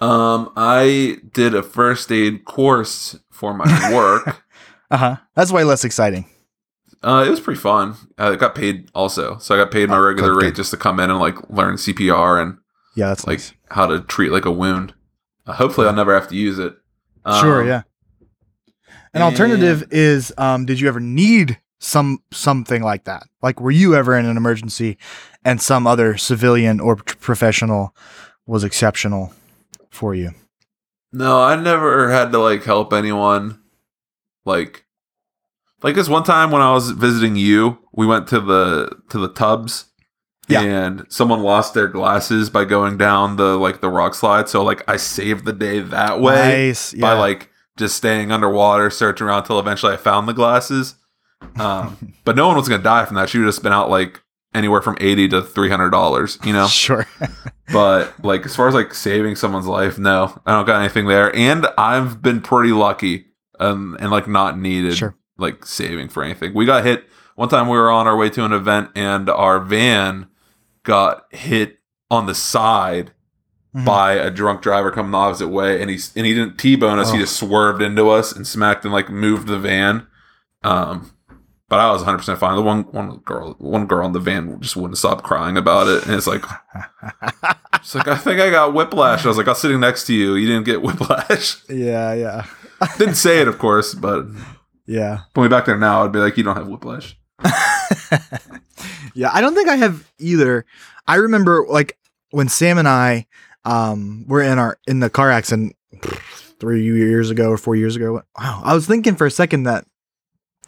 Um, 0.00 0.52
I 0.56 1.18
did 1.32 1.54
a 1.54 1.62
first 1.62 2.10
aid 2.12 2.44
course 2.44 3.18
for 3.30 3.54
my 3.54 3.64
work. 3.94 4.42
Uh 4.90 4.96
huh. 4.96 5.16
That's 5.34 5.50
way 5.52 5.64
less 5.64 5.84
exciting. 5.84 6.26
uh, 7.02 7.24
it 7.26 7.30
was 7.30 7.40
pretty 7.40 7.60
fun. 7.60 7.94
I 8.18 8.36
got 8.36 8.54
paid 8.54 8.90
also, 8.94 9.38
so 9.38 9.54
I 9.54 9.58
got 9.58 9.70
paid 9.70 9.88
my 9.88 9.96
Oh, 9.96 10.00
regular 10.00 10.32
good, 10.32 10.42
rate 10.42 10.48
good. 10.48 10.56
just 10.56 10.70
to 10.72 10.76
come 10.76 11.00
in 11.00 11.10
and 11.10 11.18
like 11.20 11.48
learn 11.50 11.76
CPR 11.76 12.42
and 12.42 12.58
Yeah, 12.94 13.08
that's 13.08 13.26
like 13.26 13.38
nice. 13.38 13.52
how 13.70 13.86
to 13.86 14.00
treat 14.00 14.32
like 14.32 14.44
a 14.44 14.50
wound. 14.50 14.94
Uh, 15.46 15.52
hopefully, 15.54 15.86
I'll 15.86 15.92
never 15.94 16.12
have 16.14 16.28
to 16.28 16.36
use 16.36 16.58
it. 16.58 16.74
sure, 17.40 17.62
Um, 17.62 17.66
yeah. 17.68 17.82
An 19.14 19.22
alternative 19.22 19.84
is 19.92 20.32
um, 20.36 20.66
did 20.66 20.78
you 20.78 20.88
ever 20.88 21.00
need 21.00 21.58
some 21.78 22.18
something 22.32 22.82
like 22.82 23.04
that? 23.04 23.24
Like 23.42 23.60
were 23.60 23.70
you 23.70 23.94
ever 23.94 24.16
in 24.16 24.26
an 24.26 24.36
emergency 24.36 24.96
and 25.44 25.60
some 25.60 25.86
other 25.86 26.16
civilian 26.16 26.80
or 26.80 26.96
p- 26.96 27.14
professional 27.20 27.94
was 28.46 28.64
exceptional 28.64 29.32
for 29.90 30.14
you? 30.14 30.30
No, 31.12 31.42
I 31.42 31.56
never 31.56 32.10
had 32.10 32.32
to 32.32 32.38
like 32.38 32.64
help 32.64 32.92
anyone. 32.92 33.60
Like, 34.44 34.84
like 35.82 35.94
this 35.94 36.08
one 36.08 36.24
time 36.24 36.50
when 36.50 36.62
I 36.62 36.72
was 36.72 36.90
visiting 36.90 37.36
you, 37.36 37.78
we 37.92 38.06
went 38.06 38.26
to 38.28 38.40
the 38.40 38.90
to 39.10 39.18
the 39.18 39.28
tubs, 39.32 39.86
Yeah. 40.48 40.62
and 40.62 41.04
someone 41.08 41.42
lost 41.42 41.74
their 41.74 41.88
glasses 41.88 42.50
by 42.50 42.64
going 42.64 42.96
down 42.98 43.36
the 43.36 43.56
like 43.58 43.80
the 43.80 43.88
rock 43.90 44.14
slide. 44.14 44.48
So 44.48 44.62
like 44.62 44.88
I 44.88 44.96
saved 44.96 45.44
the 45.44 45.52
day 45.52 45.80
that 45.80 46.20
way 46.20 46.66
Nice. 46.68 46.94
by 46.94 47.12
like 47.14 47.50
just 47.76 47.96
staying 47.96 48.30
underwater, 48.32 48.88
searching 48.90 49.26
around 49.26 49.44
till 49.44 49.58
eventually 49.58 49.92
I 49.92 49.96
found 49.96 50.28
the 50.28 50.32
glasses. 50.34 50.94
Um, 51.58 52.14
but 52.24 52.36
no 52.36 52.46
one 52.48 52.56
was 52.56 52.68
gonna 52.68 52.82
die 52.82 53.04
from 53.04 53.16
that. 53.16 53.28
She 53.28 53.38
would 53.38 53.46
have 53.46 53.54
spent 53.54 53.74
out 53.74 53.90
like 53.90 54.22
anywhere 54.54 54.80
from 54.82 54.96
eighty 55.00 55.28
to 55.28 55.42
three 55.42 55.68
hundred 55.70 55.90
dollars. 55.90 56.38
You 56.44 56.52
know. 56.52 56.66
Sure. 56.70 57.06
But 57.72 58.12
like 58.24 58.46
as 58.46 58.54
far 58.54 58.68
as 58.68 58.74
like 58.74 58.94
saving 58.94 59.34
someone's 59.36 59.66
life, 59.66 59.98
no, 59.98 60.40
I 60.46 60.52
don't 60.52 60.66
got 60.66 60.80
anything 60.80 61.06
there. 61.06 61.34
And 61.34 61.66
I've 61.76 62.22
been 62.22 62.40
pretty 62.40 62.72
lucky 62.72 63.26
um, 63.58 63.96
and 64.00 64.10
like 64.10 64.28
not 64.28 64.58
needed 64.58 64.96
Sure. 64.96 65.16
like 65.36 65.64
saving 65.66 66.08
for 66.10 66.22
anything. 66.22 66.54
We 66.54 66.64
got 66.64 66.84
hit 66.84 67.04
one 67.34 67.48
time. 67.48 67.68
We 67.68 67.76
were 67.76 67.90
on 67.90 68.06
our 68.06 68.16
way 68.16 68.30
to 68.30 68.44
an 68.44 68.52
event 68.52 68.90
and 68.94 69.28
our 69.28 69.58
van 69.58 70.28
got 70.84 71.24
hit 71.32 71.78
on 72.10 72.26
the 72.26 72.34
side 72.34 73.10
Mhm. 73.74 73.84
by 73.84 74.12
a 74.12 74.30
drunk 74.30 74.62
driver 74.62 74.90
coming 74.92 75.10
the 75.10 75.18
opposite 75.18 75.48
way, 75.48 75.82
and 75.82 75.90
he 75.90 75.98
and 76.16 76.24
he 76.24 76.32
didn't 76.32 76.56
t-bone 76.56 76.98
us. 77.00 77.10
He 77.10 77.18
Oh. 77.18 77.20
just 77.20 77.36
swerved 77.36 77.82
into 77.82 78.08
us 78.08 78.32
and 78.32 78.46
smacked 78.46 78.84
and 78.84 78.94
like 78.94 79.10
moved 79.10 79.48
the 79.48 79.58
van. 79.58 80.06
Um, 80.62 81.10
but 81.68 81.78
I 81.80 81.90
was 81.90 82.00
100 82.02 82.18
percent 82.18 82.38
fine. 82.38 82.56
The 82.56 82.62
one 82.62 82.82
one 82.92 83.18
girl 83.24 83.54
one 83.58 83.86
girl 83.86 84.06
in 84.06 84.12
the 84.12 84.20
van 84.20 84.60
just 84.60 84.76
wouldn't 84.76 84.98
stop 84.98 85.22
crying 85.22 85.56
about 85.56 85.86
it, 85.88 86.04
and 86.06 86.14
it's 86.14 86.26
like. 86.26 86.44
It's 87.74 87.94
like 87.94 88.08
I 88.08 88.16
think 88.16 88.40
I 88.40 88.50
got 88.50 88.74
whiplash. 88.74 89.24
I 89.24 89.28
was 89.28 89.36
like, 89.36 89.46
I 89.46 89.50
was 89.50 89.60
sitting 89.60 89.78
next 89.78 90.06
to 90.06 90.14
you. 90.14 90.34
You 90.34 90.48
didn't 90.48 90.64
get 90.64 90.82
whiplash. 90.82 91.62
yeah, 91.68 92.14
yeah. 92.14 92.46
didn't 92.98 93.14
say 93.14 93.40
it, 93.40 93.46
of 93.46 93.58
course, 93.60 93.94
but 93.94 94.26
Yeah. 94.86 95.20
put 95.34 95.42
me 95.42 95.48
back 95.48 95.66
there 95.66 95.78
now. 95.78 96.02
I'd 96.02 96.10
be 96.10 96.18
like, 96.18 96.36
you 96.36 96.42
don't 96.42 96.56
have 96.56 96.66
whiplash. 96.66 97.16
Yeah, 99.14 99.30
I 99.32 99.40
don't 99.40 99.54
think 99.54 99.68
I 99.68 99.76
have 99.76 100.10
either. 100.18 100.66
I 101.06 101.16
remember 101.16 101.64
like 101.68 101.96
when 102.30 102.48
Sam 102.48 102.76
and 102.78 102.88
I 102.88 103.26
um 103.64 104.24
were 104.26 104.42
in 104.42 104.58
our 104.58 104.78
in 104.88 104.98
the 105.00 105.08
car 105.08 105.30
accident 105.30 105.76
three 106.58 106.82
years 106.82 107.30
ago 107.30 107.50
or 107.50 107.56
four 107.56 107.76
years 107.76 107.94
ago. 107.96 108.22
Wow, 108.38 108.62
I 108.64 108.74
was 108.74 108.86
thinking 108.86 109.14
for 109.16 109.26
a 109.26 109.30
second 109.30 109.62
that 109.64 109.86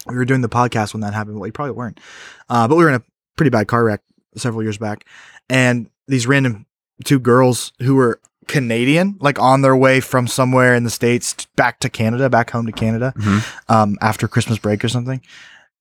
we 0.09 0.17
were 0.17 0.25
doing 0.25 0.41
the 0.41 0.49
podcast 0.49 0.93
when 0.95 1.01
that 1.03 1.15
happened, 1.15 1.37
but 1.37 1.41
we 1.43 1.51
probably 1.51 1.73
weren't. 1.73 2.01
Uh, 2.49 2.67
but 2.69 2.77
we 2.77 2.85
were 2.85 2.91
in 2.91 2.97
a 2.97 3.03
pretty 3.37 3.51
bad 3.51 3.69
car 3.69 3.85
wreck 3.85 4.01
several 4.37 4.63
years 4.63 4.79
back, 4.79 5.05
and 5.49 5.89
these 6.07 6.27
random 6.27 6.67
two 7.05 7.19
girls 7.19 7.73
who 7.81 7.95
were 7.95 8.21
Canadian, 8.47 9.17
like 9.21 9.39
on 9.39 9.61
their 9.63 9.77
way 9.77 10.01
from 10.01 10.27
somewhere 10.27 10.75
in 10.75 10.83
the 10.85 10.91
states 10.91 11.35
back 11.57 11.81
to 11.81 11.89
Canada, 11.91 12.31
back 12.31 12.51
home 12.51 12.65
to 12.67 12.73
Canada, 12.73 13.13
Mhm. 13.17 13.45
um, 13.69 13.99
after 14.01 14.27
Christmas 14.27 14.59
break 14.59 14.83
or 14.85 14.89
something. 14.89 15.21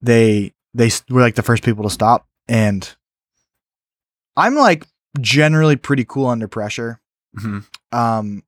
They 0.02 0.54
they 0.74 0.92
were 1.10 1.22
like 1.22 1.36
the 1.36 1.44
first 1.44 1.64
people 1.64 1.84
to 1.86 1.90
stop, 1.90 2.28
and 2.48 2.94
I'm 4.36 4.56
like 4.56 4.86
generally 5.20 5.76
pretty 5.76 6.06
cool 6.06 6.28
under 6.28 6.48
pressure. 6.48 7.00
Mhm. 7.40 7.66
Um, 7.92 8.44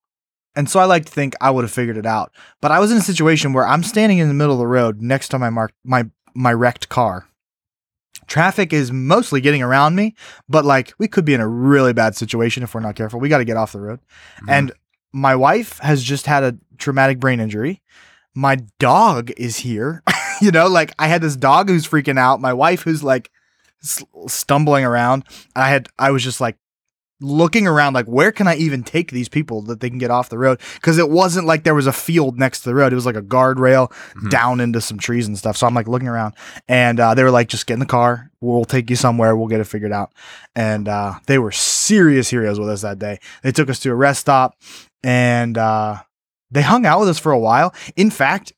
and 0.56 0.70
so 0.70 0.80
I 0.80 0.86
like 0.86 1.06
to 1.06 1.12
think 1.12 1.36
I 1.42 1.52
would 1.52 1.64
have 1.64 1.72
figured 1.72 1.98
it 1.98 2.06
out. 2.06 2.32
But 2.62 2.72
I 2.72 2.80
was 2.80 2.92
in 2.92 2.98
a 2.98 3.02
situation 3.02 3.54
where 3.54 3.68
I'm 3.68 3.84
standing 3.84 4.18
in 4.18 4.28
the 4.28 4.34
middle 4.34 4.54
of 4.54 4.60
the 4.60 4.68
road 4.68 5.02
next 5.02 5.30
to 5.30 5.40
my 5.40 5.50
marked 5.50 5.76
my 5.84 6.06
my 6.34 6.54
wrecked 6.54 6.90
car. 6.90 7.28
Traffic 8.28 8.74
is 8.74 8.92
mostly 8.92 9.42
getting 9.42 9.64
around 9.64 9.96
me, 9.96 10.16
but 10.48 10.64
like 10.66 10.94
we 11.00 11.08
could 11.08 11.26
be 11.26 11.34
in 11.34 11.42
a 11.42 11.48
really 11.48 11.94
bad 11.94 12.16
situation 12.16 12.62
if 12.64 12.74
we're 12.76 12.82
not 12.82 12.96
careful. 12.96 13.20
We 13.20 13.30
got 13.30 13.40
to 13.40 13.46
get 13.46 13.58
off 13.58 13.72
the 13.72 13.80
road. 13.80 14.00
Mhm. 14.44 14.52
And 14.52 14.72
my 15.12 15.36
wife 15.36 15.80
has 15.80 16.04
just 16.04 16.28
had 16.28 16.44
a 16.44 16.58
traumatic 16.78 17.20
brain 17.20 17.40
injury. 17.40 17.82
My 18.36 18.58
dog 18.78 19.32
is 19.38 19.58
here. 19.58 20.04
you 20.42 20.52
know, 20.52 20.68
like 20.68 20.94
I 21.00 21.08
had 21.08 21.22
this 21.22 21.36
dog 21.36 21.70
who's 21.70 21.88
freaking 21.88 22.20
out. 22.20 22.40
My 22.40 22.54
wife 22.54 22.84
who's 22.84 23.04
like 23.04 23.32
stumbling 24.28 24.86
around. 24.86 25.24
I 25.56 25.70
had 25.70 25.90
I 25.98 26.12
was 26.12 26.24
just 26.24 26.40
like 26.42 26.58
looking 27.22 27.68
around 27.68 27.94
like 27.94 28.06
where 28.06 28.32
can 28.32 28.48
I 28.48 28.56
even 28.56 28.82
take 28.84 29.12
these 29.12 29.28
people 29.28 29.62
that 29.64 29.82
they 29.82 29.90
can 29.90 29.98
get 30.00 30.10
off 30.12 30.30
the 30.30 30.38
road? 30.38 30.60
Because 30.76 30.98
it 30.98 31.10
wasn't 31.10 31.46
like 31.48 31.64
there 31.64 31.76
was 31.76 31.88
a 31.88 31.92
field 31.92 32.40
next 32.40 32.62
to 32.62 32.70
the 32.70 32.76
road. 32.76 32.94
It 32.94 32.96
was 32.96 33.06
like 33.06 33.16
a 33.18 33.22
guardrail 33.22 33.92
Mhm. 34.16 34.30
down 34.30 34.60
into 34.62 34.80
some 34.80 34.98
trees 35.00 35.28
and 35.28 35.38
stuff. 35.38 35.58
So 35.58 35.68
I'm 35.68 35.74
like 35.74 35.88
looking 35.88 36.08
around 36.08 36.34
and 36.68 37.00
uh, 37.00 37.14
they 37.16 37.24
were 37.24 37.32
like 37.32 37.50
just 37.50 37.68
get 37.68 37.74
in 37.74 37.80
the 37.80 37.86
car. 37.86 38.32
We'll 38.40 38.64
take 38.66 38.90
you 38.90 38.96
somewhere. 38.96 39.36
We'll 39.36 39.48
get 39.48 39.60
it 39.60 39.66
figured 39.66 39.92
out. 39.92 40.14
And 40.56 40.88
uh, 40.88 41.16
they 41.28 41.38
were 41.40 41.52
serious 41.52 42.30
heroes 42.30 42.58
with 42.60 42.70
us 42.70 42.82
that 42.84 43.00
day. 43.00 43.20
They 43.44 43.52
took 43.52 43.70
us 43.70 43.80
to 43.82 43.92
a 43.92 43.96
rest 43.96 44.22
stop 44.22 44.56
and 45.04 45.58
uh, 45.58 45.98
they 46.52 46.62
hung 46.62 46.86
out 46.86 47.02
with 47.02 47.10
us 47.10 47.20
for 47.20 47.32
a 47.34 47.40
while. 47.40 47.74
In 47.96 48.12
fact 48.12 48.54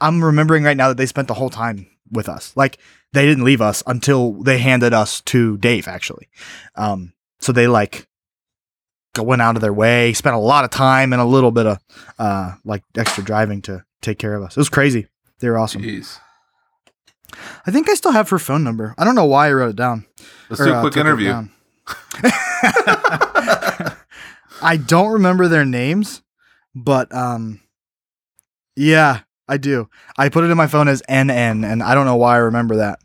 I'm 0.00 0.22
remembering 0.22 0.62
right 0.64 0.76
now 0.76 0.88
that 0.88 0.96
they 0.96 1.06
spent 1.06 1.26
the 1.28 1.34
whole 1.34 1.50
time 1.50 1.86
with 2.10 2.28
us. 2.28 2.52
Like 2.56 2.78
they 3.12 3.24
didn't 3.26 3.44
leave 3.44 3.60
us 3.60 3.82
until 3.86 4.32
they 4.42 4.58
handed 4.58 4.92
us 4.94 5.20
to 5.22 5.56
Dave 5.58 5.88
actually. 5.88 6.28
Um, 6.76 7.12
so 7.40 7.52
they 7.52 7.66
like 7.66 8.06
went 9.16 9.42
out 9.42 9.56
of 9.56 9.62
their 9.62 9.72
way, 9.72 10.12
spent 10.12 10.36
a 10.36 10.38
lot 10.38 10.64
of 10.64 10.70
time 10.70 11.12
and 11.12 11.20
a 11.20 11.24
little 11.24 11.50
bit 11.50 11.66
of 11.66 11.78
uh 12.18 12.54
like 12.64 12.82
extra 12.96 13.24
driving 13.24 13.62
to 13.62 13.84
take 14.00 14.18
care 14.18 14.34
of 14.34 14.42
us. 14.42 14.56
It 14.56 14.60
was 14.60 14.68
crazy. 14.68 15.06
They 15.40 15.48
were 15.48 15.58
awesome. 15.58 15.82
Jeez. 15.82 16.18
I 17.66 17.70
think 17.70 17.88
I 17.88 17.94
still 17.94 18.12
have 18.12 18.30
her 18.30 18.38
phone 18.38 18.64
number. 18.64 18.94
I 18.96 19.04
don't 19.04 19.14
know 19.14 19.26
why 19.26 19.48
I 19.48 19.52
wrote 19.52 19.70
it 19.70 19.76
down. 19.76 20.06
Let's 20.48 20.60
Or, 20.60 20.64
do 20.64 20.72
a 20.72 20.74
uh, 20.76 20.80
quick 20.80 20.96
it 20.96 21.00
interview. 21.00 21.48
I 24.60 24.76
don't 24.76 25.12
remember 25.12 25.48
their 25.48 25.64
names, 25.64 26.22
but 26.74 27.14
um 27.14 27.60
yeah, 28.76 29.20
I 29.48 29.56
do. 29.56 29.88
I 30.16 30.28
put 30.28 30.44
it 30.44 30.50
in 30.50 30.56
my 30.56 30.66
phone 30.68 30.88
as 30.88 31.02
NN 31.08 31.64
and 31.64 31.82
I 31.82 31.94
don't 31.94 32.04
know 32.06 32.16
why 32.16 32.34
I 32.34 32.38
remember 32.38 32.76
that, 32.76 33.00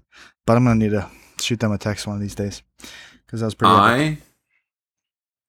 but 0.45 0.55
I'm 0.55 0.63
going 0.65 0.79
to 0.79 0.85
need 0.85 0.91
to 0.91 1.09
shoot 1.41 1.59
them 1.59 1.71
a 1.71 1.77
text 1.79 2.05
one 2.05 2.15
of 2.15 2.21
these 2.21 2.35
days 2.35 2.61
cuz 3.33 3.39
that 3.39 3.47
was 3.47 3.55
pretty 3.55 3.73
epic. 3.73 4.19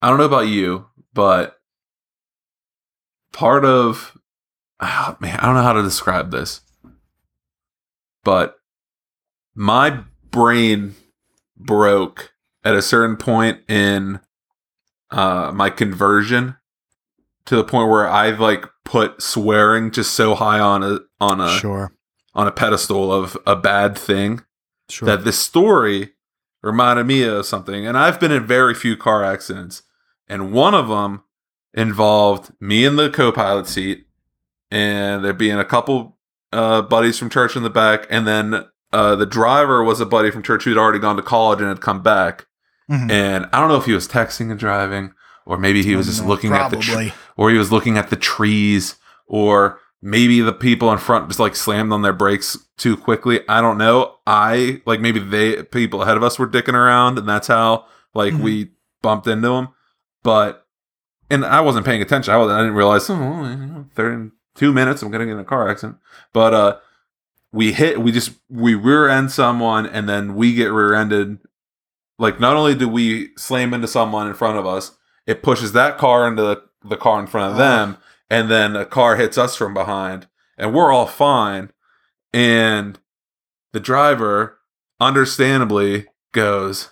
I 0.03 0.07
I 0.07 0.09
don't 0.09 0.19
know 0.19 0.25
about 0.25 0.49
you, 0.49 0.87
but 1.13 1.61
part 3.33 3.65
of 3.65 4.17
ah, 4.81 5.17
man, 5.21 5.39
I 5.39 5.45
don't 5.47 5.55
know 5.55 5.63
how 5.63 5.75
to 5.75 5.83
describe 5.83 6.31
this. 6.31 6.63
But 8.25 8.57
my 9.55 10.01
brain 10.31 10.95
broke 11.57 12.33
at 12.65 12.75
a 12.75 12.83
certain 12.83 13.17
point 13.17 13.61
in 13.69 14.21
uh 15.11 15.53
my 15.55 15.69
conversion 15.71 16.57
to 17.47 17.57
the 17.57 17.65
point 17.65 17.91
where 17.91 18.09
I've 18.09 18.41
like 18.41 18.65
put 18.85 19.21
swearing 19.23 19.91
just 19.91 20.15
so 20.15 20.35
high 20.35 20.59
on 20.59 20.83
a 20.83 21.01
on 21.21 21.41
a 21.41 21.51
Sure. 21.59 21.93
on 22.35 22.47
a 22.47 22.53
pedestal 22.53 23.13
of 23.13 23.37
a 23.47 23.55
bad 23.57 23.97
thing 23.99 24.43
Sure. 24.89 25.07
that 25.07 25.25
this 25.25 25.39
story 25.39 26.14
reminded 26.65 27.07
me 27.07 27.23
of 27.23 27.47
something. 27.47 27.87
And 27.87 27.97
I've 27.97 28.19
been 28.19 28.33
in 28.33 28.47
very 28.47 28.75
few 28.75 28.97
car 28.97 29.23
accidents, 29.23 29.83
and 30.29 30.53
one 30.53 30.75
of 30.75 30.89
them 30.89 31.23
involved 31.75 32.53
me 32.61 32.85
in 32.85 32.97
the 32.97 33.11
co-pilot 33.11 33.67
seat, 33.67 34.07
and 34.71 35.25
there 35.25 35.33
being 35.33 35.59
a 35.59 35.65
couple 35.65 36.17
uh, 36.53 36.83
buddies 36.83 37.19
from 37.19 37.31
church 37.31 37.57
in 37.57 37.63
the 37.63 37.71
back, 37.71 38.07
and 38.11 38.27
then 38.27 38.65
uh, 38.93 39.17
the 39.17 39.27
driver 39.27 39.83
was 39.83 40.01
a 40.01 40.07
buddy 40.07 40.31
from 40.31 40.43
church 40.43 40.65
who'd 40.65 40.79
already 40.79 40.99
gone 41.01 41.17
to 41.17 41.23
college 41.23 41.61
and 41.61 41.69
had 41.69 41.81
come 41.81 42.03
back. 42.03 42.47
Mhm. 42.91 43.11
And 43.11 43.47
I 43.53 43.61
don't 43.61 43.69
know 43.69 43.77
if 43.77 43.87
he 43.87 43.93
was 43.93 44.07
texting 44.07 44.51
and 44.51 44.59
driving, 44.59 45.13
or 45.47 45.59
maybe 45.59 45.83
he 45.83 45.97
was 45.97 46.07
just 46.07 46.23
No, 46.23 46.29
looking 46.29 46.53
at 46.53 46.71
the 46.71 46.77
tr- 46.77 46.93
or 47.37 47.51
he 47.51 47.59
was 47.59 47.73
looking 47.73 47.99
at 47.99 48.11
the 48.11 48.17
trees, 48.17 48.95
or 49.27 49.81
maybe 50.07 50.43
the 50.43 50.53
people 50.53 50.93
in 50.93 50.99
front 50.99 51.29
just 51.29 51.41
like 51.41 51.57
slammed 51.57 51.91
on 51.91 52.03
their 52.03 52.13
brakes 52.13 52.59
too 52.77 52.95
quickly. 52.95 53.41
I 53.49 53.63
don't 53.63 53.79
know. 53.79 54.17
I 54.27 54.83
like 54.85 55.01
maybe 55.01 55.19
they 55.19 55.63
people 55.65 56.03
ahead 56.03 56.17
of 56.19 56.23
us 56.23 56.39
were 56.39 56.47
dicking 56.47 56.75
around, 56.75 57.19
and 57.19 57.27
that's 57.29 57.49
how 57.49 57.87
like 58.15 58.35
Mhm. 58.35 58.41
we 58.43 58.71
bumped 59.03 59.27
into 59.27 59.49
them. 59.49 59.69
But 60.23 60.67
and 61.31 61.45
I 61.45 61.61
wasn't 61.63 61.87
paying 61.87 62.03
attention. 62.03 62.35
I, 62.35 62.37
was, 62.37 62.51
I 62.53 62.59
didn't 62.59 62.75
realize. 62.75 63.09
Oh, 63.09 63.15
you 63.15 63.87
thirty 63.95 64.31
two 64.55 64.73
minutes. 64.73 65.03
I'm 65.03 65.11
gonna 65.11 65.25
get 65.25 65.33
in 65.33 65.39
a 65.39 65.45
car 65.45 65.69
accident. 65.71 65.97
But 66.35 66.53
uh, 66.55 66.77
we 67.53 67.73
hit. 67.73 68.01
We 68.03 68.13
just 68.13 68.33
we 68.51 68.75
rear 68.75 69.09
end 69.09 69.33
someone, 69.33 69.87
and 69.87 70.07
then 70.09 70.35
we 70.35 70.55
get 70.55 70.67
rear 70.71 70.95
ended 70.95 71.39
like 72.19 72.39
not 72.39 72.57
only 72.57 72.75
do 72.75 72.89
we 72.89 73.31
slam 73.37 73.73
into 73.75 73.89
someone 73.89 74.27
in 74.29 74.35
front 74.35 74.59
of 74.59 74.67
us, 74.67 74.93
it 75.27 75.43
pushes 75.43 75.73
that 75.73 75.97
car 75.99 76.29
into 76.29 76.43
the, 76.43 76.63
the 76.89 76.97
car 76.97 77.19
in 77.21 77.27
front 77.27 77.53
of 77.53 77.59
them, 77.59 77.97
and 78.31 78.51
then 78.51 78.77
a 78.77 78.85
car 78.85 79.17
hits 79.17 79.39
us 79.39 79.57
from 79.57 79.75
behind, 79.75 80.27
and 80.57 80.75
we're 80.75 80.93
all 80.93 81.07
fine. 81.07 81.71
And 82.33 82.99
the 83.73 83.81
driver, 83.81 84.59
understandably, 85.01 86.07
goes, 86.33 86.91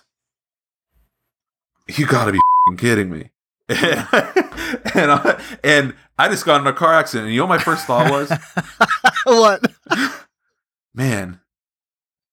"You 1.87 2.05
got 2.05 2.25
to 2.25 2.31
be 2.33 2.39
fing 2.67 2.77
kidding 2.77 3.09
me!" 3.09 3.31
and 3.69 5.11
I, 5.11 5.41
and 5.63 5.95
I 6.19 6.29
just 6.29 6.45
got 6.45 6.61
in 6.61 6.67
a 6.67 6.73
car 6.73 6.93
accident. 6.93 7.25
And 7.27 7.33
you 7.33 7.41
know 7.41 7.45
what 7.45 7.57
my 7.57 7.63
first 7.63 7.87
thought 7.87 8.11
was? 8.11 8.31
what? 9.25 9.65
man, 10.93 11.39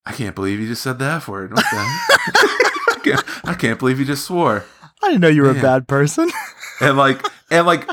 I 0.04 0.12
can't 0.12 0.34
believe 0.34 0.60
you 0.60 0.66
just 0.66 0.82
said 0.82 0.98
the 0.98 1.06
F 1.06 1.28
word. 1.28 1.54
What 1.54 1.64
the? 1.70 1.76
I, 1.76 3.00
can't, 3.02 3.48
I 3.48 3.54
can't 3.54 3.78
believe 3.78 3.98
you 3.98 4.04
just 4.04 4.26
swore. 4.26 4.64
I 5.02 5.08
didn't 5.08 5.20
know 5.20 5.28
you 5.28 5.42
were 5.42 5.54
Man. 5.54 5.58
a 5.58 5.62
bad 5.62 5.88
person. 5.88 6.30
And 6.80 6.96
like, 6.96 7.24
and 7.50 7.66
like, 7.66 7.88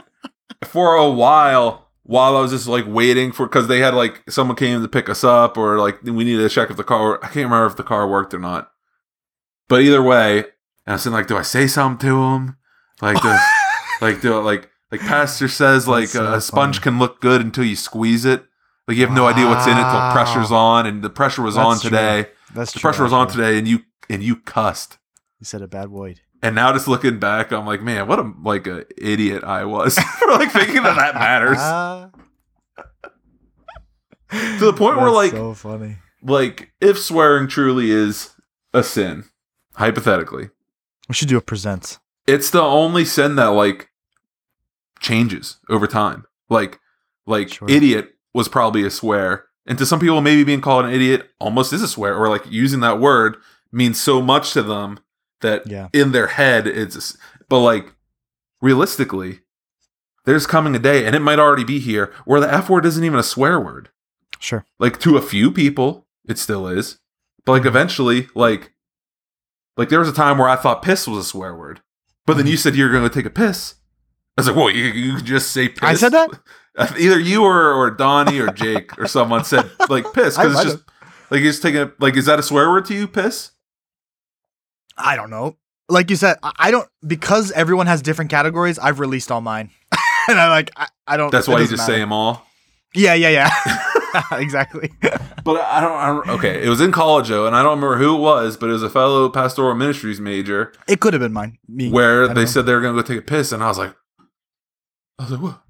for 0.65 0.95
a 0.95 1.09
while, 1.09 1.87
while 2.03 2.37
I 2.37 2.41
was 2.41 2.51
just 2.51 2.67
like 2.67 2.85
waiting 2.87 3.31
for, 3.31 3.45
because 3.47 3.67
they 3.67 3.79
had 3.79 3.93
like 3.93 4.23
someone 4.29 4.55
came 4.55 4.81
to 4.81 4.87
pick 4.87 5.09
us 5.09 5.23
up, 5.23 5.57
or 5.57 5.79
like 5.79 6.01
we 6.03 6.23
needed 6.23 6.43
to 6.43 6.49
check 6.49 6.69
if 6.69 6.77
the 6.77 6.83
car. 6.83 7.17
I 7.23 7.27
can't 7.27 7.45
remember 7.45 7.65
if 7.67 7.75
the 7.77 7.83
car 7.83 8.07
worked 8.07 8.33
or 8.33 8.39
not. 8.39 8.71
But 9.67 9.81
either 9.81 10.01
way, 10.01 10.39
and 10.39 10.45
I 10.87 10.93
was 10.93 11.05
like, 11.07 11.27
do 11.27 11.37
I 11.37 11.41
say 11.41 11.67
something 11.67 12.07
to 12.07 12.23
him? 12.23 12.57
Like, 13.01 13.21
do, 13.21 13.35
like, 14.01 14.21
do 14.21 14.39
like, 14.39 14.69
like 14.91 15.01
Pastor 15.01 15.47
says, 15.49 15.87
like 15.87 16.05
uh, 16.05 16.07
so 16.07 16.33
a 16.35 16.41
sponge 16.41 16.77
funny. 16.77 16.83
can 16.83 16.99
look 16.99 17.19
good 17.19 17.41
until 17.41 17.65
you 17.65 17.75
squeeze 17.75 18.23
it. 18.25 18.45
Like 18.87 18.95
you 18.95 19.05
have 19.05 19.13
no 19.15 19.27
idea 19.27 19.45
what's 19.47 19.67
in 19.67 19.73
it 19.77 19.81
till 19.91 20.11
pressure's 20.13 20.51
on, 20.51 20.85
and 20.85 21.03
the 21.03 21.09
pressure 21.09 21.41
was 21.41 21.57
on 21.57 21.71
That's 21.71 21.81
true. 21.81 21.89
today. 21.89 22.25
That's 22.55 22.71
The 22.71 22.79
true, 22.79 22.87
pressure 22.89 23.03
was 23.03 23.11
on 23.11 23.27
today, 23.27 23.57
and 23.57 23.67
you 23.67 23.79
and 24.09 24.23
you 24.23 24.37
cussed. 24.37 24.97
You 25.39 25.45
said 25.45 25.61
a 25.61 25.67
bad 25.67 25.89
word. 25.89 26.21
And 26.43 26.53
now 26.55 26.71
just 26.71 26.87
looking 26.87 27.17
back, 27.19 27.51
I'm 27.51 27.65
like, 27.65 27.81
man, 27.81 28.07
what 28.07 28.19
a 28.19 28.31
like 28.43 28.67
a 28.67 28.85
idiot 28.97 29.43
I 29.43 29.65
was 29.65 29.97
for 30.19 30.27
like 30.31 30.51
thinking 30.51 30.83
that 30.83 30.95
that 30.95 31.15
matters. 31.15 31.57
To 34.29 34.65
the 34.65 34.73
point 34.73 34.97
where 34.97 35.09
like 35.09 35.31
so 35.31 35.53
funny. 35.53 35.95
like 36.21 36.71
if 36.81 36.99
swearing 36.99 37.47
truly 37.47 37.91
is 37.91 38.31
a 38.73 38.83
sin, 38.83 39.23
hypothetically, 39.75 40.49
We 41.07 41.15
should 41.15 41.29
do 41.29 41.37
a 41.37 41.41
presents. 41.41 41.99
it's 42.27 42.49
the 42.49 42.61
only 42.61 43.05
sin 43.05 43.35
that 43.37 43.45
like 43.47 43.89
changes 44.99 45.57
over 45.69 45.87
time. 45.87 46.25
Like 46.49 46.79
like 47.25 47.53
Sure. 47.53 47.69
idiot 47.69 48.15
was 48.33 48.49
probably 48.49 48.83
a 48.85 48.89
swear. 48.89 49.45
And 49.65 49.77
to 49.77 49.85
some 49.85 49.99
people 50.01 50.19
maybe 50.19 50.43
being 50.43 50.61
called 50.61 50.83
an 50.85 50.91
idiot 50.93 51.29
almost 51.39 51.71
is 51.71 51.81
a 51.81 51.87
swear 51.87 52.13
or 52.15 52.27
like 52.27 52.43
using 52.51 52.81
that 52.81 52.99
word 52.99 53.37
means 53.71 53.99
so 53.99 54.21
much 54.21 54.51
to 54.53 54.61
them 54.61 54.99
that 55.41 55.67
Yeah. 55.67 55.89
in 55.93 56.11
their 56.11 56.27
head 56.27 56.67
it's 56.67 57.17
but 57.49 57.59
like 57.59 57.93
realistically 58.61 59.41
there's 60.25 60.45
coming 60.47 60.75
a 60.75 60.79
day 60.79 61.05
and 61.05 61.15
it 61.15 61.21
might 61.21 61.39
already 61.39 61.63
be 61.63 61.79
here 61.79 62.13
where 62.25 62.39
the 62.39 62.51
f 62.51 62.69
word 62.69 62.85
isn't 62.85 63.03
even 63.03 63.19
a 63.19 63.23
swear 63.23 63.59
word. 63.59 63.89
Sure. 64.39 64.65
Like 64.77 64.99
to 64.99 65.17
a 65.17 65.21
few 65.21 65.51
people 65.51 66.05
it 66.27 66.37
still 66.37 66.67
is. 66.67 66.99
But 67.45 67.53
like 67.53 67.61
mm-hmm. 67.61 67.69
eventually 67.69 68.27
like 68.35 68.73
like 69.77 69.89
there 69.89 69.99
was 69.99 70.09
a 70.09 70.13
time 70.13 70.37
where 70.37 70.49
I 70.49 70.55
thought 70.55 70.81
piss 70.81 71.07
was 71.07 71.25
a 71.25 71.27
swear 71.27 71.55
word. 71.55 71.81
But 72.25 72.33
then 72.33 72.43
mm-hmm. 72.43 72.51
you 72.51 72.57
said 72.57 72.75
you 72.75 72.83
were 72.83 72.91
going 72.91 73.07
to 73.07 73.13
take 73.13 73.25
a 73.25 73.29
piss. 73.29 73.75
I 74.37 74.41
was 74.41 74.47
like, 74.47 74.57
"Whoa, 74.57 74.67
you, 74.67 74.83
you 74.83 75.15
could 75.15 75.25
just 75.25 75.51
say 75.51 75.69
piss." 75.69 75.81
I 75.81 75.93
said 75.93 76.11
that? 76.11 76.29
Either 76.99 77.19
you 77.19 77.43
or, 77.43 77.73
or 77.73 77.89
Donnie 77.89 78.39
or 78.39 78.51
Jake 78.51 78.99
or 78.99 79.07
someone 79.07 79.43
said 79.43 79.69
like 79.89 80.13
piss 80.13 80.37
because 80.37 80.53
it's 80.53 80.63
just 80.63 80.83
like 81.31 81.41
you're 81.41 81.51
just 81.51 81.61
taking 81.63 81.81
a, 81.81 81.91
like 81.99 82.15
is 82.17 82.25
that 82.25 82.37
a 82.37 82.43
swear 82.43 82.69
word 82.69 82.85
to 82.85 82.93
you? 82.93 83.07
Piss. 83.07 83.51
I 84.97 85.15
don't 85.15 85.29
know. 85.29 85.57
Like 85.89 86.09
you 86.09 86.15
said, 86.15 86.37
I 86.43 86.51
I 86.57 86.71
don't 86.71 86.87
because 87.05 87.51
everyone 87.51 87.87
has 87.87 88.01
different 88.01 88.31
categories. 88.31 88.77
I've 88.79 88.99
released 88.99 89.31
all 89.31 89.41
mine, 89.41 89.69
and 90.29 90.39
I 90.39 90.49
like 90.49 90.71
I, 90.75 90.87
I 91.07 91.17
don't. 91.17 91.31
That's 91.31 91.47
why 91.47 91.59
you 91.59 91.67
just 91.67 91.85
say 91.85 91.99
them 91.99 92.11
all. 92.11 92.45
Yeah, 92.93 93.13
yeah, 93.13 93.29
yeah. 93.29 93.83
exactly. 94.33 94.91
But 95.01 95.61
I 95.61 95.81
don't, 95.81 95.91
I 95.91 96.07
don't. 96.07 96.29
Okay, 96.29 96.63
it 96.63 96.69
was 96.69 96.81
in 96.81 96.91
college 96.91 97.29
though, 97.29 97.47
and 97.47 97.55
I 97.55 97.63
don't 97.63 97.79
remember 97.79 97.97
who 97.97 98.15
it 98.15 98.19
was, 98.19 98.57
but 98.57 98.69
it 98.69 98.73
was 98.73 98.83
a 98.83 98.89
fellow 98.89 99.29
pastoral 99.29 99.75
ministries 99.75 100.19
major 100.19 100.73
It 100.87 100.99
could 100.99 101.13
have 101.13 101.21
been 101.21 101.33
mine. 101.33 101.57
Me. 101.67 101.89
Where 101.89 102.27
they 102.27 102.33
know. 102.41 102.45
said 102.45 102.65
they 102.65 102.73
were 102.73 102.81
going 102.81 102.95
to 102.95 103.01
go 103.01 103.07
take 103.07 103.19
a 103.19 103.21
piss, 103.21 103.51
and 103.51 103.63
I 103.63 103.67
was 103.67 103.77
like, 103.77 103.95
I 105.19 105.23
was 105.23 105.31
like, 105.31 105.41
what? 105.41 105.61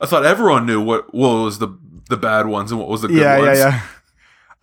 I 0.00 0.06
thought 0.06 0.24
everyone 0.24 0.66
knew 0.66 0.80
what 0.80 1.14
what 1.14 1.42
was 1.42 1.58
the 1.58 1.68
the 2.08 2.16
bad 2.16 2.46
ones 2.46 2.70
and 2.70 2.80
what 2.80 2.88
was 2.88 3.02
the 3.02 3.08
good 3.08 3.18
yeah, 3.18 3.38
ones. 3.38 3.58
yeah, 3.58 3.68
yeah. 3.68 3.82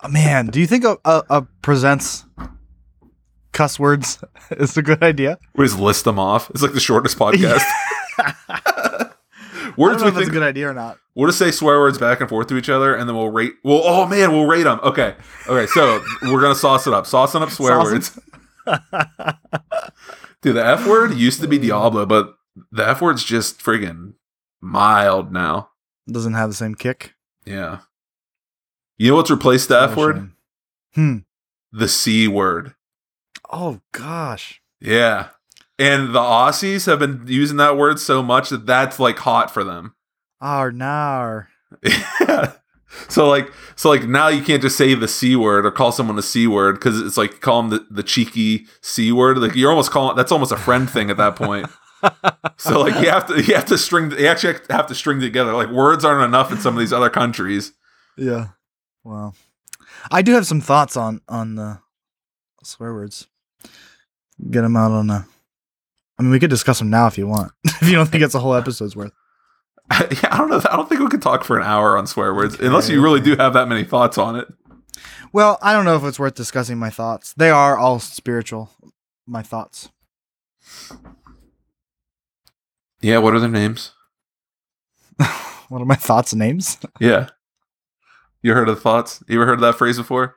Oh, 0.02 0.08
man, 0.08 0.46
do 0.46 0.60
you 0.60 0.66
think 0.66 0.84
a, 0.84 0.96
a, 1.04 1.24
a 1.28 1.42
presents 1.62 2.24
cuss 3.58 3.76
words 3.76 4.22
is 4.52 4.76
a 4.76 4.82
good 4.82 5.02
idea? 5.02 5.36
We 5.56 5.66
just 5.66 5.80
list 5.80 6.04
them 6.04 6.18
off. 6.18 6.48
It's 6.50 6.62
like 6.62 6.74
the 6.74 6.80
shortest 6.80 7.18
podcast. 7.18 7.64
I 8.18 9.10
Words 9.76 10.02
don't 10.02 10.12
know 10.12 10.18
we 10.18 10.24
think 10.24 10.28
a 10.30 10.32
good 10.32 10.42
idea 10.42 10.70
or 10.70 10.74
not. 10.74 10.98
We'll 11.14 11.28
just 11.28 11.38
say 11.38 11.50
swear 11.50 11.78
words 11.78 11.98
back 11.98 12.20
and 12.20 12.28
forth 12.28 12.46
to 12.48 12.56
each 12.56 12.68
other, 12.68 12.94
and 12.94 13.08
then 13.08 13.16
we'll 13.16 13.30
rate. 13.30 13.54
Well, 13.64 13.80
oh 13.84 14.06
man, 14.06 14.32
we'll 14.32 14.46
rate 14.46 14.64
them. 14.64 14.80
Okay, 14.82 15.14
okay. 15.48 15.66
So 15.66 16.02
we're 16.22 16.40
gonna 16.40 16.54
sauce 16.54 16.86
it 16.86 16.94
up, 16.94 17.04
saucing 17.04 17.42
up 17.42 17.50
swear 17.50 17.80
Sauce 17.80 17.84
words. 17.84 18.18
Dude, 20.42 20.56
the 20.56 20.64
F 20.64 20.86
word 20.86 21.14
used 21.14 21.40
to 21.40 21.48
be 21.48 21.58
Diablo, 21.58 22.06
but 22.06 22.34
the 22.72 22.88
F 22.88 23.00
word's 23.00 23.24
just 23.24 23.60
friggin' 23.60 24.14
mild 24.60 25.32
now. 25.32 25.70
Doesn't 26.10 26.34
have 26.34 26.50
the 26.50 26.56
same 26.56 26.74
kick. 26.74 27.14
Yeah. 27.44 27.80
You 28.96 29.10
know 29.10 29.16
what's 29.16 29.30
replaced 29.30 29.68
the 29.68 29.80
F 29.80 29.96
word? 29.96 30.30
Hmm. 30.94 31.18
The 31.72 31.88
C 31.88 32.26
word. 32.26 32.74
Oh 33.50 33.80
gosh. 33.92 34.60
Yeah. 34.80 35.28
And 35.78 36.14
the 36.14 36.20
Aussies 36.20 36.86
have 36.86 36.98
been 36.98 37.24
using 37.26 37.56
that 37.58 37.76
word 37.76 38.00
so 38.00 38.22
much 38.22 38.50
that 38.50 38.66
that's 38.66 38.98
like 38.98 39.18
hot 39.18 39.50
for 39.50 39.62
them. 39.62 39.94
Ar 40.40 40.72
nar. 40.72 41.48
Yeah. 41.82 42.52
So 43.08 43.28
like 43.28 43.52
so 43.76 43.90
like 43.90 44.04
now 44.04 44.28
you 44.28 44.42
can't 44.42 44.62
just 44.62 44.78
say 44.78 44.94
the 44.94 45.06
c 45.06 45.36
word 45.36 45.66
or 45.66 45.70
call 45.70 45.92
someone 45.92 46.18
a 46.18 46.22
c 46.22 46.46
word 46.46 46.76
because 46.76 47.00
it's 47.00 47.18
like 47.18 47.40
call 47.40 47.62
them 47.62 47.70
the, 47.70 47.86
the 47.90 48.02
cheeky 48.02 48.66
c 48.80 49.12
word. 49.12 49.38
Like 49.38 49.54
you're 49.54 49.70
almost 49.70 49.90
calling 49.90 50.16
that's 50.16 50.32
almost 50.32 50.52
a 50.52 50.56
friend 50.56 50.88
thing 50.88 51.10
at 51.10 51.18
that 51.18 51.36
point. 51.36 51.66
so 52.56 52.80
like 52.80 52.94
you 52.94 53.10
have 53.10 53.26
to 53.26 53.42
you 53.42 53.54
have 53.54 53.66
to 53.66 53.78
string 53.78 54.10
you 54.12 54.26
actually 54.26 54.58
have 54.70 54.86
to 54.86 54.94
string 54.94 55.20
together. 55.20 55.52
Like 55.52 55.68
words 55.68 56.04
aren't 56.04 56.24
enough 56.24 56.50
in 56.50 56.58
some 56.58 56.74
of 56.74 56.80
these 56.80 56.92
other 56.92 57.10
countries. 57.10 57.72
Yeah. 58.16 58.48
Wow. 59.04 59.34
I 60.10 60.22
do 60.22 60.32
have 60.32 60.46
some 60.46 60.62
thoughts 60.62 60.96
on 60.96 61.20
on 61.28 61.56
the 61.56 61.80
swear 62.62 62.94
words. 62.94 63.26
Get 64.50 64.62
them 64.62 64.76
out 64.76 64.92
on 64.92 65.10
a. 65.10 65.26
I 66.18 66.22
mean, 66.22 66.30
we 66.30 66.40
could 66.40 66.50
discuss 66.50 66.78
them 66.78 66.90
now 66.90 67.06
if 67.06 67.16
you 67.16 67.26
want. 67.26 67.52
if 67.64 67.88
you 67.88 67.94
don't 67.94 68.08
think 68.08 68.24
it's 68.24 68.34
a 68.34 68.40
whole 68.40 68.54
episode's 68.54 68.96
worth. 68.96 69.12
yeah, 69.90 70.28
I 70.30 70.38
don't 70.38 70.50
know. 70.50 70.60
I 70.70 70.76
don't 70.76 70.88
think 70.88 71.00
we 71.00 71.08
could 71.08 71.22
talk 71.22 71.44
for 71.44 71.56
an 71.56 71.64
hour 71.64 71.96
on 71.96 72.06
swear 72.06 72.34
words 72.34 72.58
unless 72.60 72.88
you 72.88 73.02
really 73.02 73.20
do 73.20 73.36
have 73.36 73.54
that 73.54 73.68
many 73.68 73.84
thoughts 73.84 74.18
on 74.18 74.36
it. 74.36 74.48
Well, 75.32 75.58
I 75.62 75.72
don't 75.72 75.84
know 75.84 75.96
if 75.96 76.04
it's 76.04 76.18
worth 76.18 76.34
discussing 76.34 76.78
my 76.78 76.90
thoughts. 76.90 77.32
They 77.34 77.50
are 77.50 77.76
all 77.78 77.98
spiritual. 77.98 78.70
My 79.26 79.42
thoughts. 79.42 79.90
Yeah, 83.00 83.18
what 83.18 83.34
are 83.34 83.40
their 83.40 83.48
names? 83.48 83.92
What 85.68 85.82
are 85.82 85.84
my 85.84 85.96
thoughts 85.96 86.32
names? 86.32 86.78
Yeah. 86.98 87.28
You 88.40 88.54
heard 88.54 88.70
of 88.70 88.80
thoughts? 88.80 89.22
You 89.28 89.36
ever 89.36 89.44
heard 89.44 89.58
of 89.58 89.60
that 89.60 89.74
phrase 89.74 89.98
before? 89.98 90.36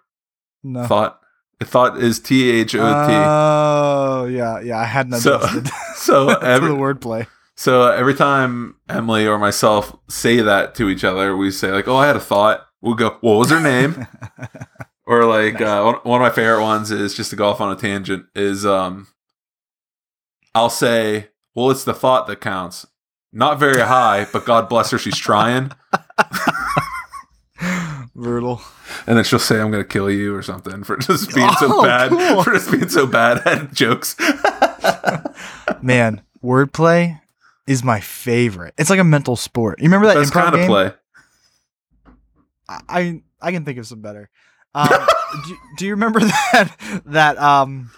No. 0.61 0.85
Thought. 0.85 1.20
Thought 1.65 1.97
is 1.97 2.19
T 2.19 2.49
H 2.49 2.75
O 2.75 2.79
T. 2.79 3.13
Oh, 3.13 4.25
yeah, 4.25 4.59
yeah. 4.59 4.77
I 4.79 4.85
hadn't 4.85 5.19
So- 5.19 5.39
So 5.95 6.29
every, 6.41 6.69
the 6.69 6.75
wordplay. 6.75 7.27
So 7.55 7.91
every 7.91 8.15
time 8.15 8.75
Emily 8.89 9.27
or 9.27 9.37
myself 9.37 9.95
say 10.09 10.41
that 10.41 10.73
to 10.75 10.89
each 10.89 11.03
other, 11.03 11.37
we 11.37 11.51
say 11.51 11.71
like, 11.71 11.87
"Oh, 11.87 11.95
I 11.97 12.07
had 12.07 12.15
a 12.15 12.19
thought." 12.19 12.65
We'll 12.81 12.95
go, 12.95 13.17
"What 13.21 13.37
was 13.37 13.49
her 13.51 13.59
name?" 13.59 14.07
or 15.05 15.25
like 15.25 15.61
uh, 15.61 15.83
one, 15.83 15.95
one 16.03 16.21
of 16.21 16.25
my 16.25 16.33
favorite 16.33 16.63
ones 16.63 16.89
is 16.89 17.13
just 17.13 17.29
to 17.29 17.35
go 17.35 17.49
off 17.49 17.61
on 17.61 17.71
a 17.71 17.75
tangent. 17.79 18.25
Is 18.35 18.65
um, 18.65 19.07
I'll 20.55 20.71
say, 20.71 21.27
"Well, 21.53 21.69
it's 21.69 21.83
the 21.83 21.93
thought 21.93 22.25
that 22.27 22.41
counts." 22.41 22.87
Not 23.31 23.59
very 23.59 23.81
high, 23.81 24.25
but 24.33 24.45
God 24.45 24.67
bless 24.67 24.91
her, 24.91 24.97
she's 24.97 25.17
trying. 25.17 25.71
Brutal. 28.21 28.61
And 29.07 29.17
then 29.17 29.23
she'll 29.23 29.39
say, 29.39 29.59
"I'm 29.59 29.71
to 29.71 29.83
kill 29.83 30.09
you" 30.09 30.35
or 30.35 30.43
something 30.43 30.83
for 30.83 30.97
just 30.97 31.33
being 31.35 31.49
so 31.59 31.67
Oh, 31.79 31.83
bad 31.83 32.09
cool. 32.11 32.43
for 32.43 32.53
just 32.53 32.71
being 32.71 32.87
so 32.89 33.07
bad 33.07 33.45
at 33.47 33.73
jokes. 33.73 34.15
Man, 35.81 36.21
wordplay 36.43 37.19
is 37.67 37.83
my 37.83 37.99
favorite. 37.99 38.73
It's 38.77 38.89
like 38.89 38.99
a 38.99 39.03
mental 39.03 39.35
sport. 39.35 39.79
You 39.79 39.85
remember 39.85 40.07
that 40.07 40.15
That's 40.15 40.29
improv 40.29 40.33
kind 40.43 40.55
of 40.55 40.59
game? 40.61 40.69
play. 40.69 40.91
I- 42.87 43.21
I 43.41 43.51
can 43.51 43.65
think 43.65 43.79
of 43.79 43.87
some 43.87 44.01
better. 44.01 44.29
Um, 44.75 44.87
do, 45.47 45.57
do 45.77 45.85
you 45.87 45.91
remember 45.93 46.19
that 46.19 47.01
that 47.05 47.37
um 47.39 47.89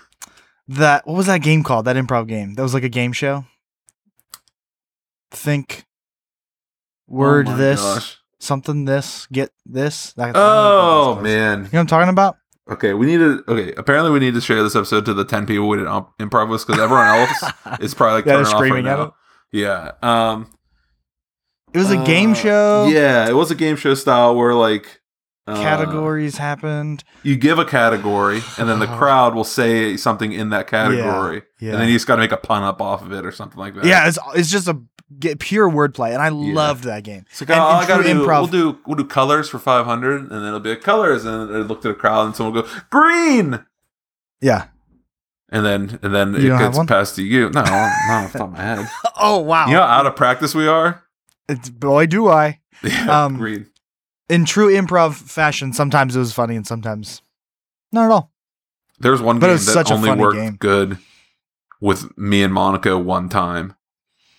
that 0.70 1.06
what 1.06 1.16
was 1.18 1.26
that 1.28 1.42
game 1.42 1.64
called? 1.64 1.84
That 1.86 1.98
improv 1.98 2.28
game. 2.28 2.54
That 2.54 2.62
was 2.64 2.74
like 2.74 2.84
a 2.84 2.90
game 2.90 3.12
show. 3.12 3.44
Think. 5.32 5.86
Word 7.08 7.50
Oh 7.50 7.58
this 7.58 7.82
gosh. 7.82 8.18
Something 8.44 8.86
this 8.86 9.28
get 9.32 9.52
this. 9.66 10.14
That, 10.14 10.34
Oh 10.36 11.20
man. 11.22 11.60
you 11.60 11.64
know 11.64 11.70
what 11.72 11.80
I'm 11.82 11.88
talking 11.88 12.10
about? 12.10 12.38
Okay, 12.70 12.94
we 12.94 13.06
need 13.06 13.18
to. 13.18 13.44
Okay, 13.48 13.74
apparently 13.76 14.12
we 14.12 14.20
need 14.20 14.36
to 14.36 14.42
share 14.42 14.64
this 14.64 14.76
episode 14.76 15.06
to 15.06 15.14
the 15.14 15.26
ten 15.26 15.46
people 15.46 15.68
we 15.68 15.78
did 15.78 15.88
um, 15.88 16.08
improv 16.20 16.50
with 16.50 16.66
because 16.66 16.82
everyone 16.82 17.08
else 17.08 17.44
is 17.82 17.94
probably 17.94 18.16
like 18.22 18.26
Yeah, 18.26 18.38
they're 18.38 18.44
turning 18.46 18.54
off 18.56 18.60
screaming 18.60 18.86
right 18.86 18.92
at 18.94 18.98
now. 19.00 19.04
it. 19.06 19.12
Yeah. 19.52 19.92
Um. 20.02 20.52
It 21.74 21.80
was 21.80 21.92
a 21.92 21.98
game 22.06 22.32
uh, 22.32 22.36
show. 22.36 22.88
Yeah, 22.88 23.28
it 23.28 23.34
was 23.34 23.50
a 23.52 23.56
game 23.56 23.76
show 23.76 23.96
style 23.96 24.36
where 24.36 24.54
like 24.54 25.02
uh, 25.46 25.56
Categories 25.62 26.38
happened. 26.38 27.04
You 27.24 27.36
give 27.36 27.60
a 27.60 27.66
category, 27.66 28.42
and 28.58 28.70
then 28.70 28.80
the 28.80 28.88
crowd 28.88 29.36
will 29.36 29.44
say 29.44 29.98
something 29.98 30.32
in 30.32 30.50
that 30.52 30.68
category, 30.68 31.44
yeah. 31.60 31.72
and 31.74 31.82
then 31.82 31.88
you 31.90 31.96
just 31.96 32.08
got 32.08 32.16
to 32.16 32.22
make 32.22 32.32
a 32.32 32.38
pun 32.38 32.64
up 32.64 32.82
off 32.82 33.02
of 33.02 33.12
it 33.12 33.26
or 33.26 33.32
something 33.32 33.60
like 33.60 33.76
that. 33.76 33.84
Yeah, 33.86 34.08
it's 34.08 34.18
it's 34.36 34.50
just 34.50 34.68
a 34.70 34.80
get 35.20 35.40
pure 35.40 35.70
wordplay, 35.70 36.14
and 36.14 36.22
I 36.22 36.30
loved 36.30 36.86
that 36.86 37.04
game. 37.04 37.26
Like, 37.42 37.50
And 37.50 37.60
I 37.60 37.86
gotta 37.88 38.04
do, 38.04 38.10
improv- 38.26 38.40
we'll 38.40 38.48
do 38.74 38.80
we'll 38.88 38.96
do 38.96 39.04
colors 39.06 39.50
for 39.50 39.60
five 39.60 39.86
hundred, 39.86 40.22
and 40.22 40.32
then 40.32 40.46
it'll 40.46 40.60
be 40.62 40.70
like 40.70 40.82
colors, 40.82 41.26
and 41.26 41.50
then 41.54 41.64
look 41.64 41.82
to 41.82 41.90
the 41.90 41.94
crowd, 41.94 42.26
and 42.28 42.36
someone 42.36 42.54
will 42.56 42.62
go 42.64 42.70
green, 42.90 43.66
Yeah. 44.40 44.68
and 45.50 45.66
then 45.66 46.00
and 46.02 46.16
then 46.16 46.34
You 46.36 46.56
it 46.56 46.60
gets 46.60 46.80
passed 46.86 47.16
to 47.18 47.24
you. 47.24 47.50
No, 47.50 47.62
not 47.64 47.70
off 47.70 48.32
the 48.32 48.40
top 48.40 48.48
of 48.48 48.54
my 48.54 48.62
head. 48.62 48.88
Oh 49.20 49.40
wow. 49.40 49.68
You 49.68 49.74
know 49.74 49.82
how 49.82 49.88
out 50.00 50.06
of 50.08 50.16
practice 50.16 50.56
we 50.56 50.68
are. 50.68 51.04
It's, 51.50 51.70
boy, 51.70 52.06
do 52.08 52.30
I. 52.30 52.62
Yeah, 52.84 53.26
Um, 53.26 53.36
green. 53.38 53.68
In 54.34 54.46
true 54.46 54.68
improv 54.74 55.14
fashion, 55.14 55.74
sometimes 55.74 56.16
it 56.16 56.20
was 56.20 56.34
funny 56.34 56.56
and 56.56 56.66
sometimes 56.66 57.22
not 57.92 58.06
at 58.06 58.12
all. 58.12 58.32
There's 59.00 59.22
one 59.22 59.38
but 59.38 59.48
game 59.48 59.58
that 59.58 59.92
only 59.92 60.12
worked 60.12 60.38
game. 60.38 60.56
good 60.56 60.98
with 61.80 62.18
me 62.18 62.42
and 62.42 62.52
Monica 62.52 62.98
one 62.98 63.30
time, 63.30 63.76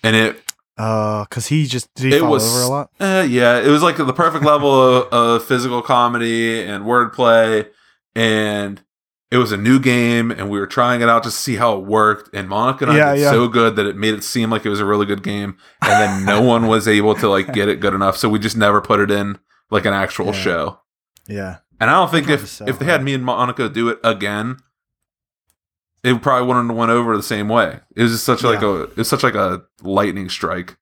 and 0.02 0.16
it 0.16 0.42
Uh, 0.76 1.24
cause 1.26 1.46
he 1.46 1.66
just 1.66 1.94
did 1.94 2.12
he 2.12 2.18
it 2.18 2.22
was 2.22 2.44
over 2.44 2.64
a 2.64 2.68
lot. 2.68 2.90
Uh, 2.98 3.24
yeah, 3.28 3.60
it 3.60 3.68
was 3.68 3.84
like 3.84 3.96
the 3.96 4.12
perfect 4.12 4.44
level 4.44 4.72
of, 4.72 5.12
of 5.12 5.44
physical 5.44 5.80
comedy 5.80 6.60
and 6.60 6.82
wordplay, 6.84 7.68
and 8.16 8.82
it 9.30 9.36
was 9.36 9.52
a 9.52 9.56
new 9.56 9.78
game, 9.78 10.32
and 10.32 10.50
we 10.50 10.58
were 10.58 10.66
trying 10.66 11.02
it 11.02 11.08
out 11.08 11.22
to 11.22 11.30
see 11.30 11.54
how 11.54 11.78
it 11.78 11.84
worked. 11.84 12.34
And 12.34 12.48
Monica 12.48 12.84
and 12.84 12.92
I 12.94 12.96
Yeah, 12.96 13.14
did 13.14 13.20
yeah. 13.20 13.30
so 13.30 13.46
good 13.46 13.76
that 13.76 13.86
it 13.86 13.94
made 13.96 14.14
it 14.14 14.24
seem 14.24 14.50
like 14.50 14.66
it 14.66 14.70
was 14.70 14.80
a 14.80 14.84
really 14.84 15.06
good 15.06 15.22
game, 15.22 15.56
and 15.82 15.92
then 16.00 16.24
no 16.24 16.42
one 16.42 16.66
was 16.66 16.88
able 16.88 17.14
to 17.14 17.28
like 17.28 17.52
get 17.52 17.68
it 17.68 17.78
good 17.78 17.94
enough, 17.94 18.16
so 18.16 18.28
we 18.28 18.40
just 18.40 18.56
never 18.56 18.80
put 18.80 18.98
it 18.98 19.12
in 19.12 19.38
like 19.70 19.84
an 19.84 19.92
actual 19.94 20.26
Yeah. 20.26 20.32
show. 20.32 20.80
Yeah. 21.26 21.56
And 21.80 21.90
I 21.90 21.94
don't 21.94 22.10
think 22.10 22.28
if 22.28 22.48
so 22.48 22.64
if 22.66 22.78
they 22.78 22.84
had 22.84 23.02
me 23.02 23.14
and 23.14 23.24
Monica 23.24 23.68
do 23.68 23.88
it 23.88 23.98
again, 24.04 24.58
it 26.02 26.20
probably 26.22 26.46
wouldn't 26.46 26.68
have 26.68 26.76
went 26.76 26.90
over 26.90 27.16
the 27.16 27.22
same 27.22 27.48
way. 27.48 27.80
It 27.96 28.02
was 28.02 28.12
just 28.12 28.24
such 28.24 28.42
like 28.44 28.62
a 28.62 28.82
it 28.84 28.96
was 28.96 29.08
such 29.08 29.22
like 29.22 29.34
a 29.34 29.62
lightning 29.82 30.28
strike, 30.28 30.76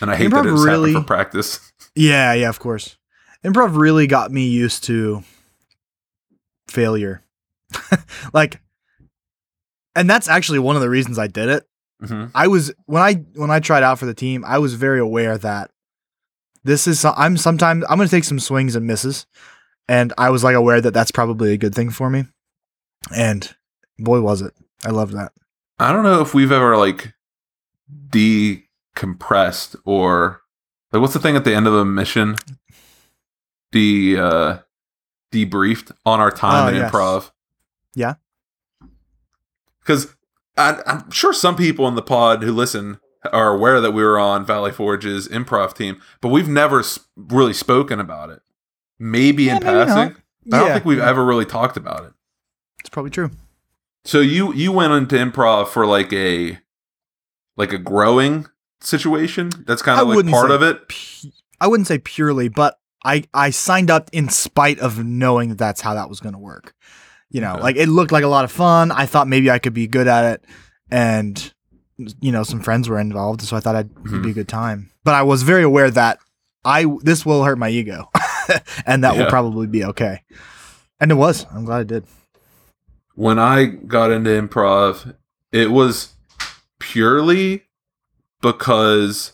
and 0.00 0.10
I 0.10 0.16
hate 0.16 0.30
Improv 0.30 0.44
that 0.44 0.48
it 0.48 0.52
really- 0.52 0.92
happened 0.92 1.06
for 1.06 1.14
practice. 1.14 1.72
Yeah, 1.96 2.32
yeah, 2.32 2.48
of 2.48 2.58
course. 2.58 2.96
Improv 3.44 3.76
really 3.76 4.08
got 4.08 4.32
me 4.32 4.48
used 4.48 4.82
to 4.84 5.22
failure. 6.68 7.22
like 8.32 8.60
and 9.96 10.08
that's 10.10 10.28
actually 10.28 10.58
one 10.58 10.74
of 10.76 10.82
the 10.82 10.90
reasons 10.90 11.18
I 11.18 11.26
did 11.28 11.48
it. 11.48 11.64
hmm 12.04 12.26
I 12.34 12.48
was 12.48 12.72
when 12.86 13.02
I 13.02 13.14
when 13.36 13.50
I 13.50 13.60
tried 13.60 13.82
out 13.84 13.98
for 13.98 14.06
the 14.06 14.14
team, 14.14 14.44
I 14.44 14.58
was 14.58 14.74
very 14.74 14.98
aware 14.98 15.38
that 15.38 15.70
this 16.64 16.86
is 16.86 17.04
I'm 17.04 17.36
sometimes 17.36 17.84
I'm 17.88 17.96
going 17.98 18.08
to 18.08 18.14
take 18.14 18.24
some 18.24 18.40
swings 18.40 18.74
and 18.76 18.86
misses, 18.86 19.26
and 19.88 20.12
I 20.18 20.30
was 20.30 20.42
like 20.44 20.54
aware 20.56 20.80
that 20.80 20.92
that's 20.94 21.10
probably 21.10 21.52
a 21.52 21.56
good 21.58 21.74
thing 21.74 21.90
for 21.90 22.10
me. 22.10 22.24
And 23.14 23.54
boy, 23.98 24.20
was 24.20 24.42
it! 24.42 24.54
I 24.84 24.90
loved 24.90 25.12
that. 25.14 25.32
I 25.78 25.92
don't 25.92 26.04
know 26.04 26.20
if 26.20 26.34
we've 26.34 26.52
ever 26.52 26.76
like 26.76 27.12
decompressed 28.10 29.76
or 29.84 30.40
like 30.92 31.00
what's 31.00 31.14
the 31.14 31.20
thing 31.20 31.36
at 31.36 31.44
the 31.44 31.54
end 31.54 31.66
of 31.66 31.74
a 31.74 31.84
mission? 31.84 32.36
De 33.72 34.16
uh 34.16 34.58
debriefed 35.32 35.90
on 36.06 36.20
our 36.20 36.30
time 36.30 36.66
Oh, 36.66 36.68
in 36.68 36.76
yes. 36.76 36.92
improv. 36.92 37.30
Yeah. 37.94 38.14
Because 39.80 40.14
I'm 40.56 41.10
sure 41.10 41.32
some 41.32 41.56
people 41.56 41.88
in 41.88 41.96
the 41.96 42.02
pod 42.02 42.42
who 42.44 42.52
listen 42.52 42.98
are 43.32 43.54
aware 43.54 43.80
that 43.80 43.92
we 43.92 44.02
were 44.02 44.18
on 44.18 44.44
Valley 44.44 44.70
Forge's 44.72 45.28
improv 45.28 45.74
team, 45.74 46.00
but 46.20 46.28
we've 46.28 46.48
never 46.48 46.82
really 47.16 47.52
spoken 47.52 47.98
about 48.00 48.30
it. 48.30 48.40
Maybe 48.98 49.44
Yeah, 49.44 49.56
in 49.56 49.64
maybe 49.64 49.76
passing. 49.76 50.16
I 50.52 50.56
don't 50.58 50.66
Yeah, 50.68 50.72
think 50.74 50.84
we've 50.84 50.98
ever 51.00 51.24
really 51.24 51.46
talked 51.46 51.76
about 51.76 52.04
it. 52.04 52.12
It's 52.80 52.90
probably 52.90 53.10
true. 53.10 53.30
So 54.04 54.20
you 54.20 54.52
you 54.52 54.70
went 54.72 54.92
into 54.92 55.16
improv 55.16 55.68
for 55.68 55.86
like 55.86 56.12
a 56.12 56.58
like 57.56 57.72
a 57.72 57.78
growing 57.78 58.46
situation. 58.82 59.50
That's 59.66 59.80
kind 59.82 59.98
of 60.00 60.08
like 60.08 60.26
part 60.30 60.50
of 60.50 60.62
it. 60.62 60.88
pu- 60.88 61.30
I 61.60 61.66
wouldn't 61.66 61.86
say 61.86 61.98
purely, 61.98 62.48
but 62.48 62.78
I 63.04 63.24
I 63.32 63.48
signed 63.50 63.90
up 63.90 64.10
in 64.12 64.28
spite 64.28 64.78
of 64.80 65.02
knowing 65.04 65.48
that 65.48 65.58
that's 65.58 65.80
how 65.80 65.94
that 65.94 66.08
was 66.10 66.20
going 66.20 66.34
to 66.34 66.38
work. 66.38 66.74
You 67.30 67.40
know, 67.40 67.54
Okay. 67.54 67.62
like 67.62 67.76
it 67.76 67.88
looked 67.88 68.12
like 68.12 68.24
a 68.24 68.28
lot 68.28 68.44
of 68.44 68.52
fun. 68.52 68.92
I 68.92 69.06
thought 69.06 69.26
maybe 69.28 69.50
I 69.50 69.58
could 69.58 69.72
be 69.74 69.86
good 69.86 70.06
at 70.06 70.24
it, 70.34 70.44
and 70.90 71.52
you 71.96 72.32
know, 72.32 72.42
some 72.42 72.60
friends 72.60 72.88
were 72.88 72.98
involved, 72.98 73.42
so 73.42 73.56
I 73.56 73.60
thought 73.60 73.76
I'd, 73.76 73.90
it'd 73.90 74.04
be 74.04 74.10
a 74.10 74.20
mm-hmm. 74.20 74.32
good 74.32 74.48
time. 74.48 74.90
But 75.04 75.14
I 75.14 75.22
was 75.22 75.42
very 75.42 75.62
aware 75.62 75.90
that 75.90 76.18
I 76.64 76.86
this 77.02 77.24
will 77.24 77.44
hurt 77.44 77.58
my 77.58 77.68
ego, 77.68 78.10
and 78.86 79.04
that 79.04 79.16
will 79.16 79.26
probably 79.26 79.66
be 79.66 79.84
okay. 79.84 80.22
And 81.00 81.10
it 81.10 81.14
was. 81.14 81.46
I'm 81.52 81.64
glad 81.64 81.80
I 81.80 81.84
did. 81.84 82.04
When 83.14 83.38
I 83.38 83.66
got 83.66 84.10
into 84.10 84.30
improv, 84.30 85.14
it 85.52 85.70
was 85.70 86.14
purely 86.78 87.64
because 88.40 89.32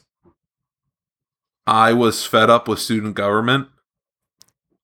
I 1.66 1.92
was 1.92 2.26
fed 2.26 2.50
up 2.50 2.68
with 2.68 2.78
student 2.78 3.14
government. 3.14 3.68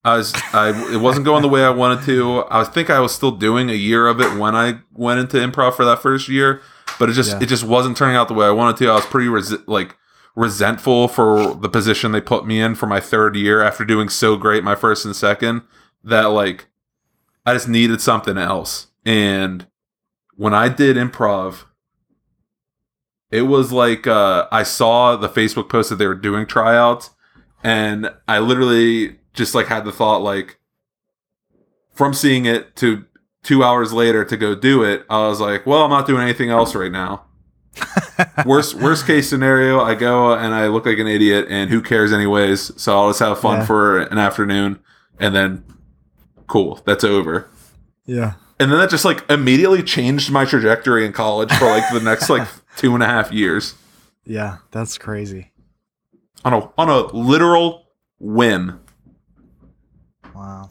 I 0.03 0.17
was 0.17 0.33
I 0.53 0.93
it 0.93 1.01
wasn't 1.01 1.25
going 1.25 1.41
the 1.41 1.49
way 1.49 1.63
I 1.63 1.69
wanted 1.69 2.05
to. 2.05 2.45
I 2.49 2.63
think 2.63 2.89
I 2.89 2.99
was 2.99 3.13
still 3.13 3.31
doing 3.31 3.69
a 3.69 3.73
year 3.73 4.07
of 4.07 4.21
it 4.21 4.37
when 4.37 4.55
I 4.55 4.79
went 4.93 5.19
into 5.19 5.37
improv 5.37 5.75
for 5.75 5.83
that 5.85 6.01
first 6.01 6.29
year, 6.29 6.61
but 6.99 7.09
it 7.09 7.13
just 7.13 7.31
Yeah. 7.31 7.39
it 7.41 7.45
just 7.47 7.63
wasn't 7.63 7.97
turning 7.97 8.15
out 8.15 8.27
the 8.27 8.33
way 8.33 8.45
I 8.45 8.51
wanted 8.51 8.77
to. 8.77 8.89
I 8.89 8.95
was 8.95 9.05
pretty 9.05 9.27
resi- 9.29 9.63
like 9.67 9.95
resentful 10.35 11.07
for 11.07 11.55
the 11.55 11.69
position 11.69 12.11
they 12.11 12.21
put 12.21 12.45
me 12.45 12.59
in 12.61 12.75
for 12.75 12.85
my 12.85 12.99
third 12.99 13.35
year 13.35 13.61
after 13.63 13.83
doing 13.83 14.07
so 14.09 14.35
great 14.37 14.63
my 14.63 14.75
first 14.75 15.03
and 15.05 15.15
second 15.15 15.63
that 16.03 16.25
like 16.25 16.67
I 17.45 17.53
just 17.53 17.67
needed 17.67 18.01
something 18.01 18.37
else. 18.37 18.87
And 19.05 19.65
when 20.35 20.53
I 20.53 20.69
did 20.69 20.95
improv, 20.97 21.63
it 23.31 23.43
was 23.43 23.71
like 23.71 24.05
uh, 24.07 24.47
I 24.51 24.63
saw 24.63 25.15
the 25.15 25.29
Facebook 25.29 25.69
post 25.69 25.89
that 25.89 25.95
they 25.97 26.07
were 26.07 26.15
doing 26.15 26.45
tryouts, 26.45 27.09
and 27.63 28.11
I 28.27 28.39
literally 28.39 29.17
just 29.33 29.53
like 29.55 29.67
had 29.67 29.85
the 29.85 29.91
thought 29.91 30.21
like 30.21 30.59
from 31.93 32.13
seeing 32.13 32.45
it 32.45 32.75
to 32.77 33.05
two 33.47 33.63
hours 33.63 33.93
later 33.93 34.25
to 34.25 34.35
go 34.35 34.53
do 34.55 34.83
it, 34.83 35.05
I 35.09 35.27
was 35.27 35.39
like, 35.39 35.65
well, 35.65 35.83
I'm 35.83 35.89
not 35.89 36.05
doing 36.05 36.21
anything 36.21 36.49
else 36.49 36.75
right 36.75 36.91
now. 36.91 37.23
worst 38.45 38.75
worst 38.75 39.05
case 39.07 39.29
scenario, 39.29 39.79
I 39.79 39.95
go 39.95 40.33
and 40.33 40.53
I 40.53 40.67
look 40.67 40.85
like 40.85 40.97
an 40.97 41.07
idiot, 41.07 41.45
and 41.49 41.69
who 41.69 41.81
cares 41.81 42.11
anyways? 42.11 42.79
So 42.81 42.97
I'll 42.97 43.09
just 43.09 43.19
have 43.19 43.39
fun 43.39 43.59
Yeah. 43.59 43.65
for 43.65 43.99
an 43.99 44.17
afternoon, 44.17 44.79
and 45.19 45.33
then 45.35 45.63
cool, 46.47 46.81
that's 46.85 47.03
over. 47.03 47.47
Yeah. 48.05 48.33
And 48.59 48.71
then 48.71 48.79
that 48.79 48.89
just 48.89 49.05
like 49.05 49.23
immediately 49.29 49.83
changed 49.83 50.31
my 50.31 50.43
trajectory 50.43 51.05
in 51.05 51.13
college 51.13 51.51
for 51.53 51.65
like 51.69 51.83
the 51.93 51.99
next 52.01 52.29
like 52.29 52.47
two 52.77 52.93
and 52.95 53.03
a 53.03 53.05
half 53.05 53.31
years 53.31 53.75
Yeah. 54.25 54.57
That's 54.71 54.97
crazy. 54.97 55.51
on 56.43 56.53
a 56.53 56.69
on 56.77 56.89
a 56.89 57.01
literal 57.15 57.85
whim. 58.19 58.79
Wow. 60.33 60.69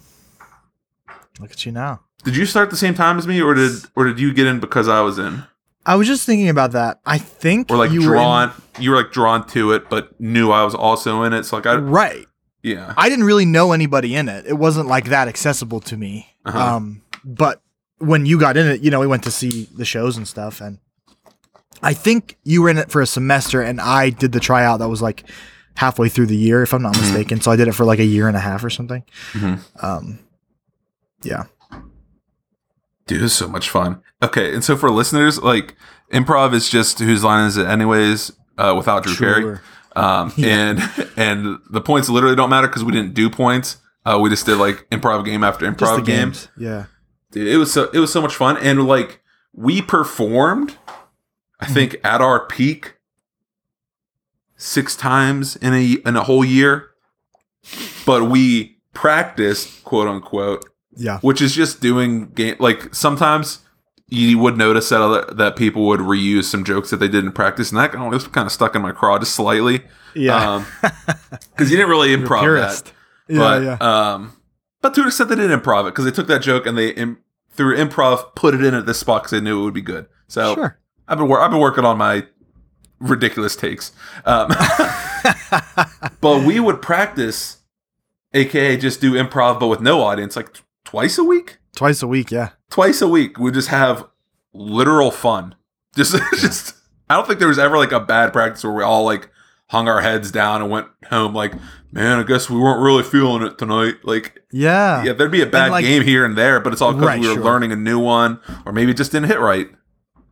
Look 1.38 1.52
at 1.52 1.64
you 1.64 1.70
now. 1.72 2.00
Did 2.24 2.36
you 2.36 2.46
start 2.46 2.70
the 2.70 2.76
same 2.76 2.94
time 2.94 3.18
as 3.18 3.26
me, 3.26 3.40
or 3.40 3.54
did 3.54 3.72
or 3.94 4.04
did 4.04 4.18
you 4.18 4.32
get 4.34 4.46
in 4.46 4.58
because 4.60 4.88
I 4.88 5.00
was 5.00 5.18
in, 5.18 5.44
I 5.84 5.94
was 5.94 6.06
just 6.08 6.26
thinking 6.26 6.48
about 6.48 6.72
that. 6.72 7.00
I 7.06 7.18
think 7.18 7.70
or 7.70 7.76
like 7.76 7.90
you 7.92 8.00
were 8.00 8.14
in- 8.16 8.20
drawn? 8.22 8.52
You 8.80 8.90
were 8.90 8.96
like 8.96 9.12
drawn 9.12 9.46
to 9.48 9.72
it, 9.72 9.88
but 9.88 10.18
knew 10.20 10.50
I 10.50 10.64
was 10.64 10.74
also 10.74 11.22
in 11.22 11.32
it. 11.32 11.44
So 11.44 11.56
like 11.56 11.66
I 11.66 11.76
right. 11.76 12.26
yeah 12.62 12.94
I 12.96 13.08
didn't 13.08 13.24
really 13.26 13.44
know 13.46 13.72
anybody 13.72 14.14
in 14.16 14.28
it. 14.28 14.44
It 14.46 14.54
wasn't 14.54 14.88
like 14.88 15.06
that 15.06 15.28
accessible 15.28 15.80
to 15.80 15.96
me. 15.96 16.34
Uh-huh. 16.44 16.58
Um, 16.76 17.02
but 17.24 17.62
when 17.98 18.26
you 18.26 18.38
got 18.40 18.56
in 18.56 18.66
it, 18.66 18.80
you 18.82 18.90
know, 18.90 19.00
we 19.00 19.06
went 19.06 19.22
to 19.24 19.30
see 19.30 19.68
the 19.76 19.84
shows 19.84 20.16
and 20.16 20.26
stuff, 20.26 20.60
and 20.60 20.78
I 21.82 21.94
think 21.94 22.36
you 22.44 22.62
were 22.62 22.70
in 22.70 22.78
it 22.78 22.90
for 22.90 23.00
a 23.02 23.06
semester, 23.06 23.62
and 23.62 23.80
I 23.80 24.10
did 24.10 24.32
the 24.32 24.40
tryout 24.40 24.80
that 24.80 24.88
was 24.88 25.00
like 25.00 25.24
halfway 25.76 26.08
through 26.08 26.26
the 26.26 26.36
year, 26.36 26.62
if 26.62 26.72
I'm 26.74 26.82
not 26.82 26.94
Mm-hmm. 26.94 27.02
mistaken. 27.14 27.40
So 27.40 27.50
I 27.52 27.56
did 27.56 27.68
it 27.68 27.72
for 27.72 27.84
like 27.84 27.98
a 28.00 28.04
year 28.04 28.26
and 28.28 28.36
a 28.36 28.40
half 28.40 28.64
or 28.64 28.70
something. 28.70 29.04
Mhm. 29.32 29.60
Um, 29.82 30.18
yeah, 31.22 31.44
Dude, 33.06 33.22
it 33.22 33.28
so 33.28 33.48
much 33.48 33.70
fun. 33.70 34.02
Okay, 34.22 34.52
and 34.52 34.64
so 34.64 34.76
for 34.76 34.90
listeners, 34.90 35.40
like 35.40 35.76
improv 36.12 36.54
is 36.54 36.68
just 36.68 36.98
whose 36.98 37.22
line 37.22 37.46
is 37.46 37.56
it 37.56 37.66
anyways, 37.66 38.32
uh, 38.58 38.74
without 38.76 39.04
Drew 39.04 39.14
Carey. 39.14 39.42
Sure. 39.42 39.62
Um, 39.94 40.32
and 40.38 40.80
and 41.16 41.58
the 41.70 41.80
points 41.80 42.08
literally 42.08 42.36
don't 42.36 42.50
matter 42.50 42.66
because 42.66 42.84
we 42.84 42.92
didn't 42.92 43.14
do 43.14 43.30
points. 43.30 43.78
Uh, 44.04 44.18
we 44.20 44.28
just 44.28 44.46
did 44.46 44.56
like 44.56 44.88
improv 44.90 45.24
game 45.24 45.42
after 45.42 45.66
just 45.66 45.78
the 45.78 45.86
improv 45.86 46.04
game. 46.04 46.16
games. 46.16 46.48
Yeah, 46.56 46.86
Dude, 47.30 47.48
it 47.48 47.56
was 47.56 47.72
so 47.72 47.90
it 47.92 47.98
was 47.98 48.12
so 48.12 48.20
much 48.20 48.34
fun, 48.34 48.56
and 48.58 48.86
like 48.86 49.20
we 49.52 49.80
performed, 49.82 50.76
I 51.60 51.66
think 51.66 51.96
at 52.04 52.20
our 52.20 52.46
peak 52.46 52.96
six 54.56 54.96
times 54.96 55.56
in 55.56 55.74
a 55.74 55.92
in 56.06 56.16
a 56.16 56.24
whole 56.24 56.44
year, 56.44 56.90
but 58.04 58.24
we 58.24 58.78
practiced 58.92 59.84
quote 59.84 60.08
unquote 60.08 60.64
Yeah. 60.96 61.18
which 61.20 61.40
is 61.42 61.54
just 61.54 61.80
doing 61.80 62.30
game 62.30 62.56
like 62.58 62.94
sometimes 62.94 63.60
you 64.08 64.38
would 64.38 64.56
notice 64.56 64.88
that 64.90 65.00
other, 65.02 65.24
that 65.34 65.56
people 65.56 65.84
would 65.86 65.98
reuse 66.00 66.44
some 66.44 66.64
jokes 66.64 66.90
that 66.90 66.98
they 66.98 67.08
did 67.08 67.24
in 67.24 67.32
practice, 67.32 67.70
and 67.70 67.78
that 67.80 67.92
kind 67.92 68.06
of- 68.06 68.12
was 68.12 68.28
kind 68.28 68.46
of 68.46 68.52
stuck 68.52 68.74
in 68.76 68.80
my 68.82 68.92
craw 68.92 69.18
just 69.18 69.34
slightly. 69.34 69.82
Yeah. 70.14 70.64
because 70.80 71.70
you 71.70 71.76
didn't 71.76 71.90
really 71.90 72.08
improv 72.16 72.42
that. 72.82 72.92
yeah, 73.28 73.38
but 73.38 73.62
yeah. 73.62 73.76
um, 74.14 74.32
but 74.80 74.94
to 74.94 75.00
an 75.02 75.08
extent 75.08 75.28
they 75.30 75.34
did 75.36 75.50
improv 75.50 75.82
it 75.82 75.92
because 75.92 76.04
they 76.04 76.10
took 76.12 76.28
that 76.28 76.40
joke 76.42 76.66
and 76.66 76.78
they 76.78 76.90
im- 76.90 77.18
through 77.50 77.76
improv 77.76 78.34
put 78.36 78.54
it 78.54 78.62
in 78.64 78.74
at 78.74 78.86
this 78.86 78.98
spot 79.00 79.22
because 79.24 79.32
they 79.32 79.40
knew 79.40 79.60
it 79.60 79.64
would 79.64 79.74
be 79.74 79.82
good. 79.82 80.06
So 80.28 80.54
Sure. 80.54 80.78
I've 81.08 81.18
been 81.18 81.28
wor- 81.28 81.40
I've 81.40 81.50
been 81.50 81.60
working 81.60 81.84
on 81.84 81.98
my 81.98 82.26
ridiculous 83.00 83.56
takes. 83.56 83.92
Um, 84.24 84.48
but 86.20 86.44
we 86.46 86.60
would 86.60 86.80
practice, 86.82 87.58
aka 88.32 88.76
just 88.76 89.00
do 89.00 89.12
improv, 89.12 89.58
but 89.60 89.68
with 89.68 89.80
no 89.80 90.00
audience, 90.02 90.36
like 90.36 90.48
twice 90.86 91.18
a 91.18 91.24
week. 91.24 91.58
Twice 91.76 92.02
a 92.02 92.06
week, 92.08 92.30
yeah. 92.30 92.50
Twice 92.70 93.02
a 93.02 93.08
week, 93.08 93.38
we 93.38 93.50
just 93.52 93.68
have 93.68 94.06
literal 94.54 95.10
fun. 95.10 95.54
Just, 95.94 96.16
just. 96.40 96.74
I 97.10 97.14
don't 97.14 97.26
think 97.26 97.38
there 97.38 97.48
was 97.48 97.58
ever 97.58 97.76
like 97.76 97.92
a 97.92 98.00
bad 98.00 98.32
practice 98.32 98.64
where 98.64 98.72
we 98.72 98.82
all 98.82 99.04
like 99.04 99.28
hung 99.68 99.88
our 99.88 100.00
heads 100.00 100.30
down 100.32 100.62
and 100.62 100.70
went 100.70 100.86
home 101.10 101.34
like, 101.34 101.52
man, 101.92 102.18
I 102.18 102.22
guess 102.22 102.48
we 102.48 102.56
weren't 102.58 102.80
really 102.82 103.02
feeling 103.02 103.42
it 103.42 103.58
tonight. 103.58 103.96
Like, 104.04 104.40
Yeah. 104.52 105.02
yeah, 105.04 105.12
there'd 105.12 105.30
be 105.30 105.42
a 105.42 105.46
bad 105.46 105.70
like- 105.70 105.84
game 105.84 106.02
here 106.02 106.24
and 106.24 106.36
there, 106.36 106.60
but 106.60 106.72
it's 106.72 106.80
all 106.82 106.92
because 106.92 107.06
Right, 107.06 107.20
we 107.20 107.28
were 107.28 107.34
sure. 107.34 107.44
learning 107.44 107.72
a 107.72 107.76
new 107.76 107.98
one, 107.98 108.40
or 108.64 108.72
maybe 108.72 108.90
it 108.92 108.96
just 108.96 109.12
didn't 109.12 109.28
hit 109.28 109.38
right. 109.40 109.68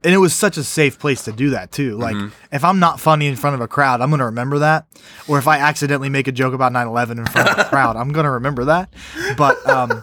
and 0.04 0.12
it 0.14 0.18
was 0.18 0.34
such 0.34 0.56
a 0.58 0.62
safe 0.64 0.98
place 0.98 1.24
to 1.24 1.32
do 1.32 1.50
that 1.50 1.72
too. 1.72 1.96
Like 1.96 2.16
if 2.52 2.62
I'm 2.64 2.78
not 2.78 3.00
funny 3.00 3.26
in 3.26 3.36
front 3.36 3.54
of 3.54 3.60
a 3.60 3.68
crowd, 3.68 4.00
I'm 4.02 4.10
gonna 4.10 4.26
remember 4.26 4.58
that. 4.58 4.86
Or 5.28 5.38
if 5.38 5.48
I 5.48 5.58
accidentally 5.58 6.10
make 6.10 6.28
a 6.28 6.32
joke 6.32 6.52
about 6.54 6.72
9/11 6.72 7.18
in 7.18 7.24
front 7.26 7.48
of 7.50 7.58
a 7.58 7.64
crowd, 7.70 7.96
I'm 7.96 8.12
gonna 8.12 8.32
remember 8.32 8.64
that. 8.66 8.92
But 9.38 9.66
um, 9.68 10.02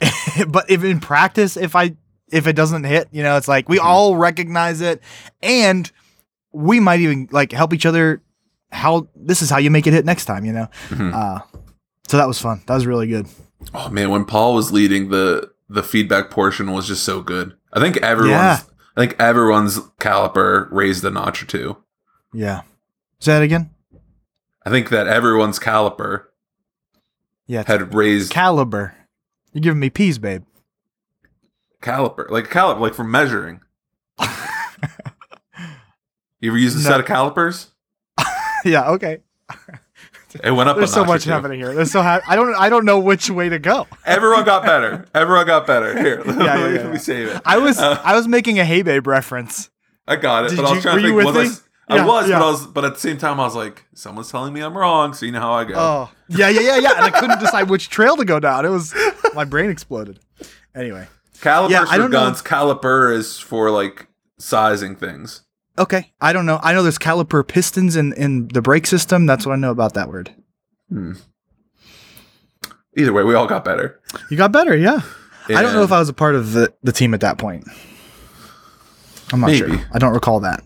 but 0.48 0.70
if 0.70 0.82
in 0.84 1.00
practice, 1.00 1.56
if 1.56 1.74
I 1.76 1.96
if 2.32 2.46
it 2.46 2.54
doesn't 2.54 2.84
hit, 2.84 3.08
you 3.12 3.22
know, 3.22 3.36
it's 3.36 3.48
like 3.48 3.68
we 3.68 3.78
all 3.78 4.16
recognize 4.16 4.80
it, 4.80 5.02
and 5.42 5.90
we 6.52 6.80
might 6.80 7.00
even 7.00 7.28
like 7.30 7.52
help 7.52 7.72
each 7.74 7.86
other. 7.86 8.22
How 8.72 9.08
this 9.16 9.42
is 9.42 9.50
how 9.50 9.58
you 9.58 9.70
make 9.70 9.86
it 9.88 9.92
hit 9.92 10.04
next 10.04 10.26
time, 10.26 10.44
you 10.44 10.52
know. 10.52 10.68
Uh, 10.92 11.40
so 12.06 12.16
that 12.16 12.28
was 12.28 12.40
fun. 12.40 12.62
That 12.66 12.74
was 12.74 12.86
really 12.86 13.08
good. 13.08 13.26
Oh 13.74 13.88
man, 13.90 14.10
when 14.10 14.24
Paul 14.24 14.54
was 14.54 14.70
leading 14.72 15.08
the 15.10 15.50
the 15.68 15.82
feedback 15.82 16.30
portion 16.30 16.70
was 16.72 16.86
just 16.86 17.02
so 17.04 17.20
good. 17.20 17.54
I 17.72 17.80
think 17.80 17.96
everyone's 17.98 18.30
Yeah. 18.32 18.60
I 18.96 19.00
think 19.06 19.16
everyone's 19.20 19.78
caliper 20.00 20.68
raised 20.70 21.04
a 21.04 21.10
notch 21.10 21.42
or 21.42 21.46
two. 21.46 21.76
Yeah. 22.32 22.62
Say 23.20 23.32
that 23.32 23.42
again. 23.42 23.70
I 24.64 24.70
think 24.70 24.88
that 24.90 25.06
everyone's 25.06 25.58
caliper 25.58 26.24
Yeah. 27.46 27.64
had 27.66 27.94
raised 27.94 28.32
caliber. 28.32 28.94
You're 29.52 29.62
giving 29.62 29.80
me 29.80 29.90
peas, 29.90 30.18
babe. 30.18 30.44
caliper, 31.82 32.28
like 32.30 32.44
a 32.46 32.48
caliper, 32.48 32.80
like 32.80 32.94
for 32.94 33.04
measuring. 33.04 33.60
you 36.40 36.50
ever 36.50 36.58
used 36.58 36.76
a 36.76 36.82
No. 36.82 36.90
set 36.90 37.00
of 37.00 37.06
calipers? 37.06 37.68
yeah. 38.64 38.88
Okay. 38.90 39.18
It 40.44 40.52
went 40.52 40.68
up. 40.68 40.76
There's 40.76 40.90
a 40.90 40.94
so 40.94 41.04
much 41.04 41.24
happening 41.24 41.58
here. 41.58 41.74
There's 41.74 41.90
so 41.90 42.02
ha- 42.02 42.20
I 42.28 42.36
don't 42.36 42.54
I 42.54 42.68
don't 42.68 42.84
know 42.84 43.00
which 43.00 43.28
way 43.30 43.48
to 43.48 43.58
go. 43.58 43.88
Everyone 44.06 44.44
got 44.44 44.62
better. 44.64 45.04
Everyone 45.12 45.44
got 45.44 45.66
better. 45.66 45.98
Here, 46.00 46.22
let 46.24 46.38
yeah, 46.38 46.54
me, 46.68 46.74
yeah. 46.76 46.82
let 46.82 46.92
me 46.92 46.98
save 46.98 47.28
it. 47.28 47.42
I 47.44 47.58
was 47.58 47.78
Uh, 47.80 48.00
I 48.04 48.14
was 48.14 48.28
making 48.28 48.60
a 48.60 48.64
Hey 48.64 48.82
Babe 48.82 49.08
reference. 49.08 49.70
I 50.06 50.14
got 50.16 50.44
it, 50.46 50.50
Did 50.50 50.58
but 50.58 50.66
I 50.66 50.72
was 50.74 50.82
trying 50.82 50.94
were 50.96 51.00
to 51.02 51.08
you 51.08 51.14
think. 51.20 51.26
with 51.34 51.36
Was 51.48 51.60
I, 51.60 51.69
s- 51.90 51.92
I 51.92 51.96
Yeah, 51.96 52.06
was, 52.06 52.28
yeah. 52.28 52.38
but 52.38 52.44
I 52.46 52.50
was, 52.50 52.66
but 52.66 52.84
at 52.84 52.94
the 52.94 53.00
same 53.00 53.18
time, 53.18 53.40
I 53.40 53.44
was 53.44 53.54
like, 53.56 53.84
someone's 53.94 54.30
telling 54.30 54.52
me 54.52 54.60
I'm 54.60 54.76
wrong. 54.76 55.12
So 55.14 55.26
you 55.26 55.32
know 55.32 55.40
how 55.40 55.52
I 55.52 55.64
go. 55.64 55.74
Oh 55.76 56.10
yeah 56.28 56.48
yeah 56.48 56.60
yeah 56.60 56.76
yeah, 56.78 56.92
and 56.96 57.04
I 57.04 57.10
couldn't 57.20 57.40
decide 57.40 57.68
which 57.70 57.88
trail 57.88 58.16
to 58.16 58.24
go 58.24 58.38
down. 58.40 58.64
It 58.64 58.70
was 58.70 58.94
my 59.34 59.44
brain 59.44 59.70
exploded. 59.70 60.20
Anyway, 60.74 61.08
Calipers 61.40 61.72
Yeah, 61.72 61.84
for 61.86 61.96
don't 61.98 62.10
know. 62.10 62.18
guns. 62.26 62.42
Caliper 62.42 63.12
is 63.14 63.38
for 63.38 63.70
like 63.70 64.06
sizing 64.38 64.94
things. 64.96 65.42
okay. 65.78 66.12
I 66.20 66.32
don't 66.32 66.46
know. 66.46 66.60
I 66.62 66.72
know 66.72 66.82
there's 66.82 66.98
caliper 66.98 67.46
pistons 67.46 67.96
in 67.96 68.12
in 68.14 68.48
the 68.48 68.62
brake 68.62 68.86
system. 68.86 69.26
That's 69.26 69.44
what 69.46 69.52
I 69.52 69.56
know 69.56 69.70
about 69.70 69.94
that 69.94 70.08
word. 70.08 70.32
Hmm. 70.88 71.12
Either 72.96 73.12
way, 73.12 73.22
we 73.22 73.34
all 73.34 73.46
got 73.46 73.64
better. 73.64 74.00
You 74.30 74.36
got 74.36 74.52
better, 74.52 74.76
yeah. 74.76 75.00
I 75.48 75.62
don't 75.62 75.72
know 75.72 75.82
if 75.82 75.90
I 75.92 75.98
was 75.98 76.08
a 76.08 76.12
part 76.12 76.34
of 76.36 76.52
the 76.52 76.72
the 76.82 76.92
team 76.92 77.14
at 77.14 77.20
that 77.20 77.38
point. 77.38 77.64
I'm 79.32 79.40
not 79.40 79.46
Maybe. 79.48 79.58
sure. 79.58 79.86
I 79.92 79.98
don't 79.98 80.12
recall 80.12 80.40
that. 80.40 80.62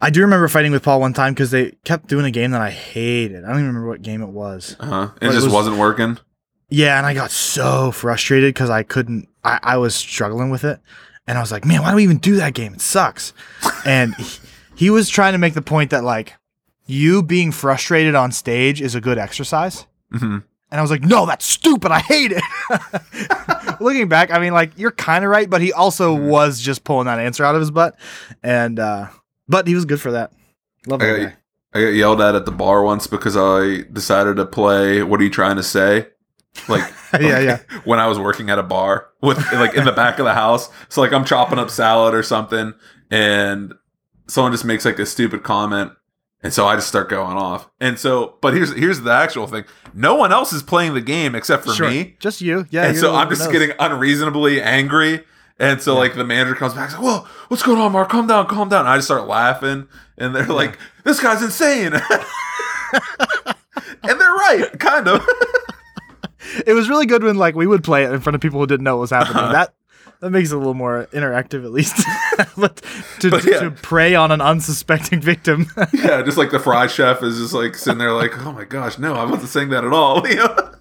I 0.00 0.10
do 0.10 0.20
remember 0.20 0.46
fighting 0.48 0.72
with 0.72 0.82
Paul 0.82 1.00
one 1.00 1.12
time 1.14 1.32
because 1.32 1.50
they 1.50 1.72
kept 1.84 2.06
doing 2.08 2.26
a 2.26 2.30
game 2.30 2.50
that 2.50 2.60
I 2.60 2.70
hated. 2.70 3.44
I 3.44 3.48
don't 3.48 3.56
even 3.56 3.66
remember 3.68 3.88
what 3.88 4.02
game 4.02 4.20
it 4.22 4.28
was. 4.28 4.76
Uh-huh. 4.78 5.10
It 5.16 5.20
But 5.20 5.28
it 5.30 5.32
just 5.32 5.44
was- 5.46 5.54
was, 5.54 5.68
not 5.68 5.78
working. 5.78 6.18
Yeah, 6.68 6.98
and 6.98 7.06
I 7.06 7.14
got 7.14 7.30
so 7.30 7.92
frustrated 7.92 8.52
because 8.52 8.70
I 8.70 8.82
couldn't. 8.82 9.28
I, 9.44 9.60
I 9.62 9.76
was 9.76 9.94
struggling 9.94 10.50
with 10.50 10.64
it, 10.64 10.80
and 11.28 11.38
I 11.38 11.40
was 11.40 11.52
like, 11.52 11.64
"Man, 11.64 11.80
why 11.82 11.90
do 11.90 11.96
we 11.96 12.02
even 12.02 12.18
do 12.18 12.34
that 12.36 12.54
game? 12.54 12.74
It 12.74 12.80
sucks." 12.80 13.32
and 13.86 14.14
he, 14.16 14.38
he 14.74 14.90
was 14.90 15.08
trying 15.08 15.32
to 15.32 15.38
make 15.38 15.54
the 15.54 15.62
point 15.62 15.90
that 15.90 16.02
like 16.02 16.34
you 16.86 17.22
being 17.22 17.52
frustrated 17.52 18.14
on 18.16 18.32
stage 18.32 18.82
is 18.82 18.94
a 18.96 19.00
good 19.00 19.16
exercise. 19.16 19.86
Mhm. 20.12 20.42
And 20.72 20.78
I 20.78 20.82
was 20.82 20.90
like, 20.90 21.04
"No, 21.04 21.24
that's 21.24 21.46
stupid. 21.46 21.92
I 21.92 22.00
hate 22.00 22.32
it." 22.32 22.42
Looking 23.80 24.08
back, 24.08 24.32
I 24.32 24.38
mean, 24.40 24.52
like 24.52 24.72
you're 24.76 24.90
kind 24.90 25.24
of 25.24 25.30
right, 25.30 25.48
but 25.48 25.60
he 25.60 25.72
also 25.72 26.16
Mm-hmm. 26.16 26.28
was 26.28 26.60
just 26.60 26.82
pulling 26.84 27.06
that 27.06 27.18
answer 27.20 27.44
out 27.44 27.54
of 27.54 27.60
his 27.60 27.70
butt, 27.70 27.96
and 28.42 28.78
uh 28.80 29.06
but 29.48 29.66
he 29.66 29.74
was 29.74 29.84
good 29.84 30.00
for 30.00 30.12
that. 30.12 30.32
Love 30.86 31.02
I 31.02 31.06
got, 31.06 31.16
guy. 31.18 31.34
I 31.74 31.80
got 31.82 31.88
yelled 31.88 32.20
at 32.20 32.34
at 32.34 32.44
the 32.46 32.52
bar 32.52 32.82
once 32.82 33.06
because 33.06 33.36
I 33.36 33.82
decided 33.92 34.36
to 34.36 34.46
play 34.46 35.02
"What 35.02 35.20
are 35.20 35.24
you 35.24 35.30
trying 35.30 35.56
to 35.56 35.62
say?" 35.62 36.08
Like, 36.68 36.90
Yeah, 37.20 37.38
yeah. 37.40 37.58
When 37.84 37.98
I 37.98 38.06
was 38.06 38.18
working 38.18 38.48
at 38.50 38.58
a 38.58 38.62
bar 38.62 39.08
with 39.20 39.36
like 39.52 39.74
in 39.74 39.84
the 39.84 39.92
back 39.92 40.18
of 40.18 40.24
the 40.24 40.34
house, 40.34 40.70
so 40.88 41.00
like 41.00 41.12
I'm 41.12 41.24
chopping 41.24 41.58
up 41.58 41.70
salad 41.70 42.14
or 42.14 42.22
something, 42.22 42.72
and 43.10 43.74
someone 44.28 44.52
just 44.52 44.64
makes 44.64 44.84
like 44.84 44.98
a 44.98 45.06
stupid 45.06 45.42
comment, 45.42 45.92
and 46.42 46.52
so 46.52 46.66
I 46.66 46.74
just 46.76 46.88
start 46.88 47.08
going 47.08 47.36
off. 47.36 47.68
And 47.80 47.98
so, 47.98 48.36
but 48.40 48.54
here's 48.54 48.72
here's 48.74 49.00
the 49.02 49.12
actual 49.12 49.46
thing: 49.46 49.64
no 49.92 50.14
one 50.14 50.32
else 50.32 50.52
is 50.52 50.62
playing 50.62 50.94
the 50.94 51.00
game 51.02 51.34
except 51.34 51.64
for 51.64 51.72
Sure. 51.72 51.90
me. 51.90 52.16
Just 52.20 52.40
you. 52.40 52.66
Yeah. 52.70 52.86
and 52.86 52.96
so 52.96 53.14
I'm 53.14 53.28
just 53.28 53.44
who 53.44 53.52
getting 53.52 53.72
unreasonably 53.78 54.62
angry. 54.62 55.24
And 55.58 55.80
so 55.80 55.94
like 55.96 56.14
the 56.14 56.24
manager 56.24 56.54
comes 56.54 56.74
back, 56.74 56.90
and 56.90 56.92
says, 56.92 57.00
"Whoa, 57.00 57.26
what's 57.48 57.62
going 57.62 57.78
on, 57.78 57.92
Mark? 57.92 58.10
Calm 58.10 58.26
down, 58.26 58.46
calm 58.46 58.68
down." 58.68 58.80
And 58.80 58.88
I 58.88 58.96
just 58.96 59.08
start 59.08 59.26
laughing, 59.26 59.88
and 60.18 60.34
they're 60.34 60.46
like, 60.46 60.78
"This 61.04 61.18
guy's 61.20 61.42
insane," 61.42 61.94
and 62.92 64.20
they're 64.20 64.32
right, 64.34 64.68
kind 64.78 65.08
of. 65.08 65.26
it 66.66 66.74
was 66.74 66.88
really 66.88 67.06
good 67.06 67.22
when 67.24 67.36
like 67.36 67.54
we 67.54 67.66
would 67.66 67.82
play 67.82 68.04
it 68.04 68.12
in 68.12 68.20
front 68.20 68.34
of 68.34 68.40
people 68.42 68.60
who 68.60 68.66
didn't 68.66 68.84
know 68.84 68.96
what 68.96 69.02
was 69.02 69.10
happening. 69.10 69.36
Uh-huh. 69.36 69.52
That 69.52 69.74
that 70.20 70.30
makes 70.30 70.50
it 70.50 70.54
a 70.54 70.58
little 70.58 70.74
more 70.74 71.08
interactive, 71.12 71.64
at 71.64 71.72
least. 71.72 71.96
but 72.56 72.82
to, 73.20 73.30
But 73.30 73.44
yeah. 73.44 73.60
to 73.60 73.70
prey 73.70 74.14
on 74.14 74.32
an 74.32 74.40
unsuspecting 74.40 75.20
victim, 75.20 75.66
yeah, 75.92 76.22
just 76.22 76.36
like 76.38 76.50
the 76.50 76.58
fry 76.58 76.86
chef 76.86 77.22
is 77.22 77.38
just 77.38 77.54
like 77.54 77.74
sitting 77.76 77.98
there, 77.98 78.12
like, 78.12 78.32
"Oh 78.44 78.52
my 78.52 78.64
gosh, 78.64 78.98
no, 78.98 79.14
I 79.14 79.24
wasn't 79.24 79.48
saying 79.50 79.70
that 79.70 79.84
at 79.84 79.92
all." 79.92 80.22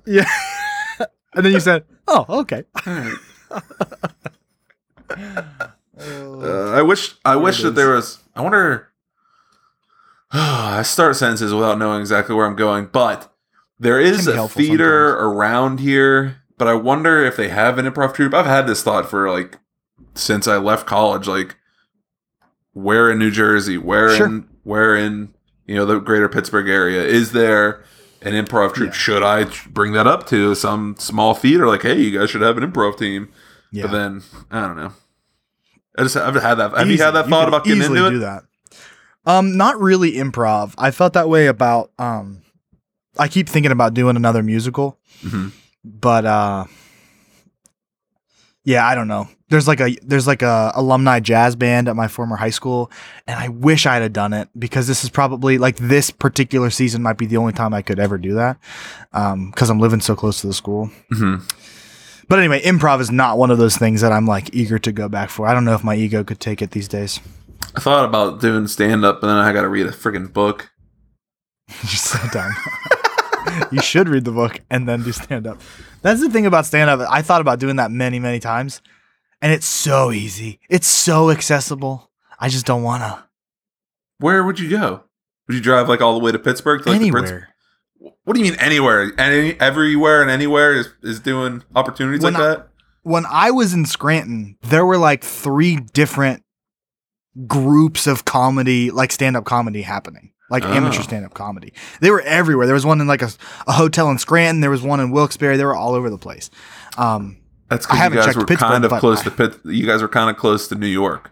Yeah. 0.05 0.29
and 1.33 1.45
then 1.45 1.51
you 1.53 1.59
said, 1.59 1.83
"Oh, 2.07 2.25
okay." 2.41 2.63
Uh, 5.97 6.71
I 6.71 6.81
wish, 6.81 7.15
I 7.23 7.35
wish 7.37 7.61
that 7.61 7.71
there 7.75 7.91
was. 7.95 8.19
I 8.35 8.41
wonder. 8.41 8.89
I 10.31 10.81
start 10.83 11.15
sentences 11.15 11.53
without 11.53 11.77
knowing 11.77 12.01
exactly 12.01 12.35
where 12.35 12.45
I'm 12.45 12.55
going, 12.55 12.87
but 12.91 13.33
there 13.79 13.99
is 13.99 14.27
a 14.27 14.47
theater 14.47 15.11
around 15.17 15.79
here. 15.79 16.41
But 16.57 16.67
I 16.67 16.73
wonder 16.73 17.23
if 17.23 17.35
they 17.37 17.49
have 17.49 17.77
an 17.77 17.85
improv 17.85 18.13
troupe. 18.13 18.33
I've 18.33 18.45
had 18.45 18.67
this 18.67 18.81
thought 18.83 19.09
for 19.09 19.29
like 19.31 19.57
since 20.15 20.47
I 20.47 20.57
left 20.57 20.85
college. 20.87 21.27
Like, 21.27 21.55
where 22.73 23.09
in 23.11 23.19
New 23.19 23.31
Jersey? 23.31 23.77
Where 23.77 24.15
Sure. 24.15 24.25
in 24.25 24.47
where 24.63 24.95
in 24.95 25.33
you 25.65 25.75
know 25.75 25.85
the 25.85 25.99
greater 25.99 26.27
Pittsburgh 26.29 26.67
area 26.69 27.03
is 27.03 27.31
there 27.33 27.83
an 28.21 28.33
improv 28.33 28.73
troupe? 28.73 28.89
Yeah. 28.91 28.97
Should 28.97 29.23
I 29.23 29.45
bring 29.69 29.91
that 29.93 30.07
up 30.07 30.27
to 30.27 30.55
some 30.55 30.95
small 30.97 31.33
theater? 31.35 31.67
Like, 31.67 31.83
hey, 31.83 31.99
you 32.01 32.17
guys 32.17 32.29
should 32.29 32.41
have 32.41 32.57
an 32.57 32.69
improv 32.69 32.97
team. 32.97 33.29
Yeah. 33.71 33.83
But 33.83 33.91
then 33.91 34.23
I 34.51 34.61
don't 34.61 34.77
know. 34.77 34.93
I 35.97 36.03
just 36.03 36.15
I've 36.17 36.35
had 36.35 36.55
that. 36.55 36.73
Have 36.77 36.89
you 36.89 36.97
had 36.97 37.11
that 37.11 37.27
thought 37.27 37.47
about 37.47 37.63
getting 37.63 37.81
into 37.83 37.95
do 38.09 38.17
it? 38.17 38.19
that. 38.19 38.43
Um, 39.25 39.57
not 39.57 39.79
really 39.79 40.13
improv. 40.13 40.73
I 40.77 40.91
felt 40.91 41.13
that 41.13 41.29
way 41.29 41.47
about 41.47 41.91
um. 41.99 42.41
I 43.17 43.27
keep 43.29 43.47
thinking 43.47 43.71
about 43.71 43.93
doing 43.93 44.17
another 44.17 44.43
musical, 44.43 44.99
Mhm. 45.23 45.51
but 45.85 46.25
uh, 46.25 46.65
yeah, 48.63 48.85
I 48.85 48.95
don't 48.95 49.07
know. 49.07 49.27
There's 49.49 49.67
like 49.67 49.79
a 49.79 49.95
there's 50.01 50.25
like 50.25 50.41
a 50.41 50.71
alumni 50.75 51.19
jazz 51.19 51.55
band 51.55 51.87
at 51.87 51.95
my 51.95 52.07
former 52.07 52.35
high 52.35 52.49
school, 52.49 52.91
and 53.27 53.39
I 53.39 53.47
wish 53.49 53.85
I'd 53.85 54.01
have 54.01 54.11
done 54.11 54.33
it 54.33 54.49
because 54.57 54.87
this 54.87 55.03
is 55.03 55.09
probably 55.11 55.57
like 55.59 55.77
this 55.77 56.09
particular 56.09 56.69
season 56.71 57.03
might 57.03 57.17
be 57.17 57.27
the 57.27 57.37
only 57.37 57.53
time 57.53 57.73
I 57.73 57.83
could 57.83 57.99
ever 57.99 58.17
do 58.17 58.33
that, 58.33 58.57
um, 59.13 59.51
because 59.51 59.69
I'm 59.69 59.79
living 59.79 60.01
so 60.01 60.15
close 60.15 60.41
to 60.41 60.47
the 60.47 60.53
school. 60.53 60.89
Mhm. 61.13 61.41
But 62.27 62.39
anyway, 62.39 62.61
improv 62.61 63.01
is 63.01 63.11
not 63.11 63.37
one 63.37 63.51
of 63.51 63.57
those 63.57 63.77
things 63.77 64.01
that 64.01 64.11
I'm 64.11 64.25
like 64.25 64.53
eager 64.53 64.79
to 64.79 64.91
go 64.91 65.07
back 65.07 65.29
for. 65.29 65.47
I 65.47 65.53
don't 65.53 65.65
know 65.65 65.75
if 65.75 65.83
my 65.83 65.95
ego 65.95 66.23
could 66.23 66.39
take 66.39 66.61
it 66.61 66.71
these 66.71 66.87
days. 66.87 67.19
I 67.75 67.79
thought 67.79 68.05
about 68.05 68.41
doing 68.41 68.67
stand 68.67 69.03
up, 69.05 69.21
and 69.21 69.29
then 69.29 69.37
I 69.37 69.51
got 69.53 69.61
to 69.61 69.69
read 69.69 69.85
a 69.85 69.91
freaking 69.91 70.31
book. 70.31 70.71
So 71.85 72.19
dumb. 72.31 72.51
you 73.71 73.81
should 73.81 74.07
read 74.09 74.25
the 74.25 74.31
book 74.31 74.59
and 74.69 74.87
then 74.87 75.03
do 75.03 75.11
stand 75.11 75.47
up. 75.47 75.61
That's 76.01 76.21
the 76.21 76.29
thing 76.29 76.45
about 76.45 76.65
stand 76.65 76.89
up. 76.89 76.99
I 77.09 77.21
thought 77.21 77.41
about 77.41 77.59
doing 77.59 77.77
that 77.77 77.91
many, 77.91 78.19
many 78.19 78.39
times, 78.39 78.81
and 79.41 79.51
it's 79.51 79.65
so 79.65 80.11
easy. 80.11 80.59
It's 80.69 80.87
so 80.87 81.31
accessible. 81.31 82.11
I 82.39 82.49
just 82.49 82.65
don't 82.65 82.83
wanna 82.83 83.27
Where 84.19 84.43
would 84.43 84.59
you 84.59 84.69
go? 84.69 85.03
Would 85.47 85.55
you 85.55 85.61
drive 85.61 85.89
like 85.89 86.01
all 86.01 86.13
the 86.13 86.23
way 86.23 86.31
to 86.31 86.39
Pittsburgh? 86.39 86.83
To, 86.83 86.89
like, 86.89 86.99
anywhere. 86.99 87.54
What 88.23 88.33
do 88.35 88.39
you 88.43 88.51
mean 88.51 88.59
anywhere? 88.59 89.11
Any 89.17 89.59
everywhere 89.59 90.21
and 90.21 90.29
anywhere 90.31 90.73
is, 90.73 90.89
is 91.03 91.19
doing 91.19 91.63
opportunities 91.75 92.21
When 92.23 92.33
like 92.33 92.41
I- 92.43 92.47
that? 92.47 92.67
When 93.03 93.25
I 93.29 93.51
was 93.51 93.73
in 93.73 93.85
Scranton, 93.85 94.57
there 94.63 94.83
were 94.85 94.97
like 94.97 95.23
three 95.23 95.75
different 95.75 96.43
groups 97.47 98.07
of 98.07 98.25
comedy, 98.25 98.89
like 98.91 99.11
stand 99.11 99.35
up 99.37 99.45
comedy 99.45 99.81
happening. 99.83 100.31
Like 100.49 100.63
Oh. 100.63 100.71
amateur 100.73 101.01
stand 101.01 101.25
up 101.25 101.33
comedy. 101.33 101.73
They 102.01 102.11
were 102.11 102.21
everywhere. 102.21 102.65
There 102.65 102.73
was 102.75 102.85
one 102.85 103.01
in 103.01 103.07
like 103.07 103.21
a, 103.21 103.29
a 103.67 103.73
hotel 103.73 104.09
in 104.09 104.17
Scranton. 104.19 104.61
There 104.61 104.69
was 104.69 104.81
one 104.83 104.99
in 104.99 105.11
Wilkes-Barre. 105.11 105.57
They 105.57 105.65
were 105.65 105.75
all 105.75 105.93
over 105.95 106.09
the 106.09 106.17
place. 106.19 106.49
Um, 106.97 107.37
That's 107.69 107.85
because 107.85 108.09
you 108.11 108.15
guys 108.15 108.35
were 108.35 108.45
Pittsburgh, 108.45 108.69
kind 108.71 108.85
of 108.85 108.91
close 108.99 109.21
I- 109.21 109.23
to 109.25 109.31
Pitt. 109.31 109.59
You 109.65 109.85
guys 109.87 110.01
were 110.01 110.07
kind 110.07 110.29
of 110.29 110.37
close 110.37 110.67
to 110.69 110.75
New 110.75 110.85
York. 110.87 111.31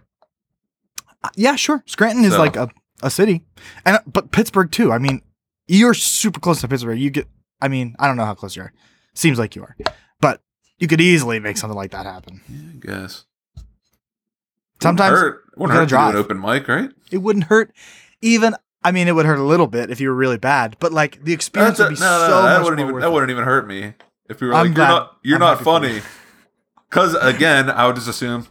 Uh, 1.24 1.30
yeah, 1.36 1.56
sure. 1.56 1.84
Scranton 1.86 2.26
is 2.26 2.38
like 2.38 2.56
a, 2.56 2.70
a 3.02 3.10
city, 3.10 3.46
and 3.86 3.98
uh, 3.98 4.00
but 4.06 4.32
Pittsburgh 4.32 4.72
too. 4.72 4.92
I 4.92 4.98
mean, 4.98 5.22
you're 5.68 5.94
super 5.94 6.40
close 6.40 6.62
to 6.62 6.68
Pittsburgh. 6.68 7.00
You 7.00 7.10
get. 7.10 7.28
I 7.62 7.68
mean, 7.68 7.96
I 8.00 8.08
don't 8.08 8.18
know 8.18 8.26
how 8.26 8.34
close 8.34 8.56
you 8.56 8.64
are. 8.64 8.74
Seems 9.14 9.40
like 9.40 9.56
you 9.56 9.62
are, 9.64 9.76
but 10.20 10.42
you 10.80 10.88
could 10.88 11.00
easily 11.02 11.40
make 11.40 11.58
something 11.58 11.78
like 11.78 11.92
that 11.92 12.06
happen. 12.06 12.42
I 12.50 12.86
guess. 12.86 13.26
Sometimes 14.82 15.12
wouldn't 15.14 15.34
hurt, 15.36 15.44
wouldn't 15.58 15.90
gotta 15.90 15.96
hurt 15.96 16.08
to 16.08 16.12
do 16.14 16.18
an 16.18 16.26
open 16.26 16.42
mic, 16.42 16.68
right? 16.68 16.90
it 17.12 17.18
wouldn't 17.20 17.46
hurt. 17.46 17.72
Even 18.22 18.56
I 18.84 18.92
mean, 18.92 19.08
it 19.08 19.14
would 19.16 19.26
hurt 19.26 19.40
a 19.40 19.44
little 19.44 19.68
bit 19.68 19.90
if 19.92 20.02
you 20.02 20.10
were 20.10 20.16
really 20.16 20.38
bad, 20.38 20.76
but 20.80 20.92
like 20.92 21.24
the 21.24 21.32
experience 21.34 21.78
That's 21.78 21.90
would 21.92 21.98
a- 21.98 22.02
be 22.02 22.02
no, 22.02 22.20
no, 22.20 22.28
so 22.28 22.42
that 22.44 22.58
much 22.60 22.64
wouldn't 22.70 22.82
even 22.90 23.00
that 23.02 23.08
it. 23.08 23.12
wouldn't 23.14 23.32
even 23.32 23.44
hurt 23.46 23.68
me 23.68 23.94
if 24.30 24.42
you 24.42 24.48
were 24.48 24.54
I'm 24.54 24.68
like 24.68 24.78
you're 24.78 24.88
not 24.88 25.18
you're 25.24 25.36
I'm 25.36 25.40
not 25.42 25.62
funny. 25.64 26.02
Because 26.90 27.16
again, 27.16 27.70
I 27.70 27.88
would 27.88 27.96
just 27.96 28.08
assume 28.10 28.48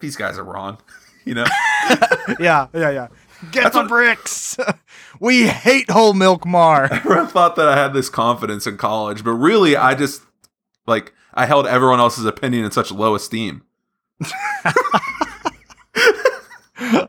these 0.00 0.16
guys 0.16 0.38
are 0.38 0.44
wrong. 0.44 0.78
You 1.26 1.34
know, 1.34 1.44
Yeah, 2.38 2.68
yeah, 2.72 2.90
yeah. 2.90 3.08
Get 3.52 3.64
That's 3.64 3.74
the 3.74 3.82
what- 3.82 3.88
bricks. 3.88 4.56
we 5.20 5.46
hate 5.46 5.90
whole 5.90 6.14
milk 6.14 6.46
mar. 6.46 6.84
everyone 6.92 7.26
thought 7.28 7.56
that 7.56 7.68
I 7.68 7.76
had 7.76 7.92
this 7.94 8.08
confidence 8.08 8.66
in 8.66 8.76
college, 8.76 9.22
but 9.24 9.32
really, 9.32 9.76
I 9.76 9.94
just 9.94 10.22
like 10.86 11.12
I 11.34 11.46
held 11.46 11.66
everyone 11.66 12.00
else's 12.00 12.24
opinion 12.24 12.64
in 12.64 12.70
such 12.70 12.90
low 12.90 13.14
esteem. 13.14 13.62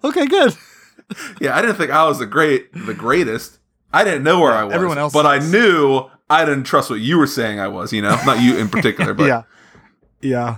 okay, 0.03 0.25
good. 0.27 0.55
Yeah, 1.39 1.55
I 1.55 1.61
didn't 1.61 1.77
think 1.77 1.91
I 1.91 2.05
was 2.05 2.19
the 2.19 2.25
great, 2.25 2.71
the 2.73 2.93
greatest. 2.93 3.59
I 3.93 4.03
didn't 4.03 4.23
know 4.23 4.41
where 4.41 4.51
I 4.53 4.65
was. 4.65 4.73
everyone 4.73 4.97
else 4.97 5.13
but 5.13 5.25
I 5.25 5.39
knew 5.39 6.09
I 6.29 6.43
didn't 6.43 6.65
trust 6.65 6.89
what 6.89 6.99
you 6.99 7.17
were 7.17 7.27
saying. 7.27 7.59
I 7.59 7.69
was, 7.69 7.93
you 7.93 8.01
know, 8.01 8.17
not 8.25 8.41
you 8.41 8.57
in 8.57 8.67
particular, 8.69 9.13
but 9.13 9.25
yeah, 9.27 9.43
yeah. 10.21 10.57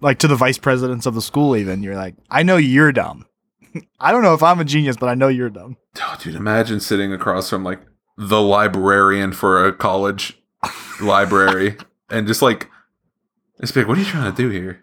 Like 0.00 0.18
to 0.18 0.28
the 0.28 0.36
vice 0.36 0.58
presidents 0.58 1.06
of 1.06 1.14
the 1.14 1.22
school, 1.22 1.56
even 1.56 1.82
you're 1.82 1.96
like, 1.96 2.14
I 2.30 2.42
know 2.42 2.56
you're 2.58 2.92
dumb. 2.92 3.24
I 4.00 4.12
don't 4.12 4.22
know 4.22 4.34
if 4.34 4.42
I'm 4.42 4.60
a 4.60 4.64
genius, 4.64 4.96
but 4.96 5.08
I 5.08 5.14
know 5.14 5.28
you're 5.28 5.50
dumb. 5.50 5.76
Oh, 6.00 6.16
dude, 6.20 6.34
imagine 6.34 6.80
sitting 6.80 7.12
across 7.12 7.50
from 7.50 7.64
like 7.64 7.80
the 8.16 8.40
librarian 8.40 9.32
for 9.32 9.64
a 9.66 9.72
college 9.72 10.38
library 11.00 11.76
and 12.10 12.26
just 12.26 12.42
like, 12.42 12.68
it's 13.58 13.74
like, 13.74 13.86
what 13.88 13.96
are 13.96 14.00
you 14.00 14.06
trying 14.06 14.30
to 14.32 14.36
do 14.36 14.48
here? 14.50 14.80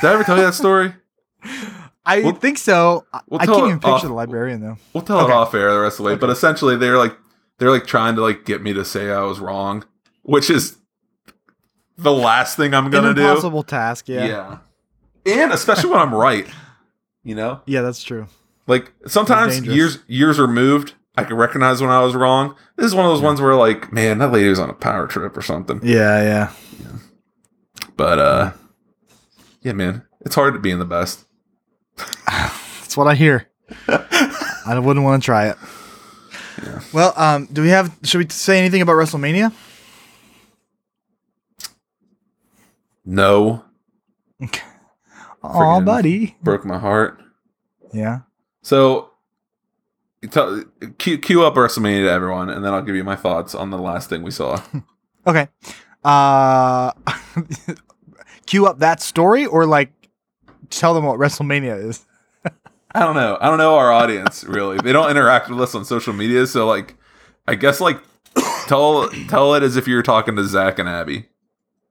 Did 0.00 0.10
I 0.10 0.14
ever 0.14 0.24
tell 0.24 0.36
you 0.36 0.44
that 0.44 0.54
story? 0.54 0.94
I 2.04 2.20
We'll- 2.20 2.32
think 2.32 2.58
so. 2.58 3.04
I- 3.12 3.20
we'll 3.28 3.40
I 3.40 3.46
can't 3.46 3.58
even 3.66 3.78
picture 3.80 3.90
off- 3.92 4.02
the 4.02 4.12
librarian 4.12 4.60
though. 4.60 4.76
We'll 4.92 5.04
tell 5.04 5.20
Okay. 5.20 5.32
it 5.32 5.34
off 5.36 5.54
air 5.54 5.72
the 5.72 5.80
rest 5.80 5.98
of 6.00 6.04
the 6.04 6.10
way. 6.10 6.16
But 6.16 6.30
essentially, 6.30 6.76
they're 6.76 6.98
like, 6.98 7.16
they're 7.58 7.70
like 7.70 7.86
trying 7.86 8.16
to 8.16 8.22
like 8.22 8.44
get 8.44 8.62
me 8.62 8.72
to 8.72 8.84
say 8.84 9.10
I 9.10 9.22
was 9.22 9.38
wrong, 9.38 9.84
which 10.22 10.50
is 10.50 10.78
the 11.96 12.12
last 12.12 12.56
thing 12.56 12.74
I'm 12.74 12.90
gonna 12.90 13.14
do. 13.14 13.20
impossible 13.22 13.62
task. 13.62 14.08
Yeah. 14.08 14.24
Yeah. 14.26 14.58
And 15.42 15.52
especially 15.52 15.90
when 15.90 16.00
I'm 16.00 16.14
right. 16.14 16.46
You 17.24 17.34
know? 17.34 17.60
Yeah, 17.66 17.82
that's 17.82 18.02
true. 18.02 18.26
Like 18.66 18.92
sometimes 19.06 19.60
years 19.60 19.98
years 20.06 20.38
removed, 20.38 20.94
I 21.16 21.24
can 21.24 21.36
recognize 21.36 21.80
when 21.80 21.90
I 21.90 22.00
was 22.00 22.14
wrong. 22.14 22.54
This 22.76 22.86
is 22.86 22.94
one 22.94 23.04
of 23.04 23.12
those 23.12 23.22
ones 23.22 23.40
where 23.40 23.54
like, 23.54 23.92
man, 23.92 24.18
that 24.18 24.32
lady 24.32 24.48
was 24.48 24.58
on 24.58 24.70
a 24.70 24.74
power 24.74 25.06
trip 25.06 25.36
or 25.36 25.42
something. 25.42 25.80
Yeah, 25.82 26.22
yeah. 26.22 26.52
But 27.96 28.18
uh 28.18 28.52
yeah, 29.62 29.72
man, 29.72 30.02
it's 30.20 30.34
hard 30.34 30.54
to 30.54 30.60
be 30.60 30.70
in 30.70 30.78
the 30.78 30.84
best. 30.84 31.24
That's 32.26 32.96
what 32.96 33.06
I 33.06 33.14
hear. 33.14 33.48
I 33.88 34.78
wouldn't 34.78 35.04
want 35.04 35.22
to 35.22 35.24
try 35.24 35.48
it. 35.48 35.56
Well, 36.92 37.12
um, 37.16 37.46
do 37.52 37.62
we 37.62 37.70
have? 37.70 37.96
Should 38.04 38.18
we 38.18 38.28
say 38.28 38.58
anything 38.58 38.82
about 38.82 38.92
WrestleMania? 38.92 39.52
No, 43.04 43.64
Oh, 44.40 44.48
Friggin- 45.42 45.84
buddy. 45.84 46.36
broke 46.42 46.64
my 46.64 46.78
heart. 46.78 47.20
Yeah. 47.92 48.20
So 48.62 49.10
tell, 50.30 50.62
cue, 50.98 51.18
cue 51.18 51.44
up 51.44 51.54
WrestleMania 51.54 52.04
to 52.04 52.10
everyone, 52.10 52.48
and 52.48 52.64
then 52.64 52.72
I'll 52.72 52.82
give 52.82 52.94
you 52.96 53.04
my 53.04 53.16
thoughts 53.16 53.54
on 53.54 53.70
the 53.70 53.78
last 53.78 54.08
thing 54.08 54.22
we 54.22 54.30
saw. 54.30 54.60
Okay. 55.24 55.46
Uh, 56.02 56.90
cue 58.46 58.66
up 58.66 58.80
that 58.80 59.00
story, 59.00 59.46
or 59.46 59.66
like 59.66 59.92
tell 60.68 60.94
them 60.94 61.04
what 61.04 61.16
WrestleMania 61.20 61.80
is. 61.90 62.04
I 62.92 63.00
don't 63.00 63.14
know. 63.14 63.38
I 63.40 63.46
don't 63.48 63.58
know 63.58 63.76
our 63.76 63.92
audience 63.92 64.42
really. 64.42 64.78
They 64.78 64.92
don't 64.92 65.12
interact 65.12 65.48
with 65.48 65.60
us 65.60 65.76
on 65.76 65.84
social 65.84 66.12
media, 66.12 66.48
so 66.48 66.66
like, 66.66 66.96
I 67.46 67.54
guess 67.54 67.80
like 67.80 68.00
tell 68.66 69.08
tell 69.28 69.54
it 69.54 69.62
as 69.62 69.76
if 69.76 69.86
you're 69.86 70.02
talking 70.02 70.34
to 70.34 70.44
Zach 70.44 70.80
and 70.80 70.88
Abby. 70.88 71.26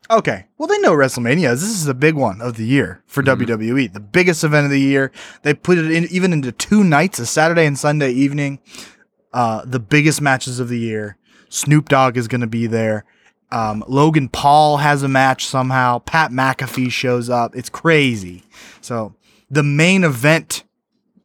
Okay. 0.10 0.46
Well, 0.58 0.68
they 0.68 0.80
know 0.80 0.94
WrestleMania 0.94 1.52
is. 1.52 1.62
This 1.62 1.70
is 1.70 1.86
the 1.86 1.94
big 1.94 2.16
one 2.16 2.42
of 2.42 2.58
the 2.58 2.66
year 2.66 3.02
for 3.06 3.24
WWE, 3.24 3.94
the 3.94 4.00
biggest 4.00 4.44
event 4.44 4.66
of 4.66 4.72
the 4.72 4.80
year. 4.80 5.12
They 5.44 5.54
put 5.54 5.78
it 5.78 5.92
in 5.92 6.06
even 6.12 6.34
into 6.34 6.52
two 6.52 6.84
nights, 6.84 7.20
a 7.20 7.26
Saturday 7.26 7.66
and 7.66 7.78
Sunday 7.78 8.12
evening. 8.12 8.60
Uh, 9.32 9.64
the 9.64 9.80
biggest 9.80 10.22
matches 10.22 10.60
of 10.60 10.68
the 10.68 10.80
year. 10.80 11.18
Snoop 11.50 11.88
Dogg 11.90 12.18
is 12.18 12.28
going 12.28 12.42
to 12.42 12.48
be 12.48 12.68
there. 12.68 13.06
Um, 13.52 13.84
Logan 13.88 14.30
Paul 14.30 14.78
has 14.78 15.04
a 15.04 15.08
match 15.08 15.46
somehow. 15.46 16.00
Pat 16.00 16.32
McAfee 16.32 16.92
shows 16.92 17.30
up. 17.30 17.56
It's 17.56 17.70
crazy. 17.70 18.44
So 18.80 19.14
the 19.50 19.64
main 19.64 20.04
event, 20.04 20.64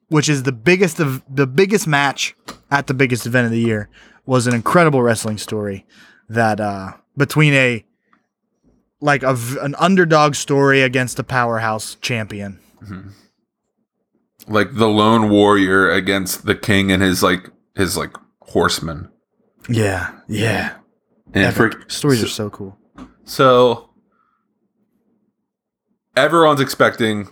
which 0.09 0.29
is 0.29 0.43
the 0.43 0.53
biggest 0.53 0.99
of 1.01 1.22
the 1.33 1.47
biggest 1.47 1.87
match 1.87 2.37
at 2.70 2.89
the 2.89 2.95
biggest 2.95 3.27
event 3.27 3.47
of 3.47 3.53
the 3.53 3.61
year, 3.61 3.89
was 4.27 4.47
an 4.49 4.55
incredible 4.55 5.03
wrestling 5.03 5.39
story 5.39 5.87
that 6.29 6.61
uh, 6.61 6.95
between 7.16 7.55
a 7.55 7.85
like 9.01 9.22
a 9.22 9.36
an 9.61 9.74
underdog 9.78 10.34
story 10.34 10.82
against 10.82 11.18
a 11.18 11.24
powerhouse 11.24 11.97
champion. 11.97 12.59
Like 14.49 14.74
the 14.74 14.88
lone 14.88 15.28
warrior 15.28 15.90
against 15.90 16.47
the 16.47 16.55
king 16.55 16.92
and 16.92 17.03
his 17.03 17.22
like 17.22 17.51
his 17.74 17.97
like 17.97 18.16
horsemen. 18.40 19.11
Yeah, 19.68 20.12
yeah. 20.28 20.76
And 21.34 21.55
for, 21.55 21.72
Stories 21.88 22.20
so, 22.20 22.26
are 22.26 22.28
so 22.28 22.51
cool. 22.51 22.78
so 23.24 23.90
everyone's 26.16 26.61
expecting 26.61 27.28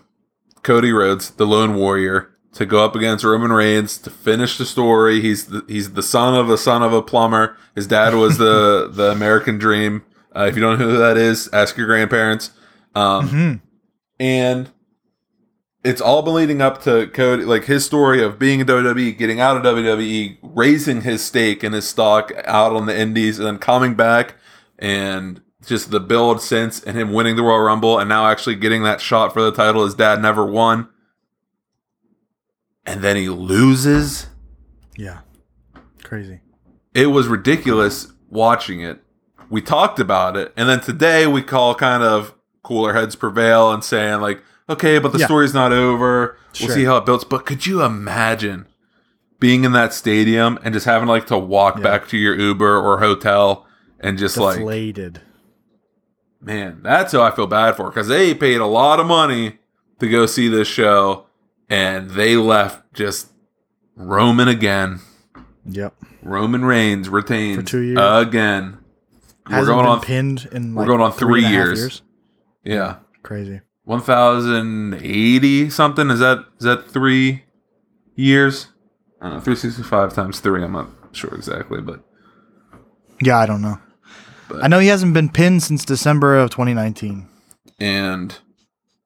Cody 0.62 0.92
Rhodes, 0.92 1.30
the 1.30 1.46
lone 1.46 1.74
warrior, 1.74 2.30
to 2.54 2.66
go 2.66 2.84
up 2.84 2.94
against 2.94 3.24
Roman 3.24 3.52
Reigns 3.52 3.98
to 3.98 4.10
finish 4.10 4.58
the 4.58 4.66
story. 4.66 5.20
He's 5.20 5.46
the, 5.46 5.64
he's 5.68 5.92
the 5.92 6.02
son 6.02 6.34
of 6.34 6.50
a 6.50 6.58
son 6.58 6.82
of 6.82 6.92
a 6.92 7.02
plumber. 7.02 7.56
His 7.74 7.86
dad 7.86 8.14
was 8.14 8.38
the 8.38 8.88
the 8.92 9.10
American 9.10 9.58
Dream. 9.58 10.04
Uh, 10.36 10.44
if 10.46 10.56
you 10.56 10.60
don't 10.62 10.78
know 10.78 10.86
who 10.88 10.96
that 10.98 11.16
is, 11.16 11.48
ask 11.52 11.76
your 11.76 11.86
grandparents. 11.86 12.50
Um, 12.94 13.28
Mhm. 13.28 13.60
and 14.20 14.70
it's 15.84 16.00
all 16.00 16.22
been 16.22 16.34
leading 16.34 16.62
up 16.62 16.82
to 16.84 17.06
Cody, 17.08 17.44
like 17.44 17.64
his 17.64 17.84
story 17.84 18.22
of 18.22 18.38
being 18.38 18.60
in 18.60 18.66
WWE, 18.66 19.12
getting 19.12 19.38
out 19.40 19.56
of 19.56 19.62
WWE, 19.62 20.38
raising 20.42 21.02
his 21.02 21.22
stake 21.24 21.62
and 21.62 21.74
his 21.74 21.86
stock 21.86 22.32
out 22.46 22.74
on 22.74 22.86
the 22.86 22.98
Indies, 22.98 23.38
and 23.38 23.46
then 23.46 23.58
coming 23.58 23.94
back, 23.94 24.34
and 24.78 25.40
just 25.66 25.90
the 25.90 26.00
build 26.00 26.40
since, 26.40 26.82
and 26.82 26.96
him 26.96 27.12
winning 27.12 27.36
the 27.36 27.42
Royal 27.42 27.60
Rumble, 27.60 27.98
and 27.98 28.08
now 28.08 28.26
actually 28.26 28.54
getting 28.54 28.82
that 28.84 29.00
shot 29.00 29.32
for 29.32 29.42
the 29.42 29.52
title 29.52 29.84
his 29.84 29.94
dad 29.94 30.20
never 30.22 30.44
won, 30.46 30.88
and 32.86 33.02
then 33.02 33.16
he 33.16 33.28
loses. 33.28 34.26
Yeah. 34.96 35.18
Crazy. 36.02 36.40
It 36.94 37.06
was 37.08 37.26
ridiculous 37.28 38.08
watching 38.30 38.80
it. 38.80 39.03
We 39.50 39.60
talked 39.62 40.00
about 40.00 40.36
it, 40.36 40.52
and 40.56 40.68
then 40.68 40.80
today 40.80 41.26
we 41.26 41.42
call 41.42 41.74
kind 41.74 42.02
of 42.02 42.34
cooler 42.62 42.94
heads 42.94 43.14
prevail 43.16 43.72
and 43.72 43.84
saying 43.84 44.20
like, 44.20 44.42
okay, 44.68 44.98
but 44.98 45.12
the 45.12 45.18
Yeah. 45.18 45.26
story's 45.26 45.52
not 45.54 45.72
over. 45.72 46.36
We'll 46.60 46.70
see 46.70 46.84
how 46.84 46.96
it 46.96 47.06
builds. 47.06 47.24
But 47.24 47.44
could 47.46 47.66
you 47.66 47.82
imagine 47.82 48.66
being 49.40 49.64
in 49.64 49.72
that 49.72 49.92
stadium 49.92 50.58
and 50.64 50.72
just 50.72 50.86
having 50.86 51.08
like 51.08 51.26
to 51.26 51.36
walk 51.38 51.76
Yeah. 51.76 51.82
back 51.82 52.08
to 52.08 52.16
your 52.16 52.34
Uber 52.34 52.78
or 52.78 53.00
hotel 53.00 53.66
and 54.00 54.16
just 54.18 54.36
like, 54.38 54.58
Deflated. 54.58 55.20
man, 56.40 56.80
that's 56.82 57.12
who 57.12 57.20
I 57.20 57.30
feel 57.30 57.46
bad 57.46 57.76
for 57.76 57.90
because 57.90 58.08
they 58.08 58.34
paid 58.34 58.60
a 58.60 58.66
lot 58.66 59.00
of 59.00 59.06
money 59.06 59.58
to 60.00 60.08
go 60.08 60.26
see 60.26 60.48
this 60.48 60.68
show, 60.68 61.26
and 61.68 62.10
they 62.10 62.36
left 62.36 62.82
just 62.94 63.30
Roman 63.96 64.48
again. 64.48 65.00
Yep. 65.66 65.94
Roman 66.22 66.64
Reigns 66.64 67.08
retained 67.08 67.60
For 67.60 67.66
two 67.66 67.80
years. 67.80 67.98
again. 68.00 68.78
Hasn't 69.48 69.68
we're 69.76 69.82
going 69.82 69.86
on 69.86 70.00
pinned 70.00 70.48
in. 70.52 70.74
Like 70.74 70.86
going 70.86 71.00
on 71.00 71.12
three 71.12 71.44
years. 71.46 72.02
yeah. 72.64 72.96
Crazy. 73.22 73.60
1080 73.84 75.70
something 75.70 76.10
is 76.10 76.18
that 76.20 76.38
is 76.58 76.64
that 76.64 76.90
3 76.90 77.44
years? 78.16 78.68
I 79.20 79.24
don't 79.26 79.34
know, 79.34 79.40
365 79.40 80.12
times 80.14 80.40
3, 80.40 80.62
I'm 80.64 80.72
not 80.72 80.88
sure 81.12 81.34
exactly, 81.34 81.80
but 81.80 82.00
Yeah, 83.22 83.38
I 83.38 83.46
don't 83.46 83.62
know. 83.62 83.78
But- 84.48 84.64
I 84.64 84.68
know 84.68 84.78
he 84.78 84.88
hasn't 84.88 85.14
been 85.14 85.28
pinned 85.30 85.62
since 85.62 85.84
December 85.84 86.36
of 86.38 86.50
2019. 86.50 87.28
and 87.78 88.38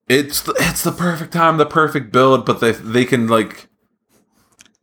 it's 0.09 0.41
the, 0.43 0.55
it's 0.59 0.83
the 0.85 0.93
perfect 0.93 1.33
time, 1.33 1.59
the 1.59 1.67
perfect 1.67 2.11
build, 2.13 2.47
but 2.47 2.61
they 2.61 2.73
they 2.73 3.05
can 3.05 3.27
like 3.29 3.69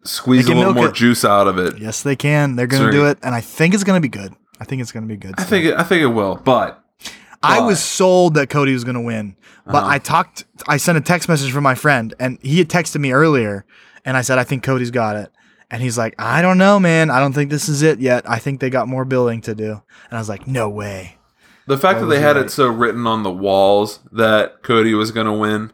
squeeze 0.03 0.45
They 0.45 0.53
a 0.53 0.55
little 0.55 0.73
more 0.73 0.89
it. 0.89 0.93
juice 0.95 1.25
out 1.25 1.47
of 1.47 1.57
it. 1.57 1.79
Yes, 1.79 2.03
they 2.03 2.15
can. 2.15 2.55
They're 2.55 2.67
going 2.67 2.83
to 2.85 2.91
do 2.91 3.05
it, 3.07 3.17
and 3.23 3.33
I 3.33 3.41
think 3.41 3.73
it's 3.73 3.83
going 3.83 3.97
to 3.97 4.01
be 4.01 4.07
good. 4.09 4.33
I 4.59 4.63
think 4.65 4.81
it's 4.81 4.91
going 4.91 5.03
to 5.03 5.07
be 5.07 5.17
good. 5.17 5.35
I 5.37 5.43
think 5.43 5.65
it, 5.65 5.75
I 5.75 5.83
think 5.83 6.01
it 6.01 6.07
will, 6.07 6.35
but 6.43 6.83
I 7.43 7.59
was 7.61 7.83
sold 7.83 8.35
that 8.35 8.49
Cody 8.49 8.73
was 8.73 8.83
going 8.83 8.95
to 8.95 9.01
win, 9.01 9.35
but 9.65 9.75
Uh-huh. 9.83 9.87
I 9.87 9.99
talked. 9.99 10.45
I 10.67 10.77
sent 10.77 10.97
a 10.97 11.01
text 11.01 11.29
message 11.29 11.51
from 11.51 11.63
my 11.63 11.75
friend, 11.75 12.13
and 12.19 12.39
he 12.41 12.57
had 12.59 12.69
texted 12.69 12.99
me 12.99 13.11
earlier, 13.11 13.65
and 14.03 14.17
I 14.17 14.21
said 14.21 14.37
I 14.39 14.43
think 14.43 14.63
Cody's 14.63 14.91
got 14.91 15.15
it, 15.15 15.31
and 15.69 15.81
he's 15.81 15.97
like, 15.97 16.15
I 16.17 16.41
don't 16.41 16.57
know, 16.57 16.79
man. 16.79 17.09
I 17.09 17.19
don't 17.19 17.33
think 17.33 17.49
this 17.51 17.69
is 17.69 17.81
it 17.81 17.99
yet. 17.99 18.27
I 18.29 18.39
think 18.39 18.59
they 18.59 18.69
got 18.69 18.87
more 18.87 19.05
building 19.05 19.41
to 19.41 19.53
do, 19.55 19.71
and 19.71 20.13
I 20.13 20.17
was 20.17 20.29
like, 20.29 20.47
no 20.47 20.69
way. 20.69 21.17
The 21.67 21.77
fact 21.77 21.99
that 21.99 22.05
they 22.05 22.19
had 22.19 22.35
right. 22.35 22.45
it 22.45 22.51
so 22.51 22.67
written 22.67 23.07
on 23.07 23.23
the 23.23 23.31
walls 23.31 23.99
that 24.11 24.61
Cody 24.61 24.93
was 24.93 25.09
going 25.11 25.25
to 25.25 25.33
win, 25.33 25.71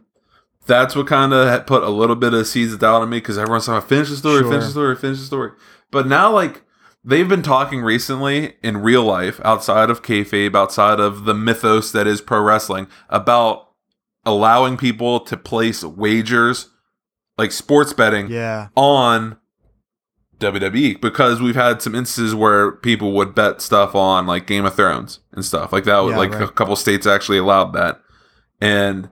that's 0.66 0.96
what 0.96 1.06
kind 1.06 1.32
of 1.34 1.66
put 1.66 1.82
a 1.82 1.90
little 1.90 2.16
bit 2.16 2.32
of 2.32 2.46
seeds 2.46 2.72
of 2.72 2.78
doubt 2.80 3.02
in 3.02 3.10
me 3.10 3.18
because 3.18 3.36
everyone's 3.36 3.68
like, 3.68 3.84
finish 3.86 4.08
the 4.08 4.16
story, 4.16 4.42
finish 4.42 4.64
the 4.64 4.70
story, 4.70 4.96
finish 4.96 5.18
the 5.18 5.26
story. 5.26 5.50
But 5.90 6.06
now, 6.06 6.32
like, 6.32 6.62
they've 7.04 7.28
been 7.28 7.42
talking 7.42 7.82
recently 7.82 8.54
in 8.62 8.78
real 8.78 9.04
life, 9.04 9.40
outside 9.44 9.90
of 9.90 10.02
kayfabe, 10.02 10.54
outside 10.54 11.00
of 11.00 11.24
the 11.24 11.34
mythos 11.34 11.92
that 11.92 12.06
is 12.06 12.20
pro 12.20 12.40
wrestling, 12.40 12.86
about 13.08 13.68
allowing 14.24 14.76
people 14.76 15.20
to 15.20 15.36
place 15.36 15.82
wagers, 15.82 16.68
like 17.36 17.52
sports 17.52 17.92
betting, 17.92 18.30
Yeah, 18.30 18.68
on 18.76 19.38
WWE 20.38 21.00
because 21.00 21.40
we've 21.40 21.54
had 21.54 21.80
some 21.80 21.94
instances 21.94 22.34
where 22.34 22.72
people 22.72 23.12
would 23.12 23.34
bet 23.34 23.62
stuff 23.62 23.94
on 23.94 24.26
like 24.26 24.46
Game 24.46 24.64
of 24.64 24.74
Thrones 24.74 25.20
and 25.32 25.44
stuff 25.44 25.72
like 25.72 25.84
that. 25.84 26.04
Yeah, 26.04 26.16
like 26.16 26.32
right. 26.32 26.42
a 26.42 26.48
couple 26.48 26.74
states 26.76 27.06
actually 27.06 27.38
allowed 27.38 27.72
that, 27.72 28.00
and 28.60 29.08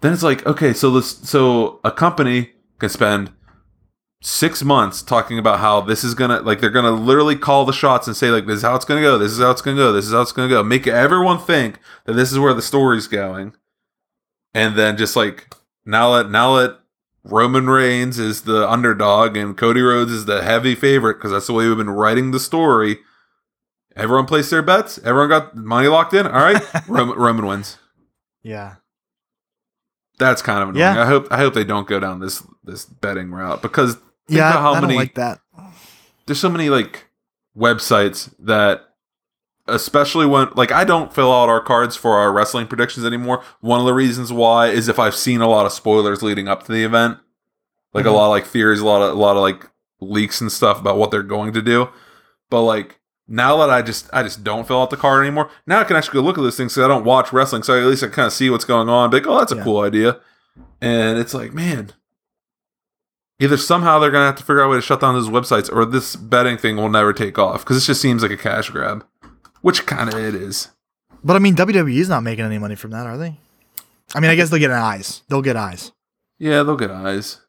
then 0.00 0.12
it's 0.12 0.22
like 0.22 0.46
okay, 0.46 0.72
so 0.72 0.90
this 0.90 1.16
so 1.18 1.80
a 1.82 1.90
company 1.90 2.52
can 2.78 2.88
spend 2.88 3.32
six 4.26 4.64
months 4.64 5.02
talking 5.02 5.38
about 5.38 5.60
how 5.60 5.82
this 5.82 6.02
is 6.02 6.14
gonna 6.14 6.40
like 6.40 6.58
they're 6.58 6.70
gonna 6.70 6.90
literally 6.90 7.36
call 7.36 7.66
the 7.66 7.72
shots 7.74 8.06
and 8.06 8.16
say 8.16 8.30
like 8.30 8.46
this 8.46 8.56
is 8.56 8.62
how 8.62 8.74
it's 8.74 8.86
gonna 8.86 9.02
go, 9.02 9.18
this 9.18 9.32
is 9.32 9.38
how 9.38 9.50
it's 9.50 9.60
gonna 9.60 9.76
go, 9.76 9.92
this 9.92 10.06
is 10.06 10.12
how 10.12 10.22
it's 10.22 10.32
gonna 10.32 10.48
go, 10.48 10.62
make 10.62 10.86
everyone 10.86 11.38
think 11.38 11.78
that 12.06 12.14
this 12.14 12.32
is 12.32 12.38
where 12.38 12.54
the 12.54 12.62
story's 12.62 13.06
going, 13.06 13.54
and 14.54 14.76
then 14.76 14.96
just 14.96 15.14
like 15.14 15.54
now 15.84 16.10
let 16.14 16.30
now 16.30 16.52
let 16.54 16.70
Roman 17.22 17.68
Reigns 17.68 18.18
is 18.18 18.42
the 18.42 18.68
underdog 18.68 19.36
and 19.36 19.56
Cody 19.56 19.82
Rhodes 19.82 20.10
is 20.12 20.24
the 20.24 20.42
heavy 20.42 20.74
favorite 20.74 21.14
because 21.14 21.30
that's 21.32 21.46
the 21.46 21.52
way 21.52 21.68
we've 21.68 21.76
been 21.76 21.90
writing 21.90 22.30
the 22.30 22.40
story. 22.40 22.98
Everyone 23.96 24.26
placed 24.26 24.50
their 24.50 24.62
bets. 24.62 24.98
Everyone 25.04 25.28
got 25.28 25.54
money 25.54 25.86
locked 25.88 26.14
in. 26.14 26.26
All 26.26 26.32
right, 26.32 26.62
Roman, 26.88 27.16
Roman 27.18 27.46
wins. 27.46 27.76
yeah, 28.42 28.76
That's 30.18 30.40
kind 30.42 30.62
of 30.62 30.70
annoying. 30.70 30.80
Yeah. 30.80 31.02
I 31.02 31.06
hope 31.06 31.28
I 31.30 31.36
hope 31.36 31.52
they 31.54 31.64
don't 31.64 31.86
go 31.86 32.00
down 32.00 32.20
this 32.20 32.42
this 32.64 32.86
betting 32.86 33.30
route 33.30 33.60
because 33.62 33.98
think 34.28 34.38
yeah. 34.38 34.52
how 34.52 34.72
I 34.72 34.80
don't 34.80 34.88
many 34.88 34.96
like 34.98 35.14
that. 35.14 35.40
there's 36.26 36.40
so 36.40 36.48
many 36.50 36.68
like 36.70 37.08
websites 37.56 38.32
that 38.40 38.82
especially 39.66 40.26
when 40.26 40.48
like 40.54 40.72
I 40.72 40.84
don't 40.84 41.12
fill 41.14 41.32
out 41.32 41.48
our 41.48 41.60
cards 41.60 41.96
for 41.96 42.18
our 42.18 42.32
wrestling 42.32 42.66
predictions 42.66 43.06
anymore. 43.06 43.42
One 43.60 43.80
of 43.80 43.86
the 43.86 43.94
reasons 43.94 44.32
why 44.32 44.68
is 44.68 44.88
if 44.88 44.98
I've 44.98 45.14
seen 45.16 45.40
a 45.40 45.48
lot 45.48 45.66
of 45.66 45.72
spoilers 45.72 46.22
leading 46.22 46.48
up 46.48 46.64
to 46.64 46.72
the 46.72 46.84
event. 46.84 47.18
Like 47.94 48.04
Mhm. 48.06 48.08
a 48.08 48.12
lot 48.12 48.24
of 48.26 48.30
like 48.30 48.44
theories, 48.46 48.80
a 48.80 48.86
lot 48.86 49.02
of 49.02 49.12
a 49.12 49.18
lot 49.20 49.36
of 49.36 49.42
like 49.42 49.70
leaks 50.00 50.40
and 50.40 50.50
stuff 50.52 50.80
about 50.80 50.98
what 50.98 51.10
they're 51.10 51.22
going 51.22 51.52
to 51.52 51.62
do. 51.62 51.88
But 52.50 52.62
like 52.62 52.98
now 53.28 53.56
that 53.58 53.70
I 53.70 53.80
just 53.82 54.10
I 54.12 54.22
just 54.22 54.42
don't 54.44 54.66
fill 54.66 54.82
out 54.82 54.90
the 54.90 54.96
card 54.96 55.24
anymore. 55.24 55.48
Now 55.66 55.80
I 55.80 55.84
can 55.84 55.96
actually 55.96 56.14
go 56.14 56.20
look 56.26 56.36
at 56.36 56.42
those 56.42 56.56
things 56.56 56.74
because 56.74 56.84
I 56.84 56.88
don't 56.88 57.04
watch 57.04 57.32
wrestling, 57.32 57.62
so 57.62 57.78
at 57.78 57.86
least 57.86 58.02
I 58.02 58.08
kind 58.08 58.26
of 58.26 58.32
see 58.32 58.50
what's 58.50 58.64
going 58.64 58.88
on. 58.88 59.10
Be 59.10 59.18
like, 59.18 59.26
oh, 59.28 59.38
that's 59.38 59.52
a 59.52 59.56
Yeah. 59.56 59.64
cool 59.64 59.80
idea. 59.80 60.18
And 60.80 61.18
it's 61.18 61.32
like, 61.34 61.54
man, 61.54 61.92
either 63.44 63.56
somehow 63.56 63.98
they're 63.98 64.10
gonna 64.10 64.26
have 64.26 64.36
to 64.36 64.42
figure 64.42 64.62
out 64.62 64.66
a 64.66 64.70
way 64.70 64.76
to 64.76 64.82
shut 64.82 65.00
down 65.00 65.14
those 65.14 65.28
websites, 65.28 65.72
or 65.72 65.84
this 65.84 66.16
betting 66.16 66.56
thing 66.56 66.76
will 66.76 66.88
never 66.88 67.12
take 67.12 67.38
off 67.38 67.60
because 67.60 67.76
it 67.76 67.86
just 67.86 68.00
seems 68.00 68.22
like 68.22 68.30
a 68.30 68.36
cash 68.36 68.70
grab, 68.70 69.04
which 69.60 69.86
kind 69.86 70.12
of 70.12 70.18
it 70.18 70.34
is. 70.34 70.70
But 71.22 71.36
I 71.36 71.38
mean, 71.38 71.54
WWE's 71.54 72.08
not 72.08 72.22
making 72.22 72.44
any 72.44 72.58
money 72.58 72.74
from 72.74 72.90
that, 72.90 73.06
are 73.06 73.16
they? 73.16 73.36
I 74.14 74.20
mean, 74.20 74.30
I 74.30 74.34
guess 74.34 74.50
they'll 74.50 74.58
get 74.60 74.70
eyes. 74.70 75.22
They'll 75.28 75.42
get 75.42 75.56
eyes. 75.56 75.92
Yeah, 76.38 76.62
they'll 76.62 76.76
get 76.76 76.90
eyes, 76.90 77.40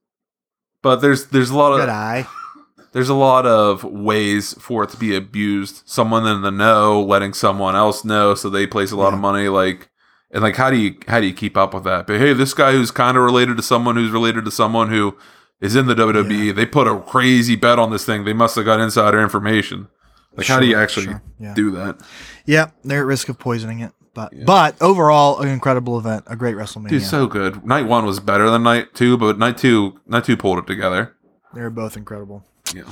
but 0.82 0.98
there's 0.98 1.28
there's 1.28 1.50
a 1.50 1.58
lot 1.58 1.76
Good 1.76 1.90
of 1.90 1.96
eye. 1.96 2.28
there's 2.92 3.10
a 3.10 3.16
lot 3.16 3.46
of 3.46 3.84
ways 3.84 4.54
for 4.54 4.84
it 4.84 4.90
to 4.92 4.98
be 4.98 5.16
abused. 5.16 5.84
Someone 5.86 6.26
in 6.26 6.42
the 6.42 6.52
know 6.52 7.02
letting 7.02 7.34
someone 7.34 7.76
else 7.76 8.06
know, 8.06 8.36
so 8.36 8.50
they 8.50 8.66
place 8.66 8.92
a 8.92 8.96
lot 8.96 9.14
of 9.14 9.20
money. 9.20 9.50
Like, 9.50 9.90
and 10.32 10.44
like, 10.44 10.56
how 10.56 10.70
do 10.70 10.78
you 10.78 10.96
how 11.08 11.20
do 11.20 11.28
you 11.28 11.34
keep 11.34 11.58
up 11.58 11.74
with 11.74 11.84
that? 11.84 12.08
But 12.08 12.20
hey, 12.20 12.32
this 12.34 12.54
guy 12.54 12.72
who's 12.72 12.92
kind 12.92 13.18
of 13.18 13.24
related 13.24 13.58
to 13.58 13.64
someone 13.64 13.96
who's 13.98 14.12
related 14.12 14.46
to 14.46 14.52
someone 14.52 14.90
who 14.90 15.18
is 15.66 15.76
in 15.76 15.88
the 15.88 15.96
WWE. 15.96 16.56
They 16.56 16.66
put 16.66 16.88
a 16.88 17.00
crazy 17.02 17.56
bet 17.56 17.80
on 17.80 17.92
this 17.92 18.06
thing. 18.06 18.24
They 18.24 18.34
must 18.34 18.56
have 18.56 18.66
got 18.66 18.80
insider 18.80 19.22
information. 19.22 19.88
Like, 20.36 20.48
how 20.48 20.60
do 20.60 20.66
you 20.66 20.78
actually 20.78 21.06
sure, 21.06 21.22
yeah. 21.40 21.54
do 21.54 21.72
that? 21.72 22.00
Yeah, 22.46 22.72
they're 22.84 23.02
at 23.02 23.06
risk 23.06 23.30
of 23.30 23.40
poisoning 23.40 23.80
it. 23.80 23.92
But 24.14 24.34
but 24.46 24.82
overall, 24.82 25.42
an 25.42 25.50
incredible 25.50 26.00
event, 26.00 26.24
a 26.28 26.38
great 26.38 26.56
WrestleMania. 26.56 26.90
Dude, 26.90 27.04
so 27.04 27.28
good. 27.28 27.66
Night 27.66 27.86
one 27.86 28.06
was 28.06 28.22
better 28.22 28.50
than 28.50 28.64
night 28.64 28.94
two, 28.94 29.18
but 29.18 29.38
night 29.38 29.58
two, 29.58 30.00
night 30.08 30.24
two 30.24 30.38
pulled 30.38 30.60
it 30.60 30.68
together. 30.68 31.16
They're 31.54 31.70
both 31.70 31.98
incredible. 31.98 32.44
Yeah. 32.74 32.84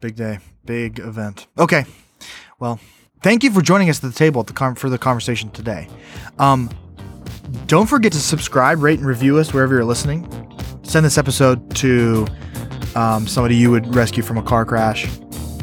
Big 0.00 0.14
day, 0.14 0.38
big 0.64 1.00
event. 1.00 1.48
Okay, 1.58 1.86
well, 2.60 2.78
thank 3.22 3.42
you 3.42 3.50
for 3.50 3.62
joining 3.62 3.90
us 3.90 4.02
at 4.04 4.12
the 4.12 4.16
table 4.16 4.42
at 4.42 4.46
the 4.46 4.52
con- 4.52 4.76
for 4.76 4.88
the 4.88 4.98
conversation 4.98 5.50
today. 5.50 5.88
Um, 6.38 6.70
don't 7.66 7.86
forget 7.86 8.12
to 8.12 8.18
subscribe, 8.18 8.82
rate, 8.82 8.98
and 8.98 9.08
review 9.08 9.38
us 9.38 9.52
wherever 9.52 9.74
you're 9.74 9.84
listening. 9.84 10.28
Send 10.82 11.04
this 11.04 11.18
episode 11.18 11.74
to 11.76 12.26
um, 12.94 13.26
somebody 13.26 13.56
you 13.56 13.70
would 13.70 13.94
rescue 13.94 14.22
from 14.22 14.38
a 14.38 14.42
car 14.42 14.64
crash. 14.64 15.08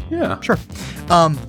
Yeah. 0.09 0.39
Sure. 0.41 0.57
Um, 1.09 1.39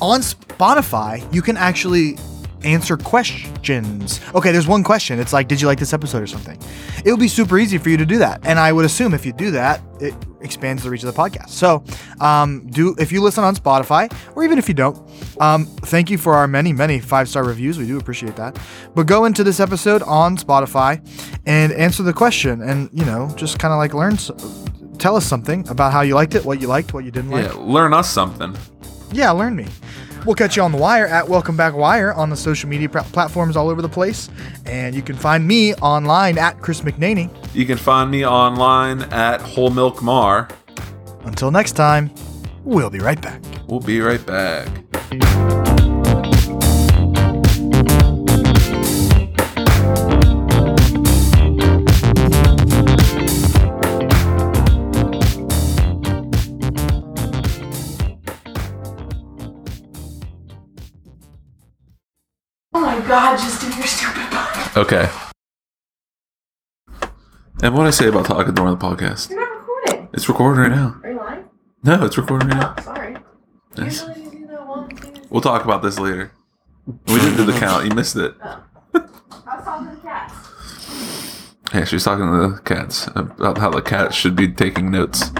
on 0.00 0.20
Spotify, 0.20 1.32
you 1.34 1.42
can 1.42 1.56
actually 1.56 2.16
answer 2.64 2.96
questions. 2.96 4.20
Okay, 4.34 4.52
there's 4.52 4.66
one 4.66 4.82
question. 4.82 5.18
It's 5.18 5.32
like, 5.32 5.48
did 5.48 5.60
you 5.60 5.66
like 5.66 5.78
this 5.78 5.92
episode 5.92 6.22
or 6.22 6.26
something? 6.26 6.58
It 7.04 7.10
would 7.10 7.20
be 7.20 7.28
super 7.28 7.58
easy 7.58 7.78
for 7.78 7.88
you 7.90 7.96
to 7.96 8.06
do 8.06 8.18
that, 8.18 8.40
and 8.44 8.58
I 8.58 8.72
would 8.72 8.84
assume 8.84 9.14
if 9.14 9.24
you 9.26 9.32
do 9.32 9.50
that, 9.52 9.80
it 10.00 10.14
expands 10.40 10.82
the 10.82 10.90
reach 10.90 11.02
of 11.04 11.14
the 11.14 11.18
podcast. 11.20 11.48
So, 11.50 11.82
um, 12.20 12.66
do 12.68 12.94
if 12.98 13.10
you 13.12 13.22
listen 13.22 13.44
on 13.44 13.56
Spotify, 13.56 14.12
or 14.36 14.44
even 14.44 14.58
if 14.58 14.68
you 14.68 14.74
don't, 14.74 14.98
um, 15.40 15.66
thank 15.66 16.10
you 16.10 16.18
for 16.18 16.34
our 16.34 16.46
many, 16.46 16.72
many 16.72 17.00
five 17.00 17.28
star 17.28 17.44
reviews. 17.44 17.78
We 17.78 17.86
do 17.86 17.98
appreciate 17.98 18.36
that. 18.36 18.58
But 18.94 19.06
go 19.06 19.24
into 19.24 19.42
this 19.44 19.60
episode 19.60 20.02
on 20.02 20.36
Spotify 20.36 21.00
and 21.46 21.72
answer 21.72 22.02
the 22.02 22.12
question, 22.12 22.60
and 22.62 22.90
you 22.92 23.04
know, 23.04 23.32
just 23.36 23.58
kind 23.58 23.72
of 23.72 23.78
like 23.78 23.94
learn. 23.94 24.18
Tell 24.98 25.16
us 25.16 25.26
something 25.26 25.68
about 25.68 25.92
how 25.92 26.02
you 26.02 26.14
liked 26.14 26.34
it, 26.36 26.44
what 26.44 26.60
you 26.60 26.68
liked, 26.68 26.94
what 26.94 27.04
you 27.04 27.10
didn't 27.10 27.30
like 27.30 27.44
Yeah. 27.46 27.52
Learn 27.58 27.92
us 27.92 28.08
something. 28.08 28.56
yeah, 29.12 29.30
learn 29.32 29.56
me. 29.56 29.66
We'll 30.24 30.34
catch 30.34 30.56
you 30.56 30.62
on 30.62 30.72
the 30.72 30.78
wire 30.78 31.06
at 31.06 31.28
Welcome 31.28 31.56
Back 31.56 31.74
Wire 31.74 32.12
on 32.14 32.30
the 32.30 32.36
social 32.36 32.68
media 32.68 32.88
pr- 32.88 33.00
platforms 33.00 33.56
all 33.56 33.68
over 33.68 33.82
the 33.82 33.88
place. 33.88 34.30
And 34.64 34.94
you 34.94 35.02
can 35.02 35.16
find 35.16 35.46
me 35.46 35.74
online 35.76 36.38
at 36.38 36.60
Chris 36.60 36.80
McNaney. 36.80 37.30
You 37.54 37.66
can 37.66 37.76
find 37.76 38.10
me 38.10 38.26
online 38.26 39.02
at 39.12 39.42
Whole 39.42 39.70
Milk 39.70 40.02
Mar. 40.02 40.48
Until 41.24 41.50
next 41.50 41.72
time, 41.72 42.10
we'll 42.64 42.90
be 42.90 43.00
right 43.00 43.20
back. 43.20 43.42
We'll 43.66 43.80
be 43.80 44.00
right 44.00 44.24
back. 44.24 44.68
God, 63.06 63.36
just 63.38 63.60
do 63.60 63.66
your 63.68 63.86
stupid 63.86 64.22
podcast. 64.30 64.76
Okay. 64.76 65.08
And 67.62 67.74
what 67.74 67.86
I 67.86 67.90
say 67.90 68.08
about 68.08 68.26
talking 68.26 68.54
during 68.54 68.76
the 68.76 68.84
podcast? 68.84 69.30
You're 69.30 69.40
not 69.40 69.58
recording. 69.58 70.08
It's 70.12 70.28
recording 70.28 70.62
right 70.62 70.70
now. 70.70 71.00
Are 71.02 71.10
you 71.10 71.16
lying? 71.16 71.44
No, 71.82 72.04
it's 72.04 72.16
recording 72.18 72.48
right 72.48 72.58
now. 72.58 72.74
Oh, 72.78 72.82
sorry. 72.82 73.16
Yes. 73.76 74.04
Usually 74.06 74.24
you 74.24 74.30
do 74.30 74.46
that 74.48 74.66
one 74.66 74.88
thing. 74.96 75.26
We'll 75.30 75.40
talk 75.40 75.64
about 75.64 75.82
this 75.82 75.98
later. 75.98 76.32
We 76.86 77.14
didn't 77.14 77.36
do 77.36 77.44
the 77.44 77.58
count. 77.58 77.86
You 77.86 77.94
missed 77.94 78.16
it. 78.16 78.34
Oh. 78.42 78.62
I 78.94 79.00
was 79.56 79.64
talking 79.64 79.88
to 79.88 79.94
the 79.94 80.00
cats. 80.02 81.54
Yeah, 81.72 81.84
she 81.84 81.96
was 81.96 82.04
talking 82.04 82.26
to 82.26 82.48
the 82.48 82.60
cats 82.64 83.08
about 83.14 83.58
how 83.58 83.70
the 83.70 83.82
cats 83.82 84.14
should 84.14 84.36
be 84.36 84.48
taking 84.48 84.90
notes. 84.90 85.30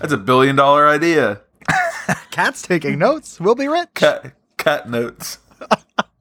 That's 0.00 0.12
a 0.12 0.16
billion 0.16 0.56
dollar 0.56 0.88
idea. 0.88 1.42
Cat's 2.30 2.62
taking 2.62 2.98
notes. 2.98 3.38
We'll 3.38 3.54
be 3.54 3.68
rich. 3.68 3.88
Cat 3.94 4.34
cat 4.64 4.88
notes. 4.88 5.36